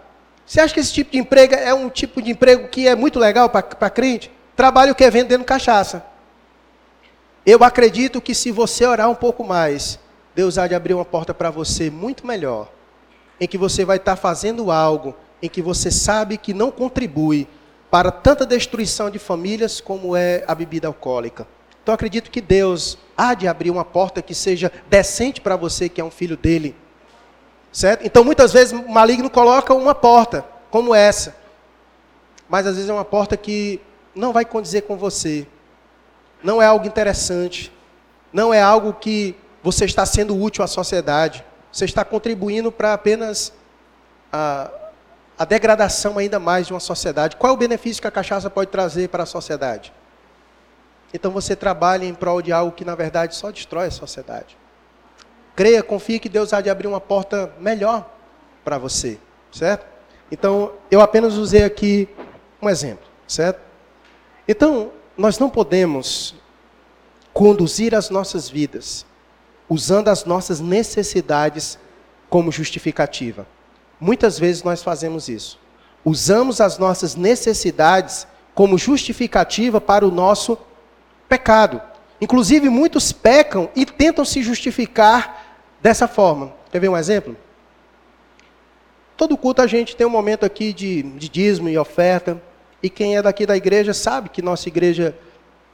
Você 0.46 0.62
acha 0.62 0.74
que 0.74 0.80
esse 0.80 0.94
tipo 0.94 1.12
de 1.12 1.18
emprego 1.18 1.56
é 1.56 1.74
um 1.74 1.90
tipo 1.90 2.22
de 2.22 2.32
emprego 2.32 2.68
que 2.68 2.88
é 2.88 2.96
muito 2.96 3.18
legal 3.18 3.50
para 3.50 3.90
crente? 3.90 4.32
Trabalho 4.56 4.94
que 4.94 5.04
é 5.04 5.10
vendendo 5.10 5.44
cachaça. 5.44 6.06
Eu 7.46 7.64
acredito 7.64 8.22
que 8.22 8.36
se 8.36 8.52
você 8.52 8.86
orar 8.86 9.10
um 9.10 9.16
pouco 9.16 9.44
mais, 9.44 10.00
Deus 10.36 10.58
há 10.58 10.68
de 10.68 10.76
abrir 10.76 10.94
uma 10.94 11.06
porta 11.06 11.34
para 11.34 11.50
você 11.50 11.90
muito 11.90 12.26
melhor, 12.26 12.72
em 13.40 13.48
que 13.48 13.58
você 13.58 13.84
vai 13.84 13.98
estar 13.98 14.16
tá 14.16 14.22
fazendo 14.22 14.72
algo 14.72 15.16
em 15.42 15.50
que 15.50 15.62
você 15.62 15.92
sabe 15.92 16.38
que 16.38 16.54
não 16.54 16.72
contribui 16.72 17.48
para 17.90 18.12
tanta 18.12 18.46
destruição 18.46 19.10
de 19.10 19.20
famílias 19.20 19.80
como 19.80 20.16
é 20.16 20.44
a 20.48 20.56
bebida 20.56 20.88
alcoólica. 20.88 21.48
Então 21.82 21.94
acredito 21.94 22.32
que 22.32 22.42
Deus 22.42 22.98
há 23.16 23.34
de 23.34 23.48
abrir 23.48 23.70
uma 23.70 23.86
porta 23.86 24.22
que 24.22 24.34
seja 24.34 24.72
decente 24.90 25.40
para 25.40 25.56
você 25.56 25.88
que 25.88 26.02
é 26.02 26.04
um 26.04 26.12
filho 26.12 26.36
dele. 26.36 26.76
Certo? 27.76 28.06
Então 28.06 28.24
muitas 28.24 28.54
vezes 28.54 28.72
o 28.72 28.88
maligno 28.88 29.30
coloca 29.30 29.74
uma 29.74 29.94
porta 29.94 30.46
como 30.72 30.96
essa. 30.96 31.36
Mas 32.48 32.66
às 32.66 32.76
vezes 32.76 32.90
é 32.90 32.94
uma 32.94 33.04
porta 33.04 33.36
que 33.36 33.82
não 34.16 34.32
vai 34.32 34.46
condizer 34.46 34.84
com 34.84 34.96
você. 34.96 35.46
Não 36.42 36.62
é 36.62 36.66
algo 36.66 36.88
interessante. 36.88 37.70
Não 38.32 38.54
é 38.54 38.62
algo 38.62 38.94
que 38.94 39.36
você 39.62 39.84
está 39.84 40.06
sendo 40.06 40.42
útil 40.42 40.64
à 40.64 40.68
sociedade. 40.68 41.44
Você 41.70 41.84
está 41.84 42.06
contribuindo 42.06 42.72
para 42.72 42.94
apenas 42.94 43.52
a, 44.32 44.72
a 45.38 45.44
degradação 45.44 46.18
ainda 46.18 46.40
mais 46.40 46.68
de 46.68 46.72
uma 46.72 46.80
sociedade. 46.80 47.36
Qual 47.36 47.52
é 47.52 47.54
o 47.54 47.58
benefício 47.58 48.02
que 48.02 48.08
a 48.08 48.12
cachaça 48.12 48.50
pode 48.50 48.72
trazer 48.72 49.10
para 49.10 49.24
a 49.24 49.26
sociedade? 49.26 49.92
Então 51.14 51.30
você 51.30 51.58
trabalha 51.58 52.06
em 52.06 52.14
prol 52.14 52.42
de 52.42 52.54
algo 52.54 52.72
que 52.72 52.86
na 52.86 52.96
verdade 52.96 53.36
só 53.36 53.52
destrói 53.52 53.88
a 53.88 53.92
sociedade. 53.92 54.56
Creia, 55.56 55.82
confie 55.82 56.20
que 56.20 56.28
Deus 56.28 56.54
há 56.54 56.62
de 56.62 56.70
abrir 56.70 56.88
uma 56.88 57.00
porta 57.00 57.54
melhor 57.60 58.10
para 58.64 58.78
você, 58.78 59.18
certo? 59.52 59.86
Então, 60.32 60.74
eu 60.92 61.02
apenas 61.02 61.36
usei 61.36 61.64
aqui 61.64 62.10
um 62.62 62.70
exemplo, 62.70 63.06
certo? 63.28 63.60
Então, 64.48 64.92
nós 65.18 65.40
não 65.40 65.50
podemos 65.50 66.36
conduzir 67.34 67.96
as 67.96 68.10
nossas 68.10 68.50
vidas 68.50 69.06
usando 69.70 70.10
as 70.10 70.26
nossas 70.26 70.60
necessidades 70.60 71.80
como 72.30 72.52
justificativa. 72.52 73.48
Muitas 74.00 74.38
vezes 74.38 74.64
nós 74.64 74.84
fazemos 74.84 75.28
isso. 75.30 75.60
Usamos 76.04 76.62
as 76.62 76.78
nossas 76.78 77.16
necessidades 77.16 78.28
como 78.54 78.78
justificativa 78.78 79.82
para 79.82 80.06
o 80.06 80.12
nosso 80.12 80.58
pecado. 81.28 81.82
Inclusive, 82.22 82.70
muitos 82.70 83.12
pecam 83.12 83.70
e 83.76 83.86
tentam 83.86 84.24
se 84.24 84.42
justificar 84.42 85.35
dessa 85.86 86.08
forma. 86.08 86.52
Quer 86.72 86.80
ver 86.80 86.90
um 86.90 86.98
exemplo? 86.98 87.38
Todo 89.16 89.38
culto 89.38 89.62
a 89.62 89.68
gente 89.68 89.96
tem 89.96 90.08
um 90.08 90.10
momento 90.10 90.44
aqui 90.44 90.74
de, 90.74 91.04
de 91.04 91.30
dízimo 91.30 91.70
e 91.70 91.78
oferta. 91.78 92.42
E 92.82 92.90
quem 92.90 93.16
é 93.16 93.22
daqui 93.22 93.46
da 93.46 93.56
igreja 93.56 93.94
sabe 93.94 94.30
que 94.30 94.42
nossa 94.42 94.68
igreja, 94.68 95.16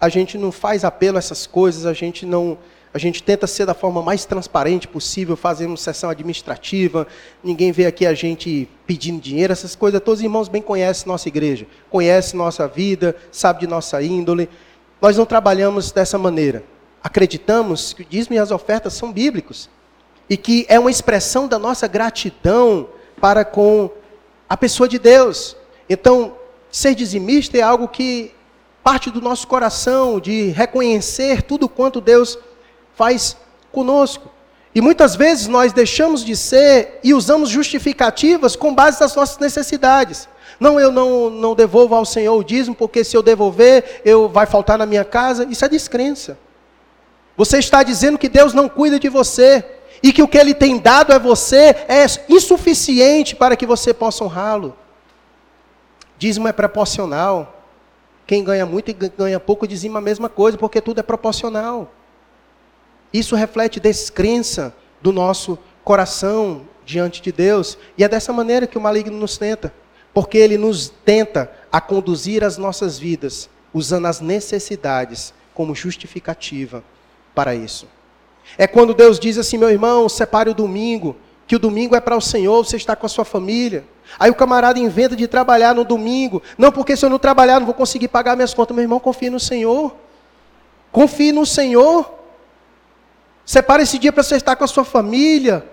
a 0.01 0.09
gente 0.09 0.37
não 0.37 0.51
faz 0.51 0.83
apelo 0.83 1.15
a 1.15 1.19
essas 1.19 1.47
coisas, 1.47 1.85
a 1.85 1.93
gente 1.93 2.25
não. 2.25 2.57
A 2.93 2.97
gente 2.97 3.23
tenta 3.23 3.47
ser 3.47 3.65
da 3.65 3.73
forma 3.73 4.01
mais 4.01 4.25
transparente 4.25 4.85
possível, 4.85 5.37
fazemos 5.37 5.79
sessão 5.79 6.09
administrativa, 6.09 7.07
ninguém 7.41 7.71
vê 7.71 7.85
aqui 7.85 8.05
a 8.05 8.13
gente 8.13 8.67
pedindo 8.85 9.21
dinheiro, 9.21 9.53
essas 9.53 9.77
coisas, 9.77 10.01
todos 10.01 10.19
os 10.19 10.25
irmãos 10.25 10.49
bem 10.49 10.61
conhecem 10.61 11.07
nossa 11.07 11.29
igreja, 11.29 11.65
conhecem 11.89 12.37
nossa 12.37 12.67
vida, 12.67 13.15
sabe 13.31 13.61
de 13.61 13.67
nossa 13.67 14.03
índole. 14.03 14.49
Nós 15.01 15.15
não 15.15 15.25
trabalhamos 15.25 15.89
dessa 15.93 16.17
maneira. 16.17 16.65
Acreditamos 17.01 17.93
que 17.93 18.01
o 18.01 18.05
dízimo 18.05 18.35
e 18.35 18.39
as 18.39 18.51
ofertas 18.51 18.91
são 18.91 19.09
bíblicos 19.09 19.69
e 20.31 20.37
que 20.37 20.65
é 20.69 20.79
uma 20.79 20.89
expressão 20.89 21.45
da 21.45 21.59
nossa 21.59 21.89
gratidão 21.89 22.87
para 23.19 23.43
com 23.43 23.89
a 24.47 24.55
pessoa 24.55 24.87
de 24.87 24.97
Deus. 24.97 25.57
Então, 25.89 26.37
ser 26.71 26.95
dizimista 26.95 27.57
é 27.57 27.61
algo 27.61 27.85
que 27.89 28.33
parte 28.81 29.11
do 29.11 29.19
nosso 29.19 29.45
coração, 29.45 30.21
de 30.21 30.47
reconhecer 30.51 31.41
tudo 31.41 31.67
quanto 31.67 31.99
Deus 31.99 32.39
faz 32.95 33.35
conosco. 33.73 34.31
E 34.73 34.79
muitas 34.79 35.17
vezes 35.17 35.47
nós 35.47 35.73
deixamos 35.73 36.23
de 36.23 36.37
ser 36.37 37.01
e 37.03 37.13
usamos 37.13 37.49
justificativas 37.49 38.55
com 38.55 38.73
base 38.73 39.01
nas 39.01 39.13
nossas 39.13 39.37
necessidades. 39.37 40.29
Não, 40.57 40.79
eu 40.79 40.93
não, 40.93 41.29
não 41.29 41.53
devolvo 41.53 41.93
ao 41.93 42.05
Senhor 42.05 42.37
o 42.37 42.43
dízimo, 42.43 42.73
porque 42.73 43.03
se 43.03 43.17
eu 43.17 43.21
devolver, 43.21 44.01
eu 44.05 44.29
vai 44.29 44.45
faltar 44.45 44.77
na 44.77 44.85
minha 44.85 45.03
casa. 45.03 45.45
Isso 45.51 45.65
é 45.65 45.67
descrença. 45.67 46.39
Você 47.35 47.57
está 47.57 47.83
dizendo 47.83 48.17
que 48.17 48.29
Deus 48.29 48.53
não 48.53 48.69
cuida 48.69 48.97
de 48.97 49.09
você 49.09 49.80
e 50.03 50.11
que 50.11 50.23
o 50.23 50.27
que 50.27 50.37
ele 50.37 50.53
tem 50.53 50.77
dado 50.77 51.11
a 51.11 51.17
você 51.17 51.75
é 51.87 52.05
insuficiente 52.27 53.35
para 53.35 53.55
que 53.55 53.65
você 53.65 53.93
possa 53.93 54.23
honrá-lo. 54.23 54.75
Dízimo 56.17 56.47
é 56.47 56.51
proporcional. 56.51 57.65
Quem 58.25 58.43
ganha 58.43 58.65
muito 58.65 58.89
e 58.89 58.93
ganha 58.93 59.39
pouco 59.39 59.67
dizima 59.67 59.99
a 59.99 60.01
mesma 60.01 60.29
coisa, 60.29 60.57
porque 60.57 60.79
tudo 60.79 60.99
é 60.99 61.03
proporcional. 61.03 61.91
Isso 63.11 63.35
reflete 63.35 63.79
descrença 63.79 64.73
do 65.01 65.11
nosso 65.11 65.57
coração 65.83 66.61
diante 66.85 67.21
de 67.21 67.31
Deus, 67.31 67.77
e 67.97 68.03
é 68.03 68.09
dessa 68.09 68.33
maneira 68.33 68.67
que 68.67 68.77
o 68.77 68.81
maligno 68.81 69.17
nos 69.17 69.37
tenta, 69.37 69.73
porque 70.13 70.37
ele 70.37 70.57
nos 70.57 70.89
tenta 71.05 71.51
a 71.71 71.79
conduzir 71.79 72.43
as 72.43 72.57
nossas 72.57 72.97
vidas 72.97 73.49
usando 73.73 74.07
as 74.07 74.19
necessidades 74.19 75.33
como 75.53 75.75
justificativa 75.75 76.83
para 77.33 77.55
isso. 77.55 77.87
É 78.57 78.67
quando 78.67 78.93
Deus 78.93 79.19
diz 79.19 79.37
assim, 79.37 79.57
meu 79.57 79.69
irmão, 79.69 80.07
separe 80.09 80.49
o 80.49 80.53
domingo, 80.53 81.15
que 81.47 81.55
o 81.55 81.59
domingo 81.59 81.95
é 81.95 81.99
para 81.99 82.15
o 82.15 82.21
Senhor, 82.21 82.65
você 82.65 82.77
está 82.77 82.95
com 82.95 83.05
a 83.05 83.09
sua 83.09 83.25
família. 83.25 83.83
Aí 84.19 84.29
o 84.29 84.35
camarada 84.35 84.79
inventa 84.79 85.15
de 85.15 85.27
trabalhar 85.27 85.73
no 85.73 85.83
domingo. 85.83 86.41
Não, 86.57 86.71
porque 86.71 86.95
se 86.95 87.05
eu 87.05 87.09
não 87.09 87.19
trabalhar, 87.19 87.59
não 87.59 87.65
vou 87.65 87.75
conseguir 87.75 88.07
pagar 88.07 88.35
minhas 88.35 88.53
contas. 88.53 88.75
Meu 88.75 88.83
irmão, 88.83 88.99
confie 88.99 89.29
no 89.29 89.39
Senhor. 89.39 89.95
Confie 90.91 91.31
no 91.31 91.45
Senhor. 91.45 92.09
Separe 93.45 93.83
esse 93.83 93.97
dia 93.97 94.11
para 94.11 94.23
você 94.23 94.35
estar 94.35 94.55
com 94.55 94.63
a 94.63 94.67
sua 94.67 94.83
família. 94.83 95.65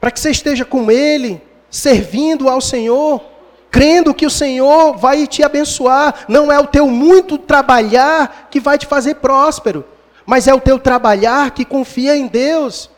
Para 0.00 0.10
que 0.10 0.20
você 0.20 0.30
esteja 0.30 0.64
com 0.64 0.90
Ele, 0.90 1.40
servindo 1.70 2.48
ao 2.48 2.60
Senhor. 2.60 3.22
Crendo 3.70 4.12
que 4.12 4.26
o 4.26 4.30
Senhor 4.30 4.96
vai 4.96 5.26
te 5.26 5.42
abençoar. 5.42 6.26
Não 6.28 6.52
é 6.52 6.58
o 6.58 6.66
teu 6.66 6.86
muito 6.86 7.38
trabalhar 7.38 8.48
que 8.50 8.60
vai 8.60 8.76
te 8.76 8.86
fazer 8.86 9.16
próspero 9.16 9.84
mas 10.32 10.48
é 10.48 10.54
o 10.54 10.60
teu 10.62 10.78
trabalhar 10.78 11.50
que 11.50 11.62
confia 11.62 12.16
em 12.16 12.26
Deus. 12.26 12.88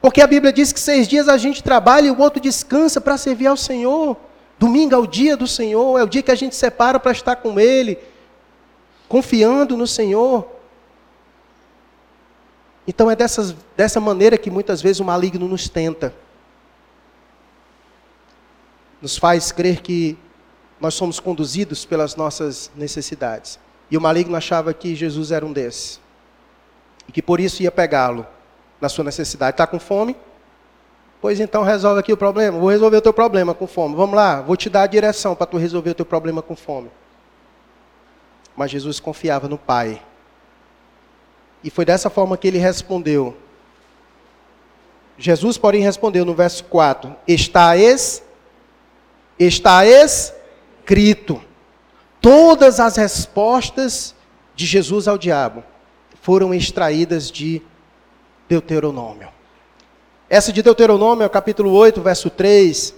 Porque 0.00 0.20
a 0.20 0.26
Bíblia 0.28 0.52
diz 0.52 0.72
que 0.72 0.78
seis 0.78 1.08
dias 1.08 1.28
a 1.28 1.36
gente 1.36 1.64
trabalha 1.64 2.06
e 2.06 2.10
o 2.12 2.20
outro 2.20 2.40
descansa 2.40 3.00
para 3.00 3.18
servir 3.18 3.48
ao 3.48 3.56
Senhor. 3.56 4.16
Domingo 4.56 4.94
é 4.94 4.96
o 4.96 5.04
dia 5.04 5.36
do 5.36 5.48
Senhor, 5.48 5.98
é 5.98 6.04
o 6.04 6.06
dia 6.06 6.22
que 6.22 6.30
a 6.30 6.34
gente 6.36 6.54
separa 6.54 7.00
para 7.00 7.10
estar 7.10 7.34
com 7.34 7.58
Ele, 7.58 7.98
confiando 9.08 9.76
no 9.76 9.84
Senhor. 9.84 10.46
Então 12.86 13.10
é 13.10 13.16
dessas, 13.16 13.52
dessa 13.76 13.98
maneira 13.98 14.38
que 14.38 14.48
muitas 14.48 14.80
vezes 14.80 15.00
o 15.00 15.04
maligno 15.04 15.48
nos 15.48 15.68
tenta. 15.68 16.14
Nos 19.02 19.18
faz 19.18 19.50
crer 19.50 19.80
que 19.82 20.16
nós 20.80 20.94
somos 20.94 21.18
conduzidos 21.18 21.84
pelas 21.84 22.14
nossas 22.14 22.70
necessidades. 22.76 23.58
E 23.90 23.98
o 23.98 24.00
maligno 24.00 24.36
achava 24.36 24.72
que 24.72 24.94
Jesus 24.94 25.32
era 25.32 25.44
um 25.44 25.52
desses 25.52 26.00
e 27.10 27.12
que 27.12 27.20
por 27.20 27.40
isso 27.40 27.60
ia 27.60 27.72
pegá-lo 27.72 28.24
na 28.80 28.88
sua 28.88 29.02
necessidade. 29.02 29.54
Está 29.54 29.66
com 29.66 29.80
fome? 29.80 30.14
Pois 31.20 31.40
então 31.40 31.64
resolve 31.64 31.98
aqui 31.98 32.12
o 32.12 32.16
problema. 32.16 32.56
Vou 32.56 32.70
resolver 32.70 32.98
o 32.98 33.00
teu 33.00 33.12
problema 33.12 33.52
com 33.52 33.66
fome. 33.66 33.96
Vamos 33.96 34.14
lá, 34.14 34.40
vou 34.40 34.56
te 34.56 34.70
dar 34.70 34.82
a 34.82 34.86
direção 34.86 35.34
para 35.34 35.44
tu 35.44 35.56
resolver 35.56 35.90
o 35.90 35.94
teu 35.94 36.06
problema 36.06 36.40
com 36.40 36.54
fome. 36.54 36.88
Mas 38.56 38.70
Jesus 38.70 39.00
confiava 39.00 39.48
no 39.48 39.58
Pai. 39.58 40.00
E 41.64 41.68
foi 41.68 41.84
dessa 41.84 42.08
forma 42.08 42.36
que 42.36 42.46
ele 42.46 42.58
respondeu. 42.58 43.36
Jesus, 45.18 45.58
porém, 45.58 45.82
respondeu 45.82 46.24
no 46.24 46.32
verso 46.32 46.62
4: 46.62 47.12
Está, 47.26 47.76
es, 47.76 48.22
está 49.36 49.84
escrito. 49.84 51.42
Todas 52.20 52.78
as 52.78 52.96
respostas 52.96 54.14
de 54.54 54.64
Jesus 54.64 55.08
ao 55.08 55.18
diabo 55.18 55.64
foram 56.20 56.52
extraídas 56.52 57.30
de 57.30 57.62
Deuteronômio. 58.48 59.28
Essa 60.28 60.52
de 60.52 60.62
Deuteronômio 60.62 61.24
é 61.24 61.28
capítulo 61.28 61.72
8, 61.72 62.00
verso 62.00 62.30
3, 62.30 62.94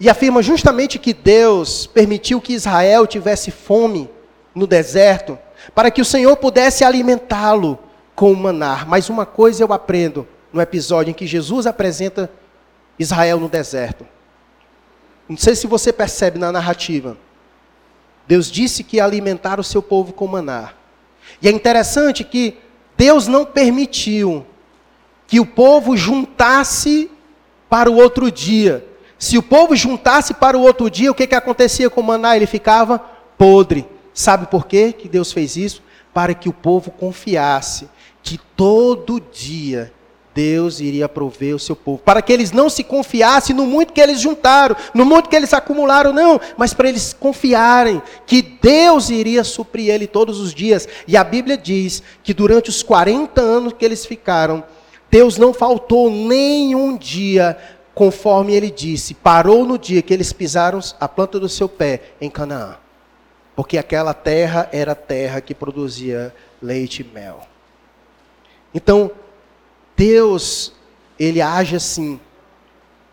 e 0.00 0.08
afirma 0.08 0.42
justamente 0.42 0.98
que 0.98 1.12
Deus 1.12 1.86
permitiu 1.86 2.40
que 2.40 2.54
Israel 2.54 3.06
tivesse 3.06 3.50
fome 3.50 4.10
no 4.54 4.66
deserto, 4.66 5.38
para 5.74 5.90
que 5.90 6.00
o 6.00 6.04
Senhor 6.04 6.36
pudesse 6.36 6.82
alimentá-lo 6.84 7.78
com 8.14 8.32
o 8.32 8.36
manar. 8.36 8.86
Mas 8.86 9.08
uma 9.08 9.24
coisa 9.24 9.62
eu 9.62 9.72
aprendo 9.72 10.26
no 10.52 10.60
episódio 10.60 11.10
em 11.10 11.14
que 11.14 11.26
Jesus 11.26 11.66
apresenta 11.66 12.30
Israel 12.98 13.38
no 13.38 13.48
deserto. 13.48 14.06
Não 15.28 15.36
sei 15.36 15.54
se 15.54 15.66
você 15.66 15.92
percebe 15.92 16.38
na 16.38 16.50
narrativa. 16.50 17.16
Deus 18.26 18.50
disse 18.50 18.82
que 18.82 18.96
ia 18.96 19.04
alimentar 19.04 19.60
o 19.60 19.64
seu 19.64 19.82
povo 19.82 20.12
com 20.12 20.26
maná. 20.26 20.72
E 21.42 21.48
é 21.48 21.50
interessante 21.50 22.22
que 22.22 22.56
Deus 22.96 23.26
não 23.26 23.44
permitiu 23.44 24.46
que 25.26 25.40
o 25.40 25.46
povo 25.46 25.96
juntasse 25.96 27.10
para 27.68 27.90
o 27.90 27.96
outro 27.96 28.30
dia. 28.30 28.86
Se 29.18 29.36
o 29.36 29.42
povo 29.42 29.74
juntasse 29.74 30.34
para 30.34 30.56
o 30.56 30.62
outro 30.62 30.88
dia, 30.88 31.10
o 31.10 31.14
que, 31.14 31.26
que 31.26 31.34
acontecia 31.34 31.90
com 31.90 32.00
o 32.00 32.04
maná? 32.04 32.36
Ele 32.36 32.46
ficava 32.46 32.98
podre. 33.36 33.86
Sabe 34.14 34.46
por 34.46 34.66
quê 34.66 34.92
que 34.92 35.08
Deus 35.08 35.32
fez 35.32 35.56
isso? 35.56 35.82
Para 36.12 36.34
que 36.34 36.48
o 36.48 36.52
povo 36.52 36.90
confiasse 36.90 37.88
que 38.22 38.38
todo 38.56 39.20
dia 39.20 39.92
Deus 40.34 40.80
iria 40.80 41.08
prover 41.08 41.54
o 41.54 41.58
seu 41.58 41.76
povo. 41.76 41.98
Para 41.98 42.22
que 42.22 42.32
eles 42.32 42.52
não 42.52 42.70
se 42.70 42.82
confiassem 42.82 43.54
no 43.54 43.66
muito 43.66 43.92
que 43.92 44.00
eles 44.00 44.20
juntaram, 44.20 44.76
no 44.94 45.04
muito 45.04 45.28
que 45.28 45.36
eles 45.36 45.52
acumularam, 45.52 46.12
não, 46.12 46.40
mas 46.56 46.72
para 46.72 46.88
eles 46.88 47.12
confiarem 47.12 48.02
que 48.26 48.42
Deus 48.42 49.10
iria 49.10 49.44
suprir 49.44 49.90
ele 49.90 50.06
todos 50.06 50.40
os 50.40 50.54
dias. 50.54 50.88
E 51.06 51.16
a 51.16 51.24
Bíblia 51.24 51.56
diz 51.56 52.02
que 52.22 52.32
durante 52.32 52.70
os 52.70 52.82
40 52.82 53.40
anos 53.40 53.72
que 53.72 53.84
eles 53.84 54.06
ficaram, 54.06 54.64
Deus 55.10 55.36
não 55.36 55.52
faltou 55.52 56.10
nenhum 56.10 56.96
dia, 56.96 57.58
conforme 57.94 58.54
ele 58.54 58.70
disse, 58.70 59.12
parou 59.14 59.66
no 59.66 59.76
dia 59.76 60.00
que 60.00 60.14
eles 60.14 60.32
pisaram 60.32 60.80
a 60.98 61.06
planta 61.06 61.38
do 61.38 61.48
seu 61.48 61.68
pé 61.68 62.00
em 62.20 62.30
Canaã. 62.30 62.76
Porque 63.54 63.76
aquela 63.76 64.14
terra 64.14 64.68
era 64.72 64.94
terra 64.94 65.42
que 65.42 65.54
produzia 65.54 66.34
leite 66.62 67.02
e 67.02 67.04
mel. 67.04 67.40
Então, 68.74 69.10
Deus, 70.02 70.72
ele 71.16 71.40
age 71.40 71.76
assim, 71.76 72.18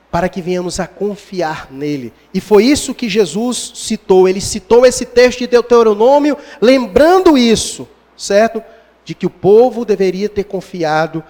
para 0.10 0.28
que 0.28 0.42
venhamos 0.42 0.80
a 0.80 0.88
confiar 0.88 1.72
nele. 1.72 2.12
E 2.34 2.42
foi 2.42 2.66
isso 2.66 2.96
que 2.96 3.08
Jesus 3.08 3.74
citou. 3.76 4.28
Ele 4.28 4.42
citou 4.42 4.88
esse 4.88 5.06
texto 5.06 5.40
de 5.40 5.48
Deuteronômio, 5.48 6.36
lembrando 6.60 7.38
isso, 7.38 7.88
certo? 8.18 8.64
De 9.06 9.14
que 9.14 9.28
o 9.28 9.30
povo 9.30 9.86
deveria 9.86 10.28
ter 10.28 10.46
confiado 10.46 11.24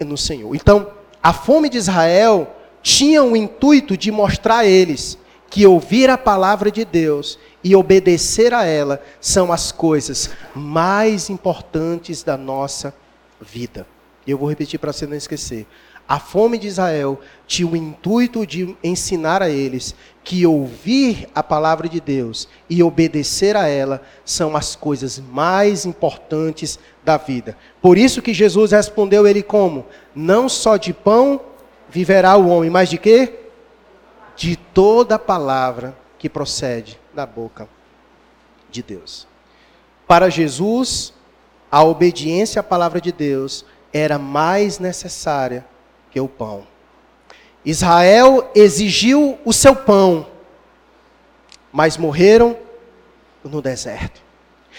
no 0.00 0.18
Senhor. 0.18 0.56
Então, 0.56 0.90
a 1.22 1.32
fome 1.32 1.68
de 1.68 1.78
Israel 1.78 2.52
tinha 2.82 3.22
o 3.22 3.36
intuito 3.36 3.96
de 3.96 4.10
mostrar 4.10 4.58
a 4.58 4.66
eles 4.66 5.16
que 5.48 5.64
ouvir 5.64 6.10
a 6.10 6.18
palavra 6.18 6.68
de 6.68 6.84
Deus 6.84 7.38
e 7.62 7.76
obedecer 7.76 8.52
a 8.52 8.64
ela 8.64 9.00
são 9.20 9.52
as 9.52 9.70
coisas 9.70 10.30
mais 10.52 11.30
importantes 11.30 12.24
da 12.24 12.36
nossa 12.36 12.92
vida. 13.40 13.86
E 14.30 14.32
eu 14.32 14.38
vou 14.38 14.48
repetir 14.48 14.78
para 14.78 14.92
você 14.92 15.08
não 15.08 15.16
esquecer. 15.16 15.66
A 16.08 16.20
fome 16.20 16.56
de 16.56 16.68
Israel 16.68 17.18
tinha 17.48 17.66
o 17.66 17.74
intuito 17.74 18.46
de 18.46 18.76
ensinar 18.80 19.42
a 19.42 19.50
eles 19.50 19.92
que 20.22 20.46
ouvir 20.46 21.28
a 21.34 21.42
palavra 21.42 21.88
de 21.88 22.00
Deus 22.00 22.48
e 22.68 22.80
obedecer 22.80 23.56
a 23.56 23.66
ela 23.66 24.00
são 24.24 24.56
as 24.56 24.76
coisas 24.76 25.18
mais 25.18 25.84
importantes 25.84 26.78
da 27.04 27.16
vida. 27.16 27.58
Por 27.82 27.98
isso 27.98 28.22
que 28.22 28.32
Jesus 28.32 28.70
respondeu 28.70 29.26
ele 29.26 29.42
como: 29.42 29.84
Não 30.14 30.48
só 30.48 30.76
de 30.76 30.92
pão 30.92 31.40
viverá 31.88 32.36
o 32.36 32.46
homem, 32.46 32.70
mas 32.70 32.88
de 32.88 32.98
quê? 32.98 33.34
De 34.36 34.54
toda 34.54 35.18
palavra 35.18 35.98
que 36.20 36.28
procede 36.28 37.00
da 37.12 37.26
boca 37.26 37.68
de 38.70 38.80
Deus. 38.80 39.26
Para 40.06 40.30
Jesus, 40.30 41.12
a 41.68 41.82
obediência 41.82 42.60
à 42.60 42.62
palavra 42.62 43.00
de 43.00 43.10
Deus 43.10 43.64
era 43.92 44.18
mais 44.18 44.78
necessária 44.78 45.64
que 46.10 46.20
o 46.20 46.28
pão. 46.28 46.66
Israel 47.64 48.50
exigiu 48.54 49.38
o 49.44 49.52
seu 49.52 49.76
pão, 49.76 50.26
mas 51.72 51.96
morreram 51.96 52.56
no 53.44 53.60
deserto. 53.60 54.20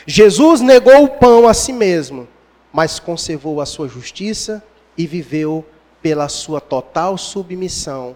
Jesus 0.06 0.62
negou 0.62 1.04
o 1.04 1.10
pão 1.10 1.48
a 1.48 1.54
si 1.54 1.72
mesmo, 1.72 2.28
mas 2.74 3.00
conservou 3.00 3.62
a 3.62 3.66
sua 3.66 3.88
justiça 3.88 4.64
e 4.98 5.06
viveu 5.06 5.66
pela 6.02 6.28
sua 6.28 6.60
total 6.60 7.18
submissão, 7.18 8.16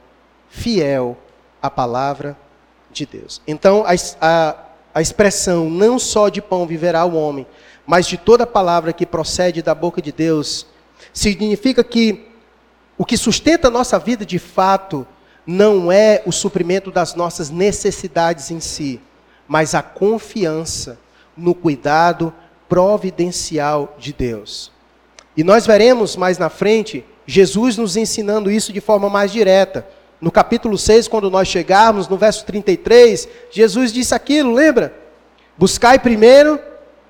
fiel 0.50 1.18
à 1.62 1.70
palavra 1.70 2.38
de 2.92 3.06
Deus. 3.06 3.42
Então, 3.46 3.84
a, 3.86 3.94
a, 4.22 4.56
a 4.96 5.02
expressão 5.02 5.70
não 5.70 6.00
só 6.00 6.30
de 6.30 6.42
pão 6.42 6.66
viverá 6.66 7.06
o 7.06 7.16
homem, 7.16 7.46
mas 7.86 8.08
de 8.08 8.18
toda 8.18 8.48
palavra 8.48 8.94
que 8.94 9.06
procede 9.06 9.62
da 9.62 9.76
boca 9.76 10.02
de 10.02 10.12
Deus 10.12 10.66
significa 11.16 11.82
que 11.82 12.28
o 12.98 13.06
que 13.06 13.16
sustenta 13.18 13.70
a 13.70 13.72
nossa 13.72 13.98
vida 13.98 14.26
de 14.26 14.38
fato 14.38 15.08
não 15.48 15.92
é 15.92 16.22
o 16.26 16.32
suprimento 16.32 16.92
das 16.92 17.16
nossas 17.16 17.50
necessidades 17.50 18.52
em 18.52 18.60
si, 18.60 19.00
mas 19.48 19.74
a 19.74 19.82
confiança 19.82 21.00
no 21.36 21.56
cuidado 21.56 22.34
providencial 22.68 23.96
de 23.98 24.12
Deus. 24.12 24.72
E 25.38 25.44
nós 25.44 25.66
veremos 25.66 26.16
mais 26.18 26.38
na 26.38 26.50
frente 26.50 27.06
Jesus 27.26 27.78
nos 27.78 27.96
ensinando 27.96 28.52
isso 28.52 28.74
de 28.74 28.82
forma 28.82 29.10
mais 29.10 29.32
direta. 29.32 29.88
No 30.20 30.32
capítulo 30.32 30.78
6, 30.78 31.08
quando 31.08 31.30
nós 31.30 31.48
chegarmos, 31.48 32.08
no 32.08 32.18
verso 32.18 32.46
33, 32.46 33.28
Jesus 33.52 33.92
disse 33.92 34.14
aquilo, 34.14 34.54
lembra? 34.54 34.94
Buscai 35.58 35.98
primeiro 35.98 36.60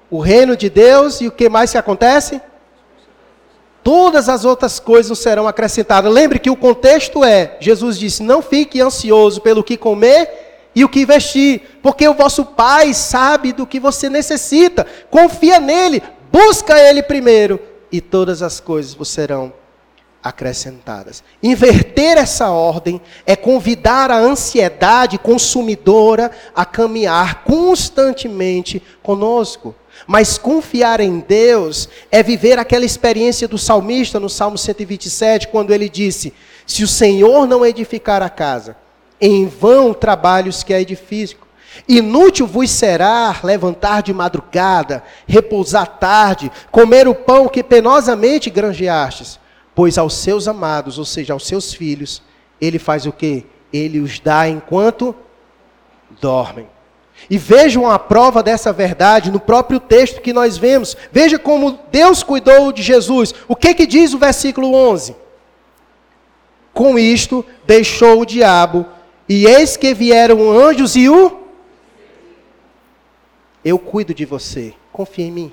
o 0.10 0.20
reino 0.20 0.56
de 0.56 0.70
Deus 0.70 1.22
e 1.22 1.28
o 1.28 1.32
que 1.32 1.50
mais 1.50 1.72
que 1.72 1.78
acontece? 1.78 2.42
Todas 3.86 4.28
as 4.28 4.44
outras 4.44 4.80
coisas 4.80 5.20
serão 5.20 5.48
acrescentadas. 5.48 6.12
Lembre 6.12 6.40
que 6.40 6.50
o 6.50 6.56
contexto 6.56 7.24
é: 7.24 7.56
Jesus 7.60 8.00
disse, 8.00 8.24
não 8.24 8.42
fique 8.42 8.82
ansioso 8.82 9.40
pelo 9.40 9.64
que 9.64 9.78
comer 9.78 10.72
e 10.74 10.84
o 10.84 10.90
que 10.90 11.06
vestir, 11.06 11.80
porque 11.84 12.08
o 12.08 12.16
vosso 12.16 12.44
Pai 12.44 12.96
sabe 12.96 13.54
do 13.54 13.68
que 13.68 13.80
você 13.80 14.10
necessita. 14.10 14.88
Confia 15.12 15.60
nele, 15.60 16.02
busca 16.32 16.80
ele 16.80 17.04
primeiro, 17.04 17.60
e 17.92 18.02
todas 18.02 18.42
as 18.42 18.60
coisas 18.60 18.96
vos 18.96 19.08
serão 19.08 19.54
acrescentadas. 20.24 21.24
Inverter 21.44 22.18
essa 22.18 22.50
ordem 22.50 23.00
é 23.24 23.36
convidar 23.36 24.10
a 24.10 24.18
ansiedade 24.18 25.20
consumidora 25.20 26.32
a 26.56 26.66
caminhar 26.66 27.44
constantemente 27.44 28.82
conosco. 29.04 29.76
Mas 30.08 30.38
confiar 30.38 31.00
em 31.00 31.20
Deus 31.20 31.90
é 32.12 32.22
viver 32.22 32.60
aquela 32.60 32.86
experiência 32.86 33.48
do 33.48 33.58
salmista 33.58 34.20
no 34.20 34.30
Salmo 34.30 34.58
127, 34.58 35.48
quando 35.48 35.74
ele 35.74 35.90
disse: 35.90 36.34
Se 36.66 36.84
o 36.84 36.88
Senhor 36.88 37.48
não 37.48 37.66
edificar 37.66 38.22
a 38.22 38.30
casa, 38.30 38.78
em 39.20 39.48
vão 39.48 39.94
trabalhos 39.94 40.64
que 40.64 40.74
a 40.74 40.80
edificam. 40.80 41.46
Inútil 41.88 42.48
vos 42.48 42.70
será 42.72 43.36
levantar 43.44 44.02
de 44.02 44.14
madrugada, 44.14 45.04
repousar 45.28 45.98
tarde, 45.98 46.52
comer 46.72 47.08
o 47.08 47.14
pão 47.14 47.50
que 47.50 47.62
penosamente 47.62 48.50
granjeastes, 48.50 49.40
pois 49.74 49.98
aos 49.98 50.14
seus 50.16 50.48
amados, 50.48 50.98
ou 50.98 51.06
seja, 51.06 51.34
aos 51.34 51.46
seus 51.46 51.74
filhos, 51.74 52.22
ele 52.62 52.80
faz 52.80 53.06
o 53.06 53.12
quê? 53.12 53.46
Ele 53.74 54.00
os 54.00 54.20
dá 54.20 54.48
enquanto 54.48 55.14
dormem. 56.22 56.75
E 57.30 57.38
vejam 57.38 57.90
a 57.90 57.98
prova 57.98 58.44
dessa 58.44 58.72
verdade 58.72 59.32
no 59.32 59.40
próprio 59.40 59.80
texto 59.80 60.22
que 60.22 60.34
nós 60.34 60.58
vemos. 60.58 60.96
Veja 61.12 61.40
como 61.40 61.80
Deus 61.92 62.22
cuidou 62.22 62.72
de 62.72 62.84
Jesus. 62.84 63.34
O 63.48 63.56
que, 63.56 63.74
que 63.74 63.88
diz 63.88 64.14
o 64.14 64.20
versículo 64.20 64.74
11? 64.74 65.16
Com 66.74 67.00
isto 67.00 67.44
deixou 67.66 68.22
o 68.22 68.26
diabo, 68.26 68.86
e 69.28 69.46
eis 69.46 69.76
que 69.76 69.94
vieram 69.94 70.52
anjos 70.52 70.96
e 70.96 71.10
o. 71.10 71.46
Eu 73.64 73.80
cuido 73.80 74.14
de 74.14 74.26
você, 74.26 74.74
confia 74.92 75.26
em 75.26 75.32
mim. 75.32 75.52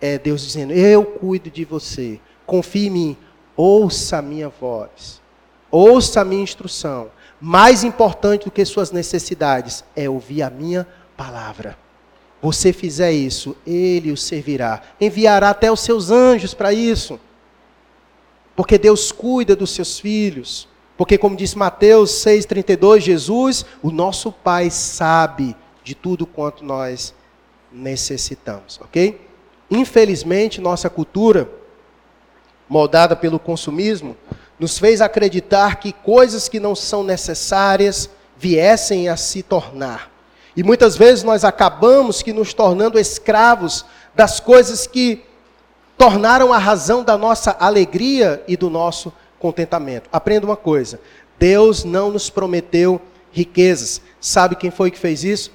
É 0.00 0.18
Deus 0.18 0.42
dizendo: 0.42 0.72
Eu 0.72 1.04
cuido 1.04 1.48
de 1.48 1.64
você, 1.64 2.20
confie 2.44 2.88
em 2.88 2.90
mim, 2.90 3.16
ouça 3.56 4.18
a 4.18 4.22
minha 4.22 4.48
voz, 4.48 5.22
ouça 5.70 6.20
a 6.20 6.24
minha 6.24 6.42
instrução 6.42 7.10
mais 7.40 7.82
importante 7.84 8.44
do 8.44 8.50
que 8.50 8.64
suas 8.64 8.90
necessidades 8.90 9.82
é 9.96 10.08
ouvir 10.08 10.42
a 10.42 10.50
minha 10.50 10.86
palavra. 11.16 11.76
Você 12.42 12.72
fizer 12.72 13.12
isso, 13.12 13.56
ele 13.66 14.12
o 14.12 14.16
servirá. 14.16 14.82
Enviará 15.00 15.50
até 15.50 15.70
os 15.70 15.80
seus 15.80 16.10
anjos 16.10 16.54
para 16.54 16.72
isso. 16.72 17.18
Porque 18.56 18.78
Deus 18.78 19.12
cuida 19.12 19.54
dos 19.56 19.70
seus 19.70 19.98
filhos. 19.98 20.68
Porque, 20.96 21.16
como 21.16 21.36
diz 21.36 21.54
Mateus 21.54 22.10
6,32, 22.24 23.00
Jesus, 23.00 23.64
o 23.82 23.90
nosso 23.90 24.30
Pai, 24.30 24.70
sabe 24.70 25.56
de 25.82 25.94
tudo 25.94 26.26
quanto 26.26 26.64
nós 26.64 27.14
necessitamos. 27.72 28.78
Ok? 28.82 29.20
Infelizmente, 29.70 30.60
nossa 30.60 30.90
cultura, 30.90 31.50
moldada 32.68 33.16
pelo 33.16 33.38
consumismo, 33.38 34.16
nos 34.60 34.78
fez 34.78 35.00
acreditar 35.00 35.76
que 35.76 35.90
coisas 35.90 36.46
que 36.46 36.60
não 36.60 36.76
são 36.76 37.02
necessárias 37.02 38.10
viessem 38.36 39.08
a 39.08 39.16
se 39.16 39.42
tornar. 39.42 40.10
E 40.54 40.62
muitas 40.62 40.98
vezes 40.98 41.24
nós 41.24 41.44
acabamos 41.44 42.22
que 42.22 42.32
nos 42.32 42.52
tornando 42.52 42.98
escravos 42.98 43.86
das 44.14 44.38
coisas 44.38 44.86
que 44.86 45.24
tornaram 45.96 46.52
a 46.52 46.58
razão 46.58 47.02
da 47.02 47.16
nossa 47.16 47.56
alegria 47.58 48.44
e 48.46 48.54
do 48.54 48.68
nosso 48.68 49.10
contentamento. 49.38 50.10
Aprenda 50.12 50.44
uma 50.44 50.56
coisa: 50.56 51.00
Deus 51.38 51.82
não 51.82 52.10
nos 52.10 52.28
prometeu 52.28 53.00
riquezas. 53.32 54.02
Sabe 54.20 54.56
quem 54.56 54.70
foi 54.70 54.90
que 54.90 54.98
fez 54.98 55.24
isso? 55.24 55.50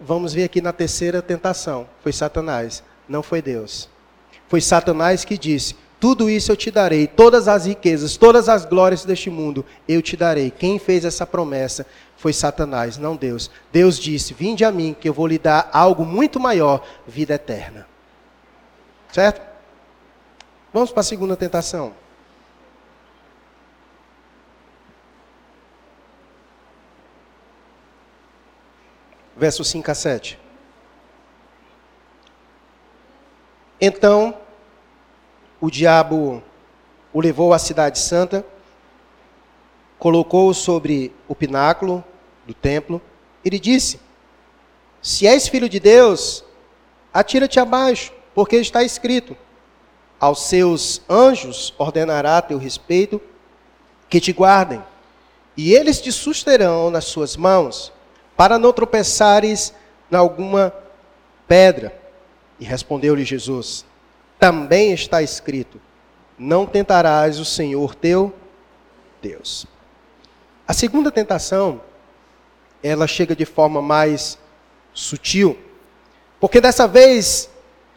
Vamos 0.00 0.32
ver 0.32 0.44
aqui 0.44 0.60
na 0.60 0.72
terceira 0.72 1.22
tentação. 1.22 1.86
Foi 2.02 2.12
Satanás, 2.12 2.82
não 3.08 3.22
foi 3.22 3.40
Deus. 3.40 3.88
Foi 4.48 4.60
Satanás 4.60 5.24
que 5.24 5.38
disse: 5.38 5.76
Tudo 6.00 6.30
isso 6.30 6.50
eu 6.50 6.56
te 6.56 6.70
darei, 6.70 7.06
todas 7.06 7.46
as 7.46 7.66
riquezas, 7.66 8.16
todas 8.16 8.48
as 8.48 8.64
glórias 8.64 9.04
deste 9.04 9.28
mundo 9.28 9.66
eu 9.86 10.00
te 10.00 10.16
darei. 10.16 10.50
Quem 10.50 10.78
fez 10.78 11.04
essa 11.04 11.26
promessa 11.26 11.86
foi 12.16 12.32
Satanás, 12.32 12.96
não 12.96 13.14
Deus. 13.14 13.50
Deus 13.70 13.98
disse: 13.98 14.32
Vinde 14.32 14.64
a 14.64 14.72
mim, 14.72 14.96
que 14.98 15.06
eu 15.06 15.12
vou 15.12 15.26
lhe 15.26 15.38
dar 15.38 15.68
algo 15.70 16.06
muito 16.06 16.40
maior, 16.40 16.82
vida 17.06 17.34
eterna. 17.34 17.86
Certo? 19.12 19.42
Vamos 20.72 20.90
para 20.90 21.00
a 21.00 21.04
segunda 21.04 21.36
tentação. 21.36 21.92
Verso 29.36 29.62
5 29.64 29.90
a 29.90 29.94
7. 29.94 30.38
Então, 33.78 34.39
o 35.60 35.70
diabo 35.70 36.42
o 37.12 37.20
levou 37.20 37.52
à 37.52 37.58
cidade 37.58 37.98
santa, 37.98 38.44
colocou-o 39.98 40.54
sobre 40.54 41.12
o 41.28 41.34
pináculo 41.34 42.04
do 42.46 42.54
templo 42.54 43.00
e 43.44 43.50
lhe 43.50 43.60
disse: 43.60 44.00
Se 45.02 45.26
és 45.26 45.48
filho 45.48 45.68
de 45.68 45.78
Deus, 45.78 46.44
atira-te 47.12 47.60
abaixo, 47.60 48.12
porque 48.34 48.56
está 48.56 48.82
escrito: 48.82 49.36
aos 50.20 50.42
seus 50.42 51.00
anjos 51.08 51.74
ordenará 51.78 52.36
a 52.36 52.42
teu 52.42 52.58
respeito 52.58 53.20
que 54.08 54.20
te 54.20 54.32
guardem, 54.32 54.82
e 55.56 55.72
eles 55.72 56.00
te 56.00 56.12
susterão 56.12 56.90
nas 56.90 57.06
suas 57.06 57.36
mãos, 57.36 57.92
para 58.36 58.58
não 58.58 58.72
tropeçares 58.72 59.74
em 60.12 60.16
alguma 60.16 60.74
pedra. 61.48 61.98
E 62.58 62.64
respondeu-lhe 62.64 63.24
Jesus: 63.24 63.86
Também 64.40 64.92
está 64.92 65.22
escrito: 65.22 65.78
Não 66.38 66.66
tentarás 66.66 67.38
o 67.38 67.44
Senhor 67.44 67.94
teu 67.94 68.34
Deus. 69.22 69.66
A 70.66 70.72
segunda 70.72 71.10
tentação, 71.10 71.82
ela 72.82 73.06
chega 73.06 73.36
de 73.36 73.44
forma 73.44 73.82
mais 73.82 74.38
sutil, 74.94 75.58
porque 76.40 76.60
dessa 76.60 76.88
vez 76.88 77.50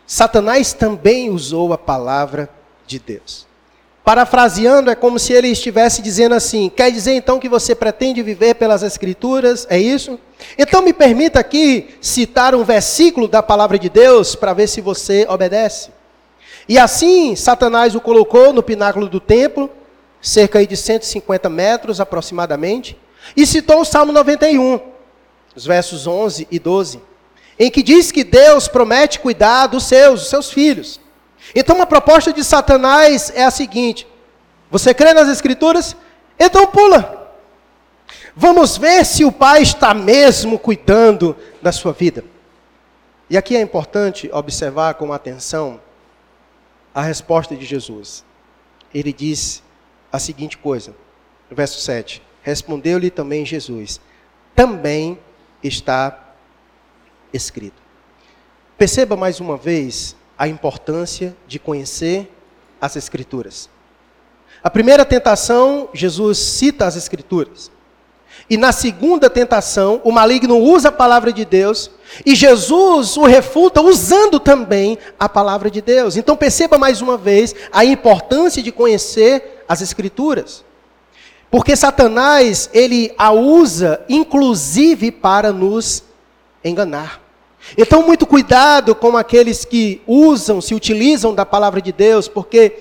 Satanás 0.05 0.73
também 0.73 1.29
usou 1.29 1.71
a 1.71 1.77
palavra 1.77 2.49
de 2.85 2.99
Deus. 2.99 3.47
Parafraseando, 4.03 4.91
é 4.91 4.95
como 4.95 5.17
se 5.17 5.31
ele 5.31 5.47
estivesse 5.47 6.01
dizendo 6.01 6.35
assim: 6.35 6.69
quer 6.69 6.91
dizer 6.91 7.13
então 7.13 7.39
que 7.39 7.47
você 7.47 7.73
pretende 7.73 8.21
viver 8.21 8.55
pelas 8.55 8.83
Escrituras? 8.83 9.65
É 9.69 9.79
isso? 9.79 10.19
Então 10.57 10.81
me 10.81 10.91
permita 10.91 11.39
aqui 11.39 11.95
citar 12.01 12.53
um 12.53 12.65
versículo 12.65 13.29
da 13.29 13.41
palavra 13.41 13.79
de 13.79 13.87
Deus 13.87 14.35
para 14.35 14.51
ver 14.51 14.67
se 14.67 14.81
você 14.81 15.25
obedece. 15.29 16.02
E 16.67 16.79
assim, 16.79 17.35
Satanás 17.35 17.95
o 17.95 18.01
colocou 18.01 18.53
no 18.53 18.63
pináculo 18.63 19.07
do 19.07 19.19
templo, 19.19 19.69
cerca 20.21 20.65
de 20.65 20.77
150 20.77 21.49
metros 21.49 21.99
aproximadamente, 21.99 22.97
e 23.35 23.45
citou 23.45 23.81
o 23.81 23.85
Salmo 23.85 24.11
91, 24.11 24.79
os 25.55 25.65
versos 25.65 26.07
11 26.07 26.47
e 26.49 26.59
12 26.59 27.13
em 27.57 27.69
que 27.69 27.83
diz 27.83 28.11
que 28.11 28.23
Deus 28.23 28.67
promete 28.67 29.19
cuidar 29.19 29.67
dos 29.67 29.83
seus, 29.83 30.21
dos 30.21 30.29
seus 30.29 30.51
filhos. 30.51 30.99
Então 31.55 31.81
a 31.81 31.85
proposta 31.85 32.31
de 32.31 32.43
Satanás 32.43 33.31
é 33.35 33.43
a 33.43 33.51
seguinte: 33.51 34.07
você 34.69 34.93
crê 34.93 35.13
nas 35.13 35.29
Escrituras? 35.29 35.95
Então 36.39 36.67
pula. 36.67 37.21
Vamos 38.35 38.77
ver 38.77 39.05
se 39.05 39.23
o 39.23 39.31
Pai 39.31 39.61
está 39.61 39.93
mesmo 39.93 40.57
cuidando 40.57 41.35
da 41.61 41.71
sua 41.71 41.93
vida. 41.93 42.23
E 43.29 43.37
aqui 43.37 43.55
é 43.55 43.61
importante 43.61 44.29
observar 44.33 44.95
com 44.95 45.13
atenção 45.13 45.79
a 46.93 47.01
resposta 47.01 47.55
de 47.55 47.65
Jesus. 47.65 48.23
Ele 48.93 49.11
diz 49.11 49.63
a 50.11 50.19
seguinte 50.19 50.57
coisa, 50.57 50.95
no 51.49 51.55
verso 51.55 51.79
7. 51.79 52.21
Respondeu-lhe 52.41 53.09
também 53.09 53.45
Jesus: 53.45 53.99
Também 54.55 55.17
está 55.63 56.35
escrito. 57.33 57.81
Perceba 58.77 59.15
mais 59.15 59.39
uma 59.39 59.57
vez 59.57 60.15
a 60.37 60.47
importância 60.47 61.35
de 61.47 61.59
conhecer 61.59 62.31
as 62.81 62.95
Escrituras. 62.95 63.69
A 64.61 64.69
primeira 64.69 65.05
tentação, 65.05 65.89
Jesus 65.93 66.37
cita 66.37 66.85
as 66.85 66.95
Escrituras. 66.95 67.71
E 68.49 68.57
na 68.57 68.71
segunda 68.71 69.29
tentação, 69.29 70.01
o 70.03 70.11
maligno 70.11 70.57
usa 70.57 70.89
a 70.89 70.91
palavra 70.91 71.31
de 71.31 71.45
Deus 71.45 71.91
e 72.25 72.35
Jesus 72.35 73.17
o 73.17 73.25
refuta 73.25 73.81
usando 73.81 74.39
também 74.39 74.97
a 75.19 75.27
palavra 75.27 75.69
de 75.69 75.81
Deus. 75.81 76.15
Então 76.17 76.35
perceba 76.35 76.77
mais 76.77 77.01
uma 77.01 77.17
vez 77.17 77.55
a 77.71 77.83
importância 77.83 78.61
de 78.61 78.71
conhecer 78.71 79.63
as 79.67 79.81
Escrituras. 79.81 80.63
Porque 81.49 81.75
Satanás, 81.75 82.69
ele 82.73 83.13
a 83.17 83.31
usa 83.31 84.03
inclusive 84.09 85.11
para 85.11 85.53
nos 85.53 86.03
enganar. 86.63 87.21
Então, 87.77 88.03
muito 88.03 88.25
cuidado 88.25 88.93
com 88.93 89.15
aqueles 89.15 89.63
que 89.63 90.01
usam, 90.05 90.59
se 90.59 90.75
utilizam 90.75 91.33
da 91.33 91.45
palavra 91.45 91.81
de 91.81 91.91
Deus, 91.91 92.27
porque 92.27 92.73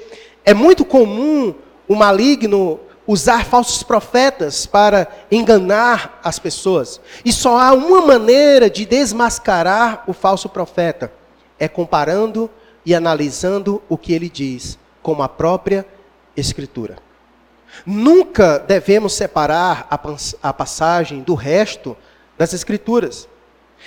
é 0.44 0.52
muito 0.52 0.84
comum 0.84 1.54
o 1.86 1.94
maligno 1.94 2.80
usar 3.06 3.44
falsos 3.44 3.82
profetas 3.82 4.66
para 4.66 5.08
enganar 5.30 6.20
as 6.22 6.38
pessoas. 6.38 7.00
E 7.24 7.32
só 7.32 7.58
há 7.58 7.72
uma 7.72 8.00
maneira 8.00 8.70
de 8.70 8.86
desmascarar 8.86 10.04
o 10.06 10.12
falso 10.12 10.48
profeta: 10.48 11.12
é 11.58 11.68
comparando 11.68 12.50
e 12.84 12.94
analisando 12.94 13.82
o 13.88 13.96
que 13.96 14.12
ele 14.12 14.28
diz 14.28 14.78
com 15.02 15.22
a 15.22 15.28
própria 15.28 15.86
Escritura. 16.34 16.96
Nunca 17.84 18.58
devemos 18.58 19.12
separar 19.12 19.86
a 20.42 20.52
passagem 20.52 21.22
do 21.22 21.34
resto 21.34 21.96
das 22.38 22.54
Escrituras. 22.54 23.28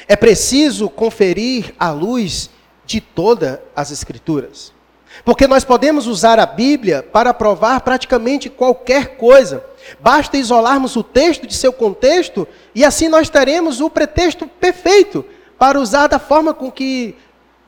É 0.07 0.15
preciso 0.15 0.89
conferir 0.89 1.73
a 1.79 1.89
luz 1.91 2.49
de 2.85 3.01
todas 3.01 3.59
as 3.75 3.91
Escrituras. 3.91 4.74
Porque 5.23 5.47
nós 5.47 5.63
podemos 5.63 6.07
usar 6.07 6.39
a 6.39 6.45
Bíblia 6.45 7.01
para 7.03 7.33
provar 7.33 7.81
praticamente 7.81 8.49
qualquer 8.49 9.17
coisa. 9.17 9.63
Basta 9.99 10.37
isolarmos 10.37 10.95
o 10.95 11.03
texto 11.03 11.47
de 11.47 11.55
seu 11.55 11.71
contexto 11.71 12.47
e 12.73 12.83
assim 12.83 13.07
nós 13.07 13.29
teremos 13.29 13.79
o 13.79 13.89
pretexto 13.89 14.47
perfeito 14.47 15.25
para 15.57 15.79
usar 15.79 16.07
da 16.07 16.19
forma 16.19 16.53
com 16.53 16.71
que 16.71 17.15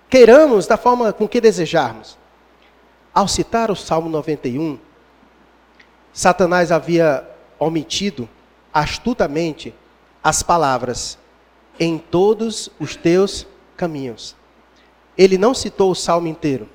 queiramos, 0.10 0.68
da 0.68 0.78
forma 0.78 1.14
com 1.14 1.28
que 1.28 1.40
desejarmos. 1.40 2.18
Ao 3.14 3.28
citar 3.28 3.72
o 3.72 3.76
Salmo 3.76 4.10
91, 4.10 4.78
Satanás 6.14 6.72
havia 6.72 7.28
omitido 7.60 8.28
astutamente 8.74 9.74
as 10.24 10.44
palavras 10.44 11.18
em 11.80 11.98
todos 11.98 12.70
os 12.80 12.96
teus 12.96 13.48
caminhos. 13.76 14.36
Ele 15.18 15.38
não 15.38 15.54
citou 15.54 15.92
o 15.92 15.96
salmo 15.96 16.28
inteiro. 16.28 16.70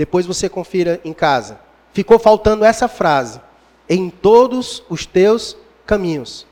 Depois 0.00 0.24
você 0.24 0.48
confira 0.48 0.98
em 1.04 1.12
casa. 1.12 1.60
Ficou 1.92 2.18
faltando 2.18 2.64
essa 2.64 2.88
frase. 2.88 3.38
Em 3.86 4.08
todos 4.08 4.82
os 4.88 5.04
teus 5.04 5.54
caminhos. 5.84 6.46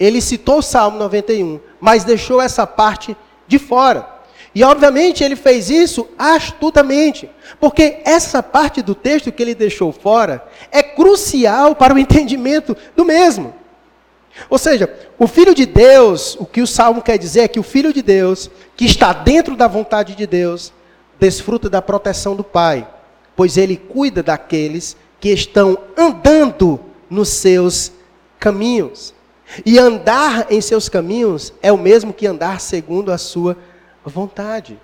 Ele 0.00 0.18
citou 0.18 0.60
o 0.60 0.62
Salmo 0.62 0.98
91, 0.98 1.60
mas 1.78 2.04
deixou 2.04 2.40
essa 2.40 2.66
parte 2.66 3.14
de 3.46 3.58
fora. 3.58 4.08
E 4.54 4.64
obviamente 4.64 5.22
ele 5.22 5.36
fez 5.36 5.68
isso 5.68 6.08
astutamente, 6.16 7.28
porque 7.60 8.00
essa 8.02 8.42
parte 8.42 8.80
do 8.80 8.94
texto 8.94 9.30
que 9.30 9.42
ele 9.42 9.54
deixou 9.54 9.92
fora 9.92 10.48
é 10.72 10.82
crucial 10.82 11.76
para 11.76 11.92
o 11.92 11.98
entendimento 11.98 12.74
do 12.96 13.04
mesmo. 13.04 13.52
Ou 14.48 14.56
seja, 14.56 14.90
o 15.18 15.26
Filho 15.26 15.54
de 15.54 15.66
Deus, 15.66 16.34
o 16.40 16.46
que 16.46 16.62
o 16.62 16.66
Salmo 16.66 17.02
quer 17.02 17.18
dizer 17.18 17.40
é 17.40 17.48
que 17.48 17.60
o 17.60 17.62
Filho 17.62 17.92
de 17.92 18.00
Deus, 18.00 18.50
que 18.74 18.86
está 18.86 19.12
dentro 19.12 19.54
da 19.54 19.68
vontade 19.68 20.14
de 20.14 20.26
Deus, 20.26 20.72
desfruta 21.18 21.68
da 21.68 21.80
proteção 21.80 22.36
do 22.36 22.44
Pai, 22.44 22.88
pois 23.34 23.56
ele 23.56 23.76
cuida 23.76 24.22
daqueles 24.22 24.96
que 25.20 25.30
estão 25.30 25.78
andando 25.96 26.80
nos 27.08 27.28
seus 27.28 27.92
caminhos. 28.38 29.14
E 29.64 29.78
andar 29.78 30.46
em 30.50 30.60
seus 30.60 30.88
caminhos 30.88 31.52
é 31.62 31.72
o 31.72 31.78
mesmo 31.78 32.12
que 32.12 32.26
andar 32.26 32.60
segundo 32.60 33.12
a 33.12 33.18
sua 33.18 33.56
vontade. 34.04 34.78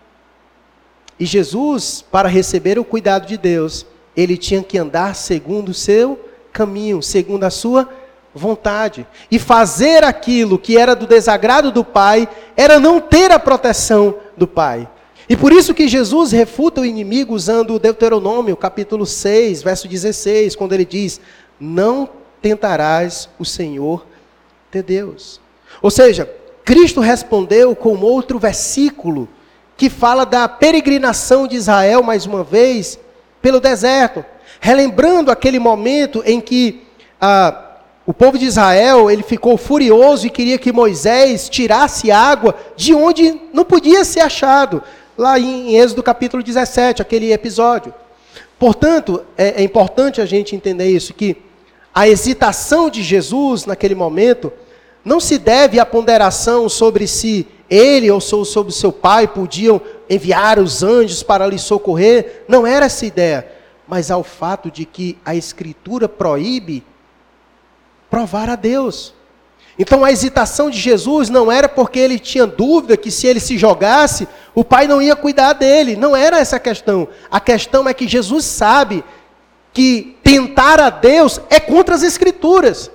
E 1.18 1.24
Jesus, 1.24 2.04
para 2.10 2.28
receber 2.28 2.78
o 2.78 2.84
cuidado 2.84 3.26
de 3.26 3.36
Deus, 3.36 3.86
ele 4.16 4.36
tinha 4.36 4.62
que 4.62 4.78
andar 4.78 5.14
segundo 5.14 5.70
o 5.70 5.74
seu 5.74 6.18
caminho, 6.52 7.02
segundo 7.02 7.44
a 7.44 7.50
sua 7.50 7.88
vontade. 8.34 9.06
E 9.30 9.38
fazer 9.38 10.04
aquilo 10.04 10.58
que 10.58 10.76
era 10.76 10.94
do 10.94 11.06
desagrado 11.06 11.70
do 11.70 11.84
Pai 11.84 12.28
era 12.56 12.78
não 12.78 13.00
ter 13.00 13.30
a 13.30 13.38
proteção 13.38 14.16
do 14.36 14.46
Pai. 14.46 14.88
E 15.32 15.36
por 15.36 15.50
isso 15.50 15.72
que 15.72 15.88
Jesus 15.88 16.30
refuta 16.30 16.82
o 16.82 16.84
inimigo 16.84 17.34
usando 17.34 17.72
o 17.72 17.78
Deuteronômio, 17.78 18.54
capítulo 18.54 19.06
6, 19.06 19.62
verso 19.62 19.88
16, 19.88 20.54
quando 20.54 20.74
ele 20.74 20.84
diz: 20.84 21.22
Não 21.58 22.06
tentarás 22.42 23.30
o 23.38 23.44
Senhor 23.46 24.04
ter 24.70 24.82
Deus. 24.82 25.40
Ou 25.80 25.90
seja, 25.90 26.30
Cristo 26.66 27.00
respondeu 27.00 27.74
com 27.74 27.98
outro 28.02 28.38
versículo 28.38 29.26
que 29.74 29.88
fala 29.88 30.26
da 30.26 30.46
peregrinação 30.46 31.46
de 31.48 31.56
Israel 31.56 32.02
mais 32.02 32.26
uma 32.26 32.44
vez 32.44 32.98
pelo 33.40 33.58
deserto, 33.58 34.22
relembrando 34.60 35.30
aquele 35.30 35.58
momento 35.58 36.22
em 36.26 36.42
que 36.42 36.82
ah, 37.18 37.78
o 38.04 38.12
povo 38.12 38.36
de 38.36 38.44
Israel 38.44 39.10
ele 39.10 39.22
ficou 39.22 39.56
furioso 39.56 40.26
e 40.26 40.30
queria 40.30 40.58
que 40.58 40.72
Moisés 40.74 41.48
tirasse 41.48 42.10
água 42.10 42.54
de 42.76 42.94
onde 42.94 43.40
não 43.50 43.64
podia 43.64 44.04
ser 44.04 44.20
achado, 44.20 44.82
lá 45.16 45.38
em 45.38 45.76
Êxodo 45.76 46.02
capítulo 46.02 46.42
17, 46.42 47.02
aquele 47.02 47.32
episódio. 47.32 47.92
Portanto, 48.58 49.24
é, 49.36 49.60
é 49.60 49.62
importante 49.62 50.20
a 50.20 50.26
gente 50.26 50.54
entender 50.54 50.88
isso, 50.88 51.12
que 51.14 51.36
a 51.94 52.08
hesitação 52.08 52.88
de 52.88 53.02
Jesus 53.02 53.66
naquele 53.66 53.94
momento 53.94 54.52
não 55.04 55.20
se 55.20 55.38
deve 55.38 55.80
à 55.80 55.84
ponderação 55.84 56.68
sobre 56.68 57.06
se 57.06 57.46
ele 57.68 58.10
ou 58.10 58.20
sobre 58.20 58.72
seu 58.72 58.92
pai 58.92 59.26
podiam 59.26 59.80
enviar 60.08 60.58
os 60.58 60.82
anjos 60.82 61.22
para 61.22 61.46
lhe 61.46 61.58
socorrer. 61.58 62.44
Não 62.46 62.66
era 62.66 62.86
essa 62.86 63.04
ideia, 63.04 63.46
mas 63.86 64.10
ao 64.10 64.22
fato 64.22 64.70
de 64.70 64.84
que 64.84 65.18
a 65.24 65.34
Escritura 65.34 66.08
proíbe 66.08 66.84
provar 68.10 68.48
a 68.48 68.56
Deus. 68.56 69.14
Então 69.82 70.04
a 70.04 70.12
hesitação 70.12 70.70
de 70.70 70.78
Jesus 70.78 71.28
não 71.28 71.50
era 71.50 71.68
porque 71.68 71.98
ele 71.98 72.16
tinha 72.16 72.46
dúvida 72.46 72.96
que 72.96 73.10
se 73.10 73.26
ele 73.26 73.40
se 73.40 73.58
jogasse, 73.58 74.28
o 74.54 74.62
pai 74.62 74.86
não 74.86 75.02
ia 75.02 75.16
cuidar 75.16 75.54
dele. 75.54 75.96
Não 75.96 76.14
era 76.14 76.38
essa 76.38 76.54
a 76.54 76.60
questão. 76.60 77.08
A 77.28 77.40
questão 77.40 77.88
é 77.88 77.92
que 77.92 78.06
Jesus 78.06 78.44
sabe 78.44 79.02
que 79.72 80.16
tentar 80.22 80.78
a 80.78 80.88
Deus 80.88 81.40
é 81.50 81.58
contra 81.58 81.96
as 81.96 82.04
Escrituras. 82.04 82.92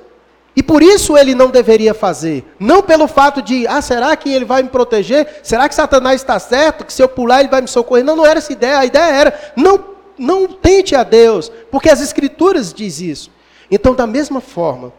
E 0.55 0.63
por 0.63 0.81
isso 0.81 1.17
ele 1.17 1.35
não 1.35 1.49
deveria 1.49 1.93
fazer. 1.93 2.45
Não 2.57 2.81
pelo 2.81 3.05
fato 3.05 3.41
de, 3.41 3.67
ah, 3.67 3.81
será 3.81 4.15
que 4.15 4.29
ele 4.29 4.45
vai 4.45 4.63
me 4.63 4.69
proteger? 4.69 5.41
Será 5.43 5.67
que 5.67 5.75
Satanás 5.75 6.21
está 6.21 6.39
certo? 6.39 6.85
Que 6.85 6.93
se 6.93 7.03
eu 7.03 7.09
pular 7.09 7.41
ele 7.41 7.49
vai 7.49 7.59
me 7.59 7.67
socorrer? 7.67 8.05
Não, 8.05 8.15
não 8.15 8.25
era 8.25 8.39
essa 8.39 8.53
ideia. 8.53 8.79
A 8.79 8.85
ideia 8.85 9.13
era, 9.13 9.51
não, 9.57 9.83
não 10.17 10.47
tente 10.47 10.95
a 10.95 11.03
Deus, 11.03 11.51
porque 11.69 11.89
as 11.89 11.99
Escrituras 11.99 12.73
diz 12.73 13.01
isso. 13.01 13.29
Então, 13.69 13.93
da 13.93 14.07
mesma 14.07 14.39
forma, 14.39 14.93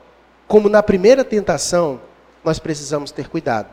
como 0.49 0.71
na 0.71 0.83
primeira 0.83 1.23
tentação, 1.23 2.01
nós 2.43 2.59
precisamos 2.59 3.11
ter 3.11 3.29
cuidado. 3.29 3.69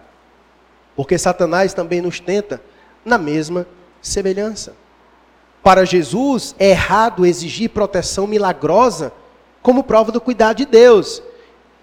Porque 0.95 1.17
Satanás 1.17 1.73
também 1.73 2.01
nos 2.01 2.19
tenta 2.19 2.61
na 3.03 3.17
mesma 3.17 3.65
semelhança. 4.01 4.73
Para 5.63 5.86
Jesus, 5.86 6.53
é 6.59 6.69
errado 6.69 7.26
exigir 7.26 7.69
proteção 7.69 8.28
milagrosa 8.28 9.11
como 9.61 9.84
prova 9.84 10.11
do 10.11 10.21
cuidado 10.21 10.57
de 10.57 10.65
Deus. 10.65 11.23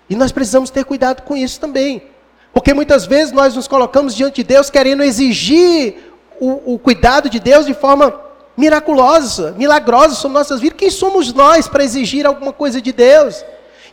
E 0.08 0.14
nós 0.14 0.30
precisamos 0.30 0.70
ter 0.70 0.84
cuidado 0.84 1.22
com 1.22 1.34
isso 1.34 1.58
também. 1.58 2.04
Porque 2.52 2.74
muitas 2.74 3.06
vezes 3.06 3.32
nós 3.32 3.56
nos 3.56 3.66
colocamos 3.66 4.14
diante 4.14 4.36
de 4.36 4.44
Deus 4.44 4.70
querendo 4.70 5.02
exigir 5.02 6.12
o, 6.38 6.74
o 6.74 6.78
cuidado 6.78 7.30
de 7.30 7.40
Deus 7.40 7.66
de 7.66 7.72
forma 7.74 8.20
miraculosa, 8.56 9.52
milagrosa 9.52 10.14
sobre 10.14 10.38
nossas 10.38 10.60
vidas. 10.60 10.78
Quem 10.78 10.90
somos 10.90 11.32
nós 11.32 11.66
para 11.66 11.82
exigir 11.82 12.26
alguma 12.26 12.52
coisa 12.52 12.80
de 12.80 12.92
Deus? 12.92 13.42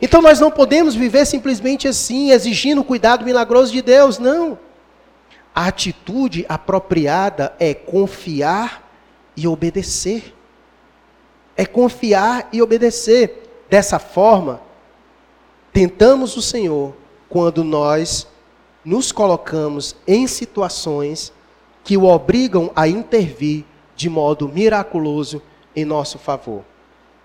Então 0.00 0.22
nós 0.22 0.40
não 0.40 0.50
podemos 0.50 0.94
viver 0.94 1.26
simplesmente 1.26 1.86
assim, 1.86 2.30
exigindo 2.30 2.80
o 2.80 2.84
cuidado 2.84 3.24
milagroso 3.24 3.72
de 3.72 3.82
Deus, 3.82 4.18
não. 4.18 4.58
A 5.54 5.66
atitude 5.66 6.46
apropriada 6.48 7.54
é 7.58 7.74
confiar 7.74 8.88
e 9.36 9.46
obedecer. 9.46 10.34
É 11.56 11.66
confiar 11.66 12.48
e 12.52 12.62
obedecer. 12.62 13.48
Dessa 13.68 13.98
forma, 13.98 14.60
tentamos 15.72 16.36
o 16.36 16.42
Senhor 16.42 16.94
quando 17.28 17.62
nós 17.62 18.26
nos 18.84 19.12
colocamos 19.12 19.94
em 20.06 20.26
situações 20.26 21.32
que 21.84 21.96
o 21.96 22.04
obrigam 22.04 22.72
a 22.74 22.88
intervir 22.88 23.64
de 23.94 24.08
modo 24.08 24.48
miraculoso 24.48 25.42
em 25.76 25.84
nosso 25.84 26.18
favor. 26.18 26.64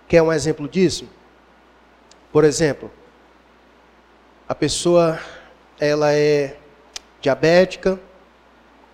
Quer 0.08 0.22
um 0.22 0.32
exemplo 0.32 0.68
disso? 0.68 1.08
Por 2.36 2.44
exemplo, 2.44 2.92
a 4.46 4.54
pessoa 4.54 5.18
ela 5.80 6.12
é 6.12 6.58
diabética, 7.22 7.98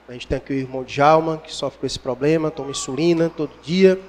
a 0.08 0.14
gente 0.14 0.28
tem 0.28 0.38
aqui 0.38 0.54
o 0.54 0.56
irmão 0.56 0.84
Djalma, 0.84 1.39
que 1.39 1.52
sofre 1.52 1.80
com 1.80 1.88
esse 1.88 1.98
problema, 1.98 2.52
toma 2.52 2.70
insulina 2.70 3.32
todo 3.36 3.50
dia. 3.64 4.00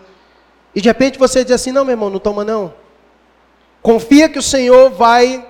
E 0.74 0.82
de 0.82 0.88
repente 0.90 1.18
você 1.18 1.42
diz 1.42 1.54
assim: 1.54 1.72
não, 1.72 1.82
meu 1.82 1.94
irmão, 1.94 2.10
não 2.10 2.18
toma 2.18 2.44
não. 2.44 2.74
Confia 3.80 4.28
que 4.28 4.38
o 4.38 4.42
Senhor 4.42 4.90
vai 4.90 5.48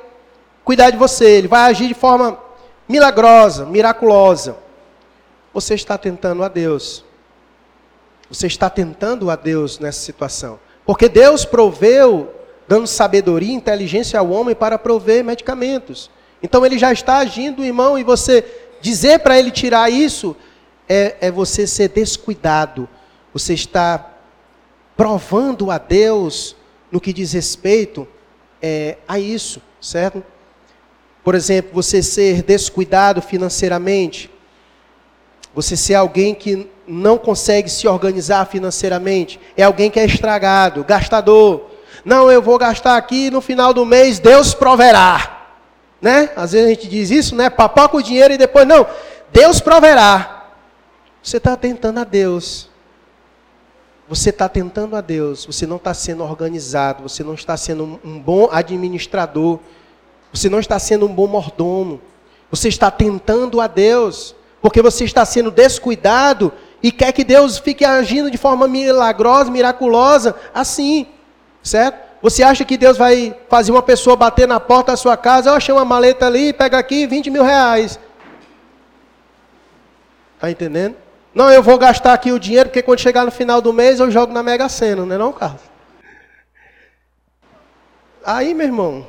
cuidar 0.62 0.90
de 0.90 0.96
você, 0.96 1.38
Ele 1.38 1.48
vai 1.48 1.68
agir 1.68 1.88
de 1.88 1.94
forma 1.94 2.38
milagrosa, 2.88 3.66
miraculosa. 3.66 4.58
Você 5.52 5.74
está 5.74 5.98
tentando 5.98 6.44
a 6.44 6.48
Deus. 6.48 7.04
Você 8.28 8.46
está 8.46 8.70
tentando 8.70 9.28
a 9.28 9.34
Deus 9.34 9.80
nessa 9.80 9.98
situação. 9.98 10.60
Porque 10.86 11.08
Deus 11.08 11.44
proveu, 11.44 12.41
dando 12.66 12.86
sabedoria 12.86 13.52
e 13.52 13.56
inteligência 13.56 14.18
ao 14.18 14.30
homem 14.30 14.54
para 14.54 14.78
prover 14.78 15.24
medicamentos. 15.24 16.10
Então 16.42 16.64
ele 16.64 16.78
já 16.78 16.92
está 16.92 17.18
agindo, 17.18 17.64
irmão, 17.64 17.98
e 17.98 18.02
você 18.02 18.44
dizer 18.80 19.20
para 19.20 19.38
ele 19.38 19.50
tirar 19.50 19.90
isso 19.90 20.36
é, 20.88 21.16
é 21.20 21.30
você 21.30 21.66
ser 21.66 21.88
descuidado. 21.88 22.88
Você 23.32 23.54
está 23.54 24.10
provando 24.96 25.70
a 25.70 25.78
Deus 25.78 26.56
no 26.90 27.00
que 27.00 27.12
diz 27.12 27.32
respeito 27.32 28.06
é, 28.60 28.98
a 29.08 29.18
isso, 29.18 29.62
certo? 29.80 30.22
Por 31.24 31.34
exemplo, 31.34 31.70
você 31.72 32.02
ser 32.02 32.42
descuidado 32.42 33.22
financeiramente, 33.22 34.30
você 35.54 35.76
ser 35.76 35.94
alguém 35.94 36.34
que 36.34 36.68
não 36.86 37.16
consegue 37.16 37.68
se 37.70 37.86
organizar 37.86 38.46
financeiramente, 38.46 39.38
é 39.56 39.62
alguém 39.62 39.90
que 39.90 40.00
é 40.00 40.04
estragado, 40.04 40.84
gastador. 40.84 41.70
Não, 42.04 42.30
eu 42.30 42.42
vou 42.42 42.58
gastar 42.58 42.96
aqui 42.96 43.30
no 43.30 43.40
final 43.40 43.72
do 43.72 43.84
mês, 43.84 44.18
Deus 44.18 44.54
proverá. 44.54 45.46
Né? 46.00 46.30
Às 46.34 46.52
vezes 46.52 46.66
a 46.66 46.70
gente 46.70 46.88
diz 46.88 47.10
isso, 47.10 47.36
né? 47.36 47.48
Papoca 47.48 47.96
o 47.96 48.02
dinheiro 48.02 48.34
e 48.34 48.38
depois, 48.38 48.66
não, 48.66 48.86
Deus 49.32 49.60
proverá. 49.60 50.48
Você 51.22 51.36
está 51.36 51.56
tentando 51.56 52.00
a 52.00 52.04
Deus. 52.04 52.68
Você 54.08 54.30
está 54.30 54.48
tentando 54.48 54.94
a 54.96 55.00
Deus, 55.00 55.46
você 55.46 55.66
não 55.66 55.76
está 55.76 55.94
sendo 55.94 56.22
organizado, 56.22 57.04
você 57.04 57.22
não 57.22 57.32
está 57.32 57.56
sendo 57.56 57.98
um 58.04 58.20
bom 58.20 58.48
administrador, 58.52 59.58
você 60.30 60.50
não 60.50 60.58
está 60.58 60.78
sendo 60.78 61.06
um 61.06 61.14
bom 61.14 61.26
mordomo, 61.26 61.98
você 62.50 62.68
está 62.68 62.90
tentando 62.90 63.58
a 63.58 63.66
Deus, 63.66 64.34
porque 64.60 64.82
você 64.82 65.04
está 65.04 65.24
sendo 65.24 65.50
descuidado 65.50 66.52
e 66.82 66.92
quer 66.92 67.12
que 67.12 67.24
Deus 67.24 67.56
fique 67.56 67.84
agindo 67.84 68.30
de 68.30 68.36
forma 68.36 68.68
milagrosa, 68.68 69.50
miraculosa, 69.50 70.34
assim, 70.52 71.06
certo? 71.62 72.12
Você 72.20 72.42
acha 72.42 72.64
que 72.64 72.76
Deus 72.76 72.96
vai 72.96 73.34
fazer 73.48 73.72
uma 73.72 73.82
pessoa 73.82 74.16
bater 74.16 74.46
na 74.46 74.60
porta 74.60 74.92
da 74.92 74.96
sua 74.96 75.16
casa, 75.16 75.50
eu 75.50 75.54
achei 75.54 75.74
uma 75.74 75.84
maleta 75.84 76.26
ali, 76.26 76.52
pega 76.52 76.78
aqui 76.78 77.06
20 77.06 77.30
mil 77.30 77.42
reais. 77.42 77.98
Está 80.36 80.50
entendendo? 80.50 80.96
Não, 81.34 81.50
eu 81.50 81.62
vou 81.62 81.78
gastar 81.78 82.12
aqui 82.12 82.30
o 82.30 82.38
dinheiro, 82.38 82.68
porque 82.68 82.82
quando 82.82 83.00
chegar 83.00 83.24
no 83.24 83.30
final 83.30 83.60
do 83.60 83.72
mês 83.72 84.00
eu 84.00 84.10
jogo 84.10 84.32
na 84.32 84.42
Mega 84.42 84.68
Sena, 84.68 85.04
não 85.04 85.14
é 85.14 85.18
não, 85.18 85.32
Carlos? 85.32 85.62
Aí, 88.24 88.54
meu 88.54 88.66
irmão, 88.66 89.06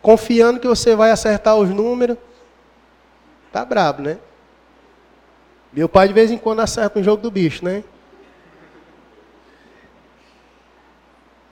confiando 0.00 0.60
que 0.60 0.68
você 0.68 0.94
vai 0.94 1.10
acertar 1.10 1.56
os 1.56 1.68
números, 1.68 2.16
tá 3.52 3.64
brabo, 3.64 4.02
né? 4.02 4.18
Meu 5.72 5.88
pai 5.88 6.08
de 6.08 6.14
vez 6.14 6.30
em 6.30 6.38
quando 6.38 6.60
acerta 6.60 6.98
um 6.98 7.02
jogo 7.02 7.22
do 7.22 7.30
bicho, 7.30 7.64
né? 7.64 7.84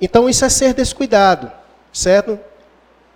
Então 0.00 0.28
isso 0.28 0.44
é 0.44 0.48
ser 0.48 0.74
descuidado, 0.74 1.50
certo? 1.92 2.38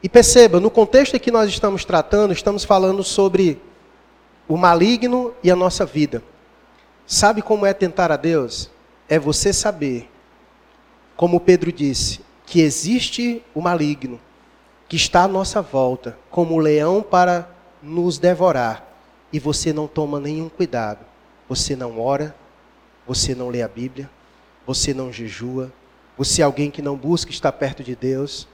E 0.02 0.08
perceba, 0.08 0.60
no 0.60 0.70
contexto 0.70 1.18
que 1.18 1.30
nós 1.30 1.48
estamos 1.50 1.84
tratando, 1.84 2.32
estamos 2.32 2.64
falando 2.64 3.02
sobre 3.02 3.60
o 4.46 4.56
maligno 4.56 5.34
e 5.42 5.50
a 5.50 5.56
nossa 5.56 5.84
vida. 5.84 6.22
Sabe 7.06 7.42
como 7.42 7.66
é 7.66 7.72
tentar 7.72 8.12
a 8.12 8.16
Deus? 8.16 8.70
É 9.08 9.18
você 9.18 9.52
saber, 9.52 10.08
como 11.16 11.40
Pedro 11.40 11.72
disse, 11.72 12.20
que 12.46 12.60
existe 12.60 13.42
o 13.54 13.60
maligno, 13.60 14.20
que 14.88 14.96
está 14.96 15.24
à 15.24 15.28
nossa 15.28 15.60
volta, 15.60 16.18
como 16.30 16.54
o 16.54 16.58
leão 16.58 17.02
para 17.02 17.50
nos 17.82 18.18
devorar, 18.18 18.86
e 19.32 19.38
você 19.38 19.72
não 19.72 19.86
toma 19.86 20.18
nenhum 20.18 20.48
cuidado. 20.48 21.04
Você 21.48 21.74
não 21.74 22.00
ora, 22.00 22.34
você 23.06 23.34
não 23.34 23.48
lê 23.48 23.62
a 23.62 23.68
Bíblia, 23.68 24.08
você 24.66 24.92
não 24.94 25.12
jejua, 25.12 25.72
você 26.18 26.42
é 26.42 26.44
alguém 26.44 26.68
que 26.68 26.82
não 26.82 26.96
busca 26.96 27.30
estar 27.30 27.52
perto 27.52 27.84
de 27.84 27.94
Deus, 27.94 28.48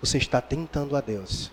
você 0.00 0.16
está 0.16 0.40
tentando 0.40 0.96
a 0.96 1.02
Deus. 1.02 1.52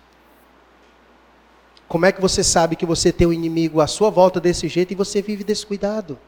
Como 1.86 2.06
é 2.06 2.12
que 2.12 2.22
você 2.22 2.42
sabe 2.42 2.74
que 2.74 2.86
você 2.86 3.12
tem 3.12 3.26
um 3.26 3.32
inimigo 3.32 3.82
à 3.82 3.86
sua 3.86 4.08
volta 4.08 4.40
desse 4.40 4.66
jeito 4.66 4.92
e 4.92 4.96
você 4.96 5.20
vive 5.20 5.44
descuidado? 5.44 6.18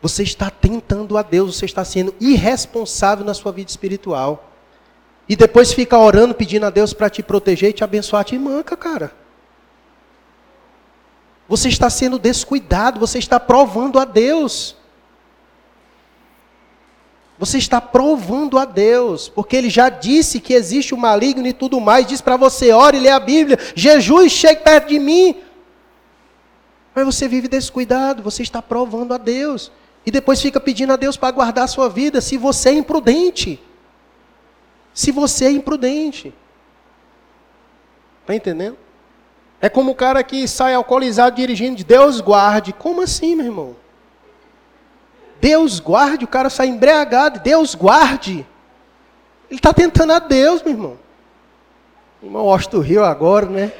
Você 0.00 0.22
está 0.22 0.48
tentando 0.48 1.18
a 1.18 1.22
Deus, 1.22 1.56
você 1.56 1.66
está 1.66 1.84
sendo 1.84 2.14
irresponsável 2.20 3.24
na 3.24 3.34
sua 3.34 3.50
vida 3.50 3.70
espiritual. 3.70 4.46
e 5.28 5.36
depois 5.36 5.72
fica 5.72 5.96
orando, 5.96 6.34
pedindo 6.34 6.66
a 6.66 6.70
Deus 6.70 6.92
para 6.92 7.08
te 7.08 7.22
proteger 7.22 7.70
e 7.70 7.72
te 7.72 7.84
abençoar, 7.84 8.24
te 8.24 8.36
manca, 8.36 8.76
cara. 8.76 9.12
Você 11.48 11.68
está 11.68 11.88
sendo 11.88 12.18
descuidado, 12.18 12.98
você 12.98 13.18
está 13.18 13.38
provando 13.38 14.00
a 14.00 14.04
Deus. 14.04 14.76
Você 17.40 17.58
está 17.58 17.80
provando 17.80 18.56
a 18.56 18.64
Deus, 18.64 19.28
porque 19.28 19.56
Ele 19.56 19.68
já 19.68 19.88
disse 19.88 20.38
que 20.38 20.54
existe 20.54 20.94
o 20.94 20.98
maligno 20.98 21.48
e 21.48 21.52
tudo 21.52 21.80
mais. 21.80 22.06
Diz 22.06 22.20
para 22.20 22.36
você, 22.36 22.70
ore, 22.72 23.00
lê 23.00 23.08
a 23.08 23.18
Bíblia, 23.18 23.58
Jesus, 23.74 24.30
chegue 24.30 24.62
perto 24.62 24.88
de 24.88 25.00
mim. 25.00 25.34
Mas 26.94 27.04
você 27.04 27.26
vive 27.26 27.48
descuidado, 27.48 28.22
você 28.22 28.42
está 28.42 28.62
provando 28.62 29.12
a 29.12 29.18
Deus. 29.18 29.72
E 30.06 30.10
depois 30.12 30.40
fica 30.40 30.60
pedindo 30.60 30.92
a 30.92 30.96
Deus 30.96 31.16
para 31.16 31.32
guardar 31.32 31.64
a 31.64 31.68
sua 31.68 31.88
vida, 31.88 32.20
se 32.20 32.36
você 32.36 32.68
é 32.68 32.74
imprudente 32.74 33.58
se 34.92 35.10
você 35.10 35.46
é 35.46 35.50
imprudente. 35.50 36.34
Está 38.20 38.34
entendendo? 38.34 38.76
É 39.60 39.68
como 39.68 39.92
o 39.92 39.94
cara 39.94 40.22
que 40.22 40.46
sai 40.48 40.74
alcoolizado 40.74 41.36
dirigindo, 41.36 41.82
Deus 41.84 42.20
guarde. 42.20 42.72
Como 42.72 43.02
assim, 43.02 43.34
meu 43.34 43.46
irmão? 43.46 43.76
Deus 45.40 45.80
guarde, 45.80 46.24
o 46.24 46.28
cara 46.28 46.50
sai 46.50 46.68
embriagado, 46.68 47.40
Deus 47.40 47.74
guarde. 47.74 48.46
Ele 49.48 49.58
está 49.58 49.72
tentando 49.72 50.12
a 50.12 50.18
Deus, 50.18 50.62
meu 50.62 50.72
irmão. 50.72 50.98
Irmão 52.22 52.58
do 52.70 52.80
Rio 52.80 53.04
agora, 53.04 53.46
né? 53.46 53.72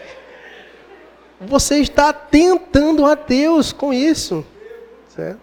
Você 1.40 1.78
está 1.78 2.12
tentando 2.12 3.06
a 3.06 3.14
Deus 3.14 3.72
com 3.72 3.92
isso. 3.92 4.44
Certo? 5.08 5.40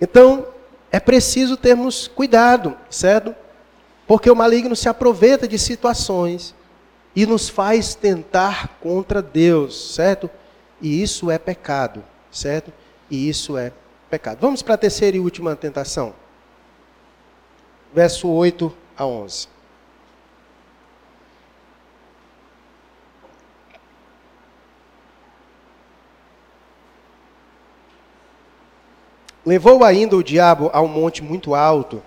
Então, 0.00 0.46
é 0.90 1.00
preciso 1.00 1.56
termos 1.56 2.06
cuidado, 2.06 2.76
certo? 2.90 3.34
Porque 4.06 4.30
o 4.30 4.36
maligno 4.36 4.76
se 4.76 4.88
aproveita 4.88 5.48
de 5.48 5.58
situações 5.58 6.54
e 7.16 7.26
nos 7.26 7.48
faz 7.48 7.94
tentar 7.94 8.78
contra 8.80 9.22
Deus, 9.22 9.94
certo? 9.94 10.28
E 10.80 11.02
isso 11.02 11.30
é 11.30 11.38
pecado, 11.38 12.04
certo? 12.30 12.72
E 13.10 13.28
isso 13.28 13.56
é 13.56 13.72
pecado. 14.14 14.38
Vamos 14.40 14.62
para 14.62 14.74
a 14.74 14.78
terceira 14.78 15.16
e 15.16 15.20
última 15.20 15.56
tentação. 15.56 16.14
Verso 17.92 18.28
8 18.28 18.72
a 18.96 19.04
11. 19.04 19.48
Levou 29.44 29.82
ainda 29.82 30.16
o 30.16 30.22
diabo 30.22 30.70
a 30.72 30.80
um 30.80 30.86
monte 30.86 31.20
muito 31.20 31.56
alto 31.56 32.00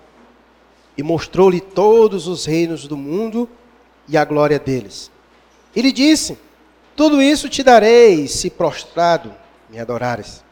e 0.96 1.02
mostrou-lhe 1.02 1.60
todos 1.60 2.26
os 2.26 2.46
reinos 2.46 2.88
do 2.88 2.96
mundo 2.96 3.46
e 4.08 4.16
a 4.16 4.24
glória 4.24 4.58
deles. 4.58 5.10
E 5.76 5.82
lhe 5.82 5.92
disse: 5.92 6.38
Tudo 6.96 7.20
isso 7.20 7.50
te 7.50 7.62
darei 7.62 8.26
se 8.26 8.48
prostrado 8.48 9.34
me 9.68 9.78
adorares. 9.78 10.47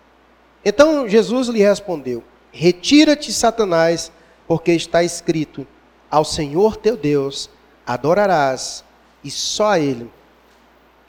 Então 0.68 1.08
Jesus 1.08 1.46
lhe 1.46 1.60
respondeu: 1.60 2.24
Retira-te, 2.50 3.32
Satanás, 3.32 4.10
porque 4.48 4.72
está 4.72 5.04
escrito: 5.04 5.64
Ao 6.10 6.24
Senhor 6.24 6.76
teu 6.76 6.96
Deus 6.96 7.48
adorarás 7.86 8.84
e 9.22 9.30
só 9.30 9.70
a 9.70 9.78
Ele 9.78 10.10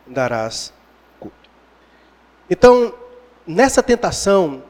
darás 0.06 0.72
culto. 1.20 1.50
Então, 2.48 2.94
nessa 3.48 3.82
tentação, 3.82 4.62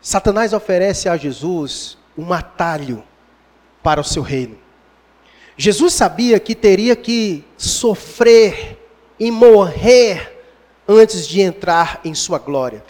Satanás 0.00 0.52
oferece 0.52 1.08
a 1.08 1.16
Jesus 1.16 1.98
um 2.16 2.32
atalho 2.32 3.02
para 3.82 4.00
o 4.00 4.04
seu 4.04 4.22
reino. 4.22 4.56
Jesus 5.56 5.92
sabia 5.92 6.38
que 6.38 6.54
teria 6.54 6.94
que 6.94 7.44
sofrer 7.56 8.78
e 9.18 9.28
morrer 9.28 10.40
antes 10.86 11.26
de 11.26 11.40
entrar 11.40 12.00
em 12.04 12.14
sua 12.14 12.38
glória. 12.38 12.84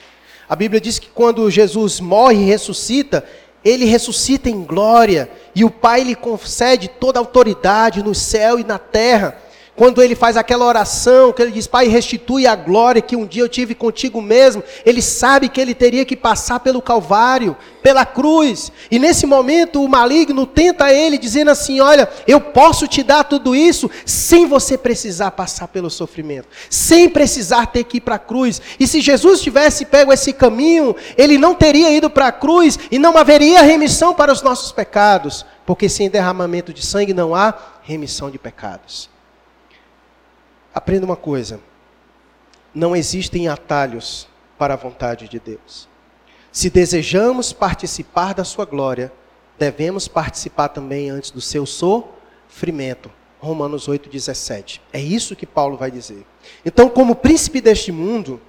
A 0.50 0.56
Bíblia 0.56 0.80
diz 0.80 0.98
que 0.98 1.08
quando 1.08 1.48
Jesus 1.48 2.00
morre 2.00 2.42
e 2.42 2.44
ressuscita, 2.44 3.24
ele 3.64 3.84
ressuscita 3.84 4.50
em 4.50 4.64
glória 4.64 5.30
e 5.54 5.64
o 5.64 5.70
Pai 5.70 6.02
lhe 6.02 6.16
concede 6.16 6.88
toda 6.88 7.20
a 7.20 7.22
autoridade 7.22 8.02
no 8.02 8.16
céu 8.16 8.58
e 8.58 8.64
na 8.64 8.76
terra. 8.76 9.38
Quando 9.80 10.02
ele 10.02 10.14
faz 10.14 10.36
aquela 10.36 10.66
oração, 10.66 11.32
que 11.32 11.40
ele 11.40 11.52
diz, 11.52 11.66
Pai, 11.66 11.88
restitui 11.88 12.46
a 12.46 12.54
glória 12.54 13.00
que 13.00 13.16
um 13.16 13.26
dia 13.26 13.42
eu 13.42 13.48
tive 13.48 13.74
contigo 13.74 14.20
mesmo, 14.20 14.62
ele 14.84 15.00
sabe 15.00 15.48
que 15.48 15.58
ele 15.58 15.74
teria 15.74 16.04
que 16.04 16.14
passar 16.14 16.60
pelo 16.60 16.82
Calvário, 16.82 17.56
pela 17.82 18.04
cruz. 18.04 18.70
E 18.90 18.98
nesse 18.98 19.26
momento 19.26 19.82
o 19.82 19.88
maligno 19.88 20.44
tenta 20.44 20.92
ele, 20.92 21.16
dizendo 21.16 21.50
assim: 21.50 21.80
Olha, 21.80 22.10
eu 22.26 22.42
posso 22.42 22.86
te 22.86 23.02
dar 23.02 23.24
tudo 23.24 23.56
isso 23.56 23.90
sem 24.04 24.44
você 24.44 24.76
precisar 24.76 25.30
passar 25.30 25.68
pelo 25.68 25.88
sofrimento, 25.88 26.48
sem 26.68 27.08
precisar 27.08 27.68
ter 27.68 27.84
que 27.84 27.96
ir 27.96 28.02
para 28.02 28.16
a 28.16 28.18
cruz. 28.18 28.60
E 28.78 28.86
se 28.86 29.00
Jesus 29.00 29.40
tivesse 29.40 29.86
pego 29.86 30.12
esse 30.12 30.34
caminho, 30.34 30.94
ele 31.16 31.38
não 31.38 31.54
teria 31.54 31.90
ido 31.90 32.10
para 32.10 32.26
a 32.26 32.32
cruz 32.32 32.78
e 32.90 32.98
não 32.98 33.16
haveria 33.16 33.62
remissão 33.62 34.12
para 34.12 34.30
os 34.30 34.42
nossos 34.42 34.72
pecados, 34.72 35.46
porque 35.64 35.88
sem 35.88 36.10
derramamento 36.10 36.70
de 36.70 36.84
sangue 36.84 37.14
não 37.14 37.34
há 37.34 37.54
remissão 37.82 38.30
de 38.30 38.38
pecados. 38.38 39.08
Aprenda 40.74 41.06
uma 41.06 41.16
coisa: 41.16 41.60
não 42.74 42.94
existem 42.94 43.48
atalhos 43.48 44.28
para 44.58 44.74
a 44.74 44.76
vontade 44.76 45.28
de 45.28 45.38
Deus. 45.38 45.88
Se 46.52 46.68
desejamos 46.68 47.52
participar 47.52 48.34
da 48.34 48.44
sua 48.44 48.64
glória, 48.64 49.12
devemos 49.58 50.08
participar 50.08 50.68
também 50.68 51.10
antes 51.10 51.30
do 51.30 51.40
seu 51.40 51.64
sofrimento. 51.64 53.10
Romanos 53.38 53.88
8,17. 53.88 54.80
É 54.92 55.00
isso 55.00 55.34
que 55.34 55.46
Paulo 55.46 55.76
vai 55.76 55.90
dizer. 55.90 56.26
Então, 56.64 56.90
como 56.90 57.14
príncipe 57.14 57.60
deste 57.60 57.90
mundo, 57.90 58.40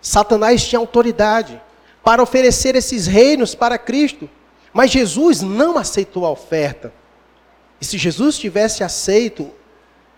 Satanás 0.00 0.66
tinha 0.66 0.78
autoridade 0.78 1.60
para 2.02 2.22
oferecer 2.22 2.74
esses 2.74 3.06
reinos 3.06 3.54
para 3.54 3.76
Cristo. 3.76 4.28
Mas 4.72 4.90
Jesus 4.90 5.42
não 5.42 5.76
aceitou 5.76 6.24
a 6.24 6.30
oferta. 6.30 6.92
E 7.80 7.84
se 7.84 7.98
Jesus 7.98 8.38
tivesse 8.38 8.82
aceito 8.82 9.50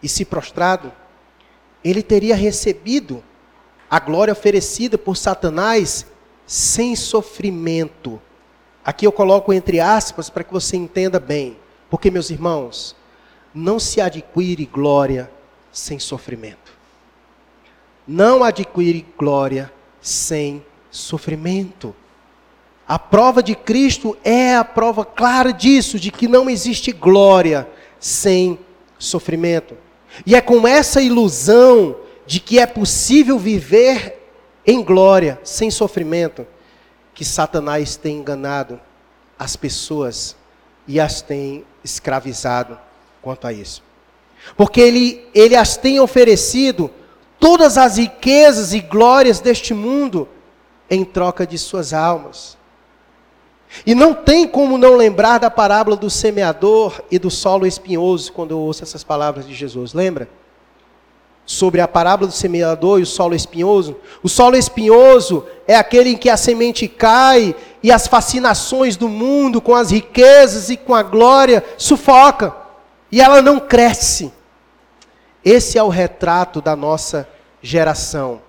e 0.03 0.09
se 0.09 0.25
prostrado, 0.25 0.93
ele 1.85 2.03
teria 2.03 2.37
recebido 2.37 3.23
a 3.91 3.99
glória 3.99 4.33
oferecida 4.33 4.97
por 4.97 5.17
Satanás 5.17 6.07
sem 6.47 6.95
sofrimento. 6.95 8.21
Aqui 8.85 9.07
eu 9.07 9.13
coloco 9.13 9.53
entre 9.53 9.81
aspas 9.81 10.31
para 10.31 10.45
que 10.45 10.53
você 10.53 10.77
entenda 10.77 11.19
bem. 11.19 11.57
Porque, 11.89 12.11
meus 12.11 12.31
irmãos, 12.31 12.95
não 13.55 13.81
se 13.81 14.01
adquire 14.01 14.65
glória 14.65 15.31
sem 15.73 15.99
sofrimento. 15.99 16.73
Não 18.07 18.45
adquire 18.45 19.07
glória 19.19 19.73
sem 20.01 20.65
sofrimento. 20.91 21.95
A 22.87 22.99
prova 22.99 23.43
de 23.43 23.55
Cristo 23.55 24.17
é 24.25 24.57
a 24.57 24.65
prova 24.65 25.05
clara 25.05 25.53
disso, 25.53 25.99
de 25.99 26.11
que 26.11 26.27
não 26.27 26.51
existe 26.51 26.91
glória 26.91 27.69
sem 27.99 28.59
sofrimento. 28.99 29.77
E 30.27 30.35
é 30.35 30.41
com 30.41 30.67
essa 30.67 31.01
ilusão 31.01 31.97
de 32.27 32.41
que 32.41 32.59
é 32.59 32.67
possível 32.67 33.39
viver 33.39 34.19
em 34.67 34.83
glória, 34.83 35.41
sem 35.43 35.71
sofrimento, 35.71 36.47
que 37.15 37.25
Satanás 37.25 37.97
tem 37.97 38.19
enganado 38.19 38.81
as 39.39 39.57
pessoas 39.57 40.37
e 40.87 41.01
as 41.01 41.23
tem 41.23 41.65
escravizado 41.83 42.79
quanto 43.23 43.47
a 43.47 43.53
isso. 43.53 43.83
Porque 44.57 44.81
ele, 44.81 45.29
ele 45.35 45.57
as 45.57 45.77
tem 45.77 46.01
oferecido 46.01 46.91
todas 47.39 47.79
as 47.79 47.97
riquezas 47.97 48.73
e 48.73 48.81
glórias 48.81 49.41
deste 49.41 49.75
mundo 49.75 50.29
em 50.89 51.05
troca 51.05 51.47
de 51.47 51.57
suas 51.57 51.93
almas. 51.93 52.57
E 53.87 53.95
não 53.95 54.13
tem 54.13 54.47
como 54.47 54.77
não 54.77 54.97
lembrar 54.97 55.39
da 55.39 55.51
parábola 55.51 55.97
do 55.97 56.11
semeador 56.11 57.03
e 57.11 57.19
do 57.19 57.31
solo 57.31 57.67
espinhoso 57.67 58.33
quando 58.33 58.51
eu 58.51 58.59
ouço 58.59 58.83
essas 58.83 59.05
palavras 59.05 59.47
de 59.47 59.55
Jesus. 59.55 59.95
Lembra? 59.95 60.29
Sobre 61.47 61.81
a 61.81 61.89
parábola 61.89 62.29
do 62.29 62.35
semeador 62.35 63.01
e 63.01 63.03
o 63.03 63.07
solo 63.07 63.35
espinhoso. 63.35 63.97
O 64.23 64.29
solo 64.29 64.57
espinhoso 64.57 65.47
é 65.67 65.77
aquele 65.77 66.11
em 66.11 66.17
que 66.17 66.29
a 66.29 66.37
semente 66.37 66.87
cai 66.87 67.55
e 67.83 67.91
as 67.91 68.07
fascinações 68.07 68.97
do 68.97 69.09
mundo 69.09 69.61
com 69.61 69.75
as 69.75 69.91
riquezas 69.91 70.69
e 70.69 70.77
com 70.77 70.95
a 70.95 71.03
glória 71.03 71.65
sufoca 71.79 72.55
e 73.11 73.21
ela 73.21 73.41
não 73.41 73.59
cresce. 73.59 74.33
Esse 75.45 75.79
é 75.79 75.83
o 75.83 75.89
retrato 75.89 76.61
da 76.61 76.77
nossa 76.77 77.29
geração. 77.63 78.43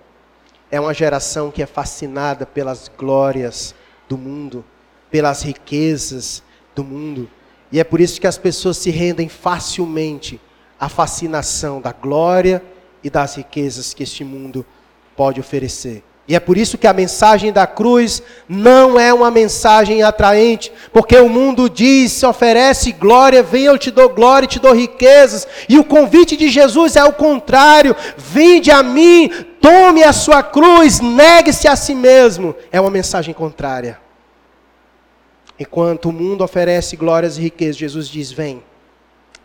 É 0.70 0.80
uma 0.80 0.94
geração 0.94 1.50
que 1.50 1.62
é 1.62 1.66
fascinada 1.66 2.46
pelas 2.46 2.88
glórias 2.88 3.74
do 4.08 4.16
mundo 4.16 4.64
pelas 5.12 5.42
riquezas 5.42 6.42
do 6.74 6.82
mundo. 6.82 7.30
E 7.70 7.78
é 7.78 7.84
por 7.84 8.00
isso 8.00 8.20
que 8.20 8.26
as 8.26 8.38
pessoas 8.38 8.78
se 8.78 8.90
rendem 8.90 9.28
facilmente 9.28 10.40
à 10.80 10.88
fascinação 10.88 11.80
da 11.80 11.92
glória 11.92 12.62
e 13.04 13.10
das 13.10 13.36
riquezas 13.36 13.94
que 13.94 14.02
este 14.02 14.24
mundo 14.24 14.64
pode 15.14 15.38
oferecer. 15.38 16.02
E 16.26 16.34
é 16.34 16.40
por 16.40 16.56
isso 16.56 16.78
que 16.78 16.86
a 16.86 16.92
mensagem 16.92 17.52
da 17.52 17.66
cruz 17.66 18.22
não 18.48 18.98
é 18.98 19.12
uma 19.12 19.30
mensagem 19.30 20.02
atraente, 20.02 20.72
porque 20.92 21.16
o 21.16 21.28
mundo 21.28 21.68
diz, 21.68 22.12
se 22.12 22.24
oferece 22.24 22.92
glória, 22.92 23.42
vem 23.42 23.64
eu 23.64 23.76
te 23.76 23.90
dou 23.90 24.08
glória, 24.08 24.48
te 24.48 24.60
dou 24.60 24.72
riquezas. 24.72 25.46
E 25.68 25.78
o 25.78 25.84
convite 25.84 26.36
de 26.36 26.48
Jesus 26.48 26.96
é 26.96 27.04
o 27.04 27.12
contrário: 27.12 27.94
vinde 28.16 28.70
a 28.70 28.82
mim, 28.82 29.30
tome 29.60 30.04
a 30.04 30.12
sua 30.12 30.42
cruz, 30.42 31.00
negue-se 31.00 31.66
a 31.68 31.76
si 31.76 31.94
mesmo. 31.94 32.54
É 32.70 32.80
uma 32.80 32.90
mensagem 32.90 33.34
contrária. 33.34 34.00
Enquanto 35.62 36.08
o 36.08 36.12
mundo 36.12 36.42
oferece 36.42 36.96
glórias 36.96 37.38
e 37.38 37.42
riquezas, 37.42 37.76
Jesus 37.76 38.08
diz: 38.08 38.32
vem, 38.32 38.64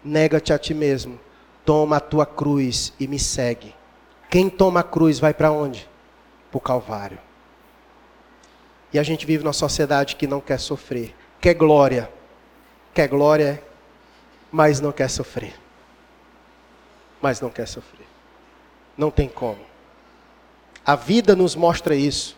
nega-te 0.04 0.52
a 0.52 0.58
ti 0.58 0.74
mesmo, 0.74 1.20
toma 1.64 1.98
a 1.98 2.00
tua 2.00 2.26
cruz 2.26 2.92
e 3.00 3.08
me 3.08 3.20
segue. 3.20 3.76
Quem 4.28 4.50
toma 4.50 4.80
a 4.80 4.84
cruz 4.84 5.20
vai 5.20 5.32
para 5.32 5.52
onde? 5.52 5.88
para 6.50 6.58
o 6.58 6.62
Calvário. 6.62 7.20
E 8.92 8.98
a 8.98 9.04
gente 9.04 9.28
vive 9.28 9.44
numa 9.44 9.54
sociedade 9.54 10.16
que 10.16 10.26
não 10.26 10.40
quer 10.40 10.60
sofrer, 10.60 11.14
quer 11.40 11.54
glória, 11.54 12.10
quer 12.96 13.08
glória, 13.08 13.62
mas 14.52 14.80
não 14.80 14.92
quer 14.92 15.10
sofrer. 15.10 15.54
Mas 17.22 17.42
não 17.42 17.50
quer 17.52 17.68
sofrer. 17.68 18.08
Não 18.98 19.12
tem 19.12 19.28
como. 19.28 19.60
A 20.86 20.96
vida 20.96 21.36
nos 21.36 21.56
mostra 21.56 21.96
isso. 21.96 22.37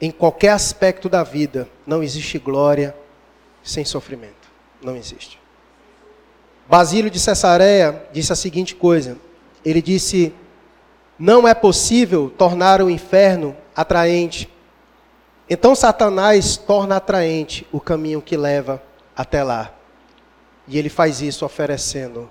Em 0.00 0.10
qualquer 0.10 0.50
aspecto 0.50 1.08
da 1.08 1.24
vida, 1.24 1.68
não 1.86 2.02
existe 2.02 2.38
glória 2.38 2.94
sem 3.62 3.84
sofrimento. 3.84 4.48
Não 4.82 4.96
existe. 4.96 5.40
Basílio 6.68 7.10
de 7.10 7.18
Cesareia 7.18 8.04
disse 8.12 8.32
a 8.32 8.36
seguinte 8.36 8.74
coisa: 8.74 9.16
ele 9.64 9.82
disse 9.82 10.32
não 11.18 11.48
é 11.48 11.54
possível 11.54 12.30
tornar 12.30 12.80
o 12.80 12.88
inferno 12.88 13.56
atraente. 13.74 14.48
Então 15.50 15.74
Satanás 15.74 16.56
torna 16.56 16.96
atraente 16.96 17.66
o 17.72 17.80
caminho 17.80 18.22
que 18.22 18.36
leva 18.36 18.80
até 19.16 19.42
lá. 19.42 19.74
E 20.68 20.78
ele 20.78 20.88
faz 20.88 21.20
isso 21.20 21.44
oferecendo 21.44 22.30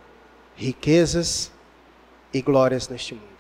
riquezas 0.55 1.51
e 2.34 2.41
glórias 2.41 2.88
neste 2.88 3.13
mundo. 3.13 3.36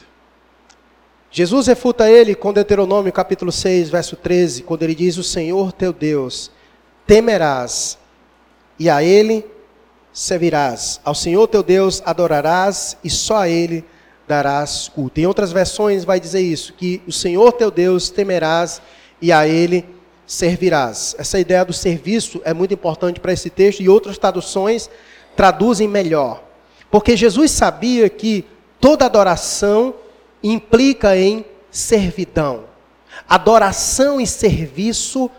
Jesus 1.37 1.67
refuta 1.67 2.09
ele 2.09 2.33
com 2.33 2.51
Deuteronômio 2.51 3.13
capítulo 3.13 3.51
6, 3.51 3.91
verso 3.91 4.15
13, 4.15 4.63
quando 4.63 4.81
ele 4.81 4.95
diz: 4.95 5.17
O 5.17 5.23
Senhor 5.23 5.71
teu 5.71 5.93
Deus 5.93 6.49
temerás, 7.05 7.95
e 8.79 8.89
a 8.89 9.03
ele 9.03 9.45
servirás. 10.11 10.99
Ao 11.05 11.13
Senhor 11.13 11.47
teu 11.47 11.61
Deus 11.61 12.01
adorarás, 12.03 12.97
e 13.03 13.09
só 13.11 13.37
a 13.37 13.47
ele 13.47 13.85
darás 14.27 14.89
culto. 14.89 15.19
Em 15.19 15.27
outras 15.27 15.51
versões 15.51 16.03
vai 16.03 16.19
dizer 16.19 16.41
isso, 16.41 16.73
que 16.73 17.03
o 17.05 17.11
Senhor 17.11 17.51
teu 17.51 17.69
Deus 17.69 18.09
temerás 18.09 18.81
e 19.21 19.31
a 19.31 19.47
ele 19.47 19.85
servirás. 20.25 21.15
Essa 21.19 21.39
ideia 21.39 21.63
do 21.63 21.71
serviço 21.71 22.41
é 22.45 22.51
muito 22.51 22.73
importante 22.73 23.19
para 23.19 23.31
esse 23.31 23.51
texto 23.51 23.81
e 23.81 23.87
outras 23.87 24.17
traduções 24.17 24.89
traduzem 25.35 25.87
melhor. 25.87 26.43
Porque 26.89 27.15
Jesus 27.15 27.51
sabia 27.51 28.09
que 28.09 28.43
toda 28.81 29.05
adoração 29.05 29.93
implica 30.43 31.17
em 31.17 31.45
servidão. 31.71 32.65
Adoração 33.27 34.21
e 34.21 34.27
serviço 34.27 35.29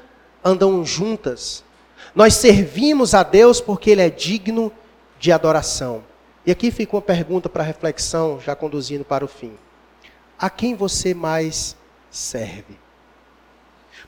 andam 0.44 0.84
juntas. 0.84 1.64
Nós 2.14 2.34
servimos 2.34 3.14
a 3.14 3.22
Deus 3.22 3.60
porque 3.60 3.90
Ele 3.90 4.02
é 4.02 4.10
digno 4.10 4.72
de 5.18 5.32
adoração. 5.32 6.02
E 6.44 6.50
aqui 6.50 6.70
fica 6.70 6.96
uma 6.96 7.02
pergunta 7.02 7.48
para 7.48 7.62
reflexão, 7.62 8.40
já 8.40 8.56
conduzindo 8.56 9.04
para 9.04 9.24
o 9.24 9.28
fim. 9.28 9.52
A 10.38 10.48
quem 10.48 10.74
você 10.74 11.12
mais 11.12 11.76
serve? 12.10 12.78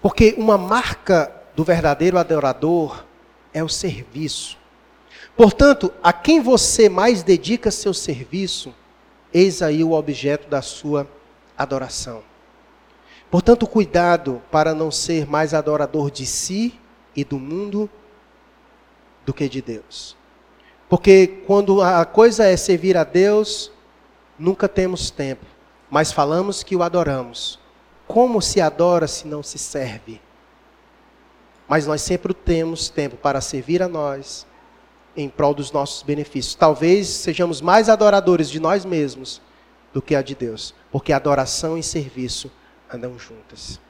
Porque 0.01 0.34
uma 0.38 0.57
marca 0.57 1.30
do 1.55 1.64
verdadeiro 1.64 2.16
adorador 2.16 3.05
é 3.53 3.62
o 3.62 3.68
serviço. 3.68 4.57
Portanto, 5.36 5.93
a 6.03 6.12
quem 6.12 6.41
você 6.41 6.88
mais 6.88 7.22
dedica 7.22 7.70
seu 7.70 7.93
serviço, 7.93 8.74
eis 9.33 9.62
aí 9.62 9.83
o 9.85 9.93
objeto 9.93 10.49
da 10.49 10.62
sua 10.62 11.07
adoração. 11.57 12.22
Portanto, 13.31 13.66
cuidado 13.66 14.43
para 14.51 14.74
não 14.74 14.91
ser 14.91 15.26
mais 15.26 15.55
adorador 15.55 16.11
de 16.11 16.26
si 16.26 16.78
e 17.14 17.24
do 17.24 17.39
mundo 17.39 17.89
do 19.24 19.33
que 19.33 19.49
de 19.49 19.62
Deus. 19.62 20.16
Porque 20.89 21.43
quando 21.47 21.81
a 21.81 22.05
coisa 22.05 22.45
é 22.47 22.57
servir 22.57 22.97
a 22.97 23.05
Deus, 23.05 23.70
nunca 24.37 24.68
temos 24.68 25.11
tempo, 25.11 25.47
mas 25.89 26.11
falamos 26.11 26.64
que 26.64 26.74
o 26.74 26.83
adoramos. 26.83 27.61
Como 28.09 28.43
se 28.43 28.61
adora 28.61 29.07
se 29.07 29.28
não 29.28 29.41
se 29.41 29.57
serve? 29.57 30.20
Mas 31.68 31.87
nós 31.87 32.03
sempre 32.03 32.35
temos 32.35 32.89
tempo 32.89 33.16
para 33.16 33.41
servir 33.41 33.81
a 33.81 33.89
nós 33.89 34.45
em 35.17 35.29
prol 35.29 35.55
dos 35.55 35.73
nossos 35.73 36.03
benefícios. 36.03 36.55
Talvez 36.55 37.09
sejamos 37.09 37.61
mais 37.61 37.89
adoradores 37.89 38.51
de 38.51 38.61
nós 38.61 38.85
mesmos 38.85 39.41
do 39.93 40.01
que 40.01 40.15
a 40.15 40.23
de 40.23 40.35
Deus, 40.35 40.75
porque 40.91 41.13
adoração 41.13 41.77
e 41.77 41.83
serviço 41.83 42.51
andam 42.93 43.19
juntas. 43.19 43.81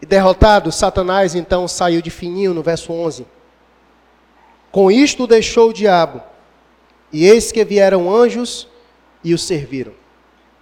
E 0.00 0.06
derrotado, 0.06 0.72
Satanás 0.72 1.34
então 1.34 1.68
saiu 1.68 2.00
de 2.00 2.10
fininho 2.10 2.54
no 2.54 2.62
verso 2.62 2.92
11. 2.92 3.26
Com 4.72 4.90
isto 4.90 5.26
deixou 5.26 5.70
o 5.70 5.74
diabo, 5.74 6.22
e 7.12 7.26
eis 7.26 7.52
que 7.52 7.64
vieram 7.64 8.12
anjos 8.14 8.68
e 9.22 9.34
o 9.34 9.38
serviram. 9.38 9.92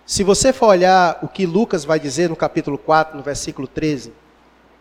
Se 0.04 0.24
você 0.24 0.52
for 0.52 0.68
olhar 0.68 1.18
o 1.22 1.28
que 1.28 1.44
Lucas 1.44 1.84
vai 1.84 2.00
dizer 2.00 2.30
no 2.30 2.34
capítulo 2.34 2.78
4, 2.78 3.16
no 3.16 3.22
versículo 3.22 3.68
13, 3.68 4.12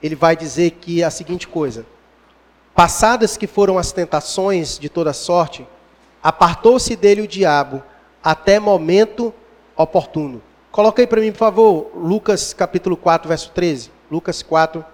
ele 0.01 0.15
vai 0.15 0.35
dizer 0.35 0.71
que 0.71 1.03
a 1.03 1.11
seguinte 1.11 1.47
coisa: 1.47 1.85
Passadas 2.77 3.35
que 3.35 3.47
foram 3.47 3.79
as 3.79 3.91
tentações 3.91 4.77
de 4.77 4.87
toda 4.87 5.11
sorte, 5.11 5.67
apartou-se 6.21 6.95
dele 6.95 7.21
o 7.21 7.27
diabo 7.27 7.81
até 8.23 8.59
momento 8.59 9.33
oportuno. 9.75 10.43
Coloca 10.71 11.01
aí 11.01 11.07
para 11.07 11.19
mim, 11.19 11.31
por 11.31 11.39
favor, 11.39 11.91
Lucas 11.95 12.53
capítulo 12.53 12.95
4, 12.95 13.27
verso 13.27 13.49
13. 13.49 13.91
Lucas 14.11 14.43
4, 14.43 14.85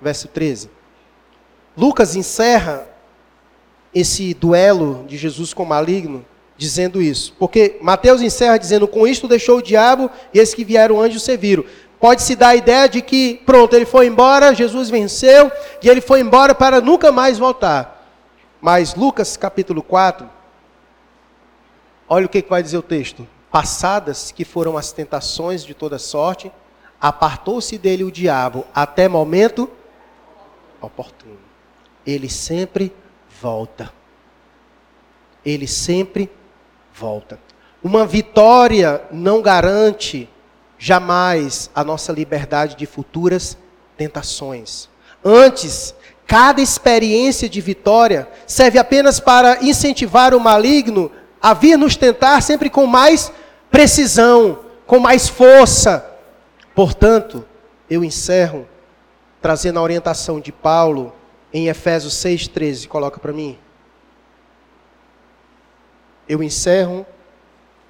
verso 0.00 0.28
13. 0.28 0.70
Lucas 1.76 2.16
encerra 2.16 2.88
esse 3.94 4.32
duelo 4.32 5.04
de 5.06 5.18
Jesus 5.18 5.52
com 5.52 5.64
o 5.64 5.66
maligno, 5.66 6.24
dizendo 6.56 7.02
isso. 7.02 7.36
Porque 7.38 7.76
Mateus 7.82 8.22
encerra 8.22 8.56
dizendo: 8.56 8.88
Com 8.88 9.06
isto 9.06 9.28
deixou 9.28 9.58
o 9.58 9.62
diabo 9.62 10.10
e 10.32 10.38
esses 10.38 10.54
que 10.54 10.64
vieram 10.64 11.02
anjos 11.02 11.22
serviram. 11.22 11.66
Pode-se 11.98 12.36
dar 12.36 12.48
a 12.48 12.56
ideia 12.56 12.88
de 12.88 13.00
que, 13.00 13.40
pronto, 13.46 13.74
ele 13.74 13.86
foi 13.86 14.06
embora, 14.06 14.54
Jesus 14.54 14.90
venceu 14.90 15.50
e 15.82 15.88
ele 15.88 16.00
foi 16.00 16.20
embora 16.20 16.54
para 16.54 16.80
nunca 16.80 17.10
mais 17.10 17.38
voltar. 17.38 18.06
Mas 18.60 18.94
Lucas 18.94 19.36
capítulo 19.36 19.82
4, 19.82 20.28
olha 22.08 22.26
o 22.26 22.28
que 22.28 22.44
vai 22.48 22.62
dizer 22.62 22.78
o 22.78 22.82
texto. 22.82 23.26
Passadas 23.50 24.30
que 24.30 24.44
foram 24.44 24.76
as 24.76 24.92
tentações 24.92 25.64
de 25.64 25.72
toda 25.72 25.98
sorte, 25.98 26.52
apartou-se 27.00 27.78
dele 27.78 28.04
o 28.04 28.10
diabo 28.10 28.66
até 28.74 29.08
momento 29.08 29.70
oportuno. 30.80 31.38
Ele 32.06 32.28
sempre 32.28 32.92
volta. 33.40 33.92
Ele 35.44 35.66
sempre 35.66 36.30
volta. 36.92 37.38
Uma 37.82 38.04
vitória 38.04 39.02
não 39.10 39.40
garante 39.40 40.28
jamais 40.78 41.70
a 41.74 41.82
nossa 41.82 42.12
liberdade 42.12 42.76
de 42.76 42.86
futuras 42.86 43.56
tentações. 43.96 44.88
Antes, 45.24 45.94
cada 46.26 46.60
experiência 46.60 47.48
de 47.48 47.60
vitória 47.60 48.28
serve 48.46 48.78
apenas 48.78 49.18
para 49.20 49.62
incentivar 49.62 50.34
o 50.34 50.40
maligno 50.40 51.10
a 51.40 51.54
vir 51.54 51.76
nos 51.76 51.96
tentar 51.96 52.40
sempre 52.42 52.68
com 52.68 52.86
mais 52.86 53.32
precisão, 53.70 54.60
com 54.86 54.98
mais 54.98 55.28
força. 55.28 56.04
Portanto, 56.74 57.44
eu 57.88 58.04
encerro 58.04 58.66
trazendo 59.40 59.78
a 59.78 59.82
orientação 59.82 60.40
de 60.40 60.50
Paulo 60.50 61.14
em 61.52 61.68
Efésios 61.68 62.14
6,13. 62.14 62.88
Coloca 62.88 63.20
para 63.20 63.32
mim. 63.32 63.58
Eu 66.28 66.42
encerro 66.42 67.06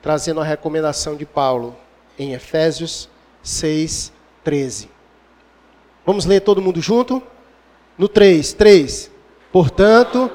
trazendo 0.03 0.41
a 0.41 0.45
recomendação 0.45 1.17
de 1.17 1.25
Paulo 1.25 1.77
em 2.19 2.33
Efésios 2.33 3.09
6,13. 3.45 4.89
Vamos 6.05 6.25
ler 6.25 6.41
todo 6.41 6.63
mundo 6.63 6.81
junto? 6.81 7.23
No 7.99 8.09
3, 8.09 8.53
3. 8.53 9.11
Portanto, 9.53 10.31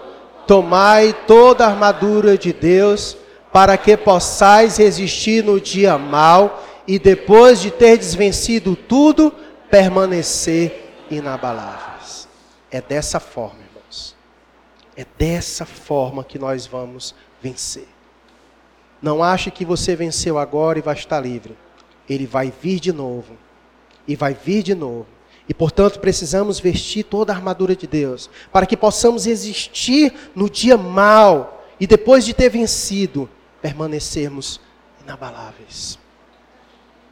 tomai 0.47 1.13
toda 1.27 1.65
a 1.65 1.69
armadura 1.69 2.37
de 2.37 2.51
Deus, 2.51 3.17
para 3.51 3.77
que 3.77 3.95
possais 3.97 4.77
resistir 4.77 5.43
no 5.43 5.59
dia 5.59 5.97
mal 5.97 6.63
e 6.87 6.97
depois 6.97 7.61
de 7.61 7.69
ter 7.69 7.97
desvencido 7.97 8.75
tudo, 8.75 9.33
permanecer 9.69 10.91
inabalável. 11.09 11.91
É 12.71 12.81
dessa 12.81 13.19
forma, 13.19 13.59
irmãos. 13.59 14.15
É 14.95 15.05
dessa 15.17 15.65
forma 15.65 16.23
que 16.23 16.39
nós 16.39 16.65
vamos 16.65 17.13
vencer. 17.41 17.87
Não 19.01 19.21
ache 19.21 19.51
que 19.51 19.65
você 19.65 19.95
venceu 19.95 20.37
agora 20.37 20.79
e 20.79 20.81
vai 20.81 20.95
estar 20.95 21.19
livre. 21.19 21.57
Ele 22.13 22.25
vai 22.25 22.51
vir 22.61 22.79
de 22.79 22.91
novo. 22.91 23.37
E 24.07 24.15
vai 24.15 24.33
vir 24.33 24.63
de 24.63 24.75
novo. 24.75 25.07
E 25.47 25.53
portanto 25.53 25.99
precisamos 25.99 26.59
vestir 26.59 27.03
toda 27.03 27.33
a 27.33 27.35
armadura 27.35 27.75
de 27.75 27.87
Deus, 27.87 28.29
para 28.51 28.65
que 28.65 28.77
possamos 28.77 29.25
resistir 29.25 30.13
no 30.35 30.49
dia 30.49 30.77
mal 30.77 31.65
e 31.79 31.87
depois 31.87 32.23
de 32.23 32.33
ter 32.33 32.49
vencido, 32.49 33.29
permanecermos 33.61 34.61
inabaláveis. 35.03 35.99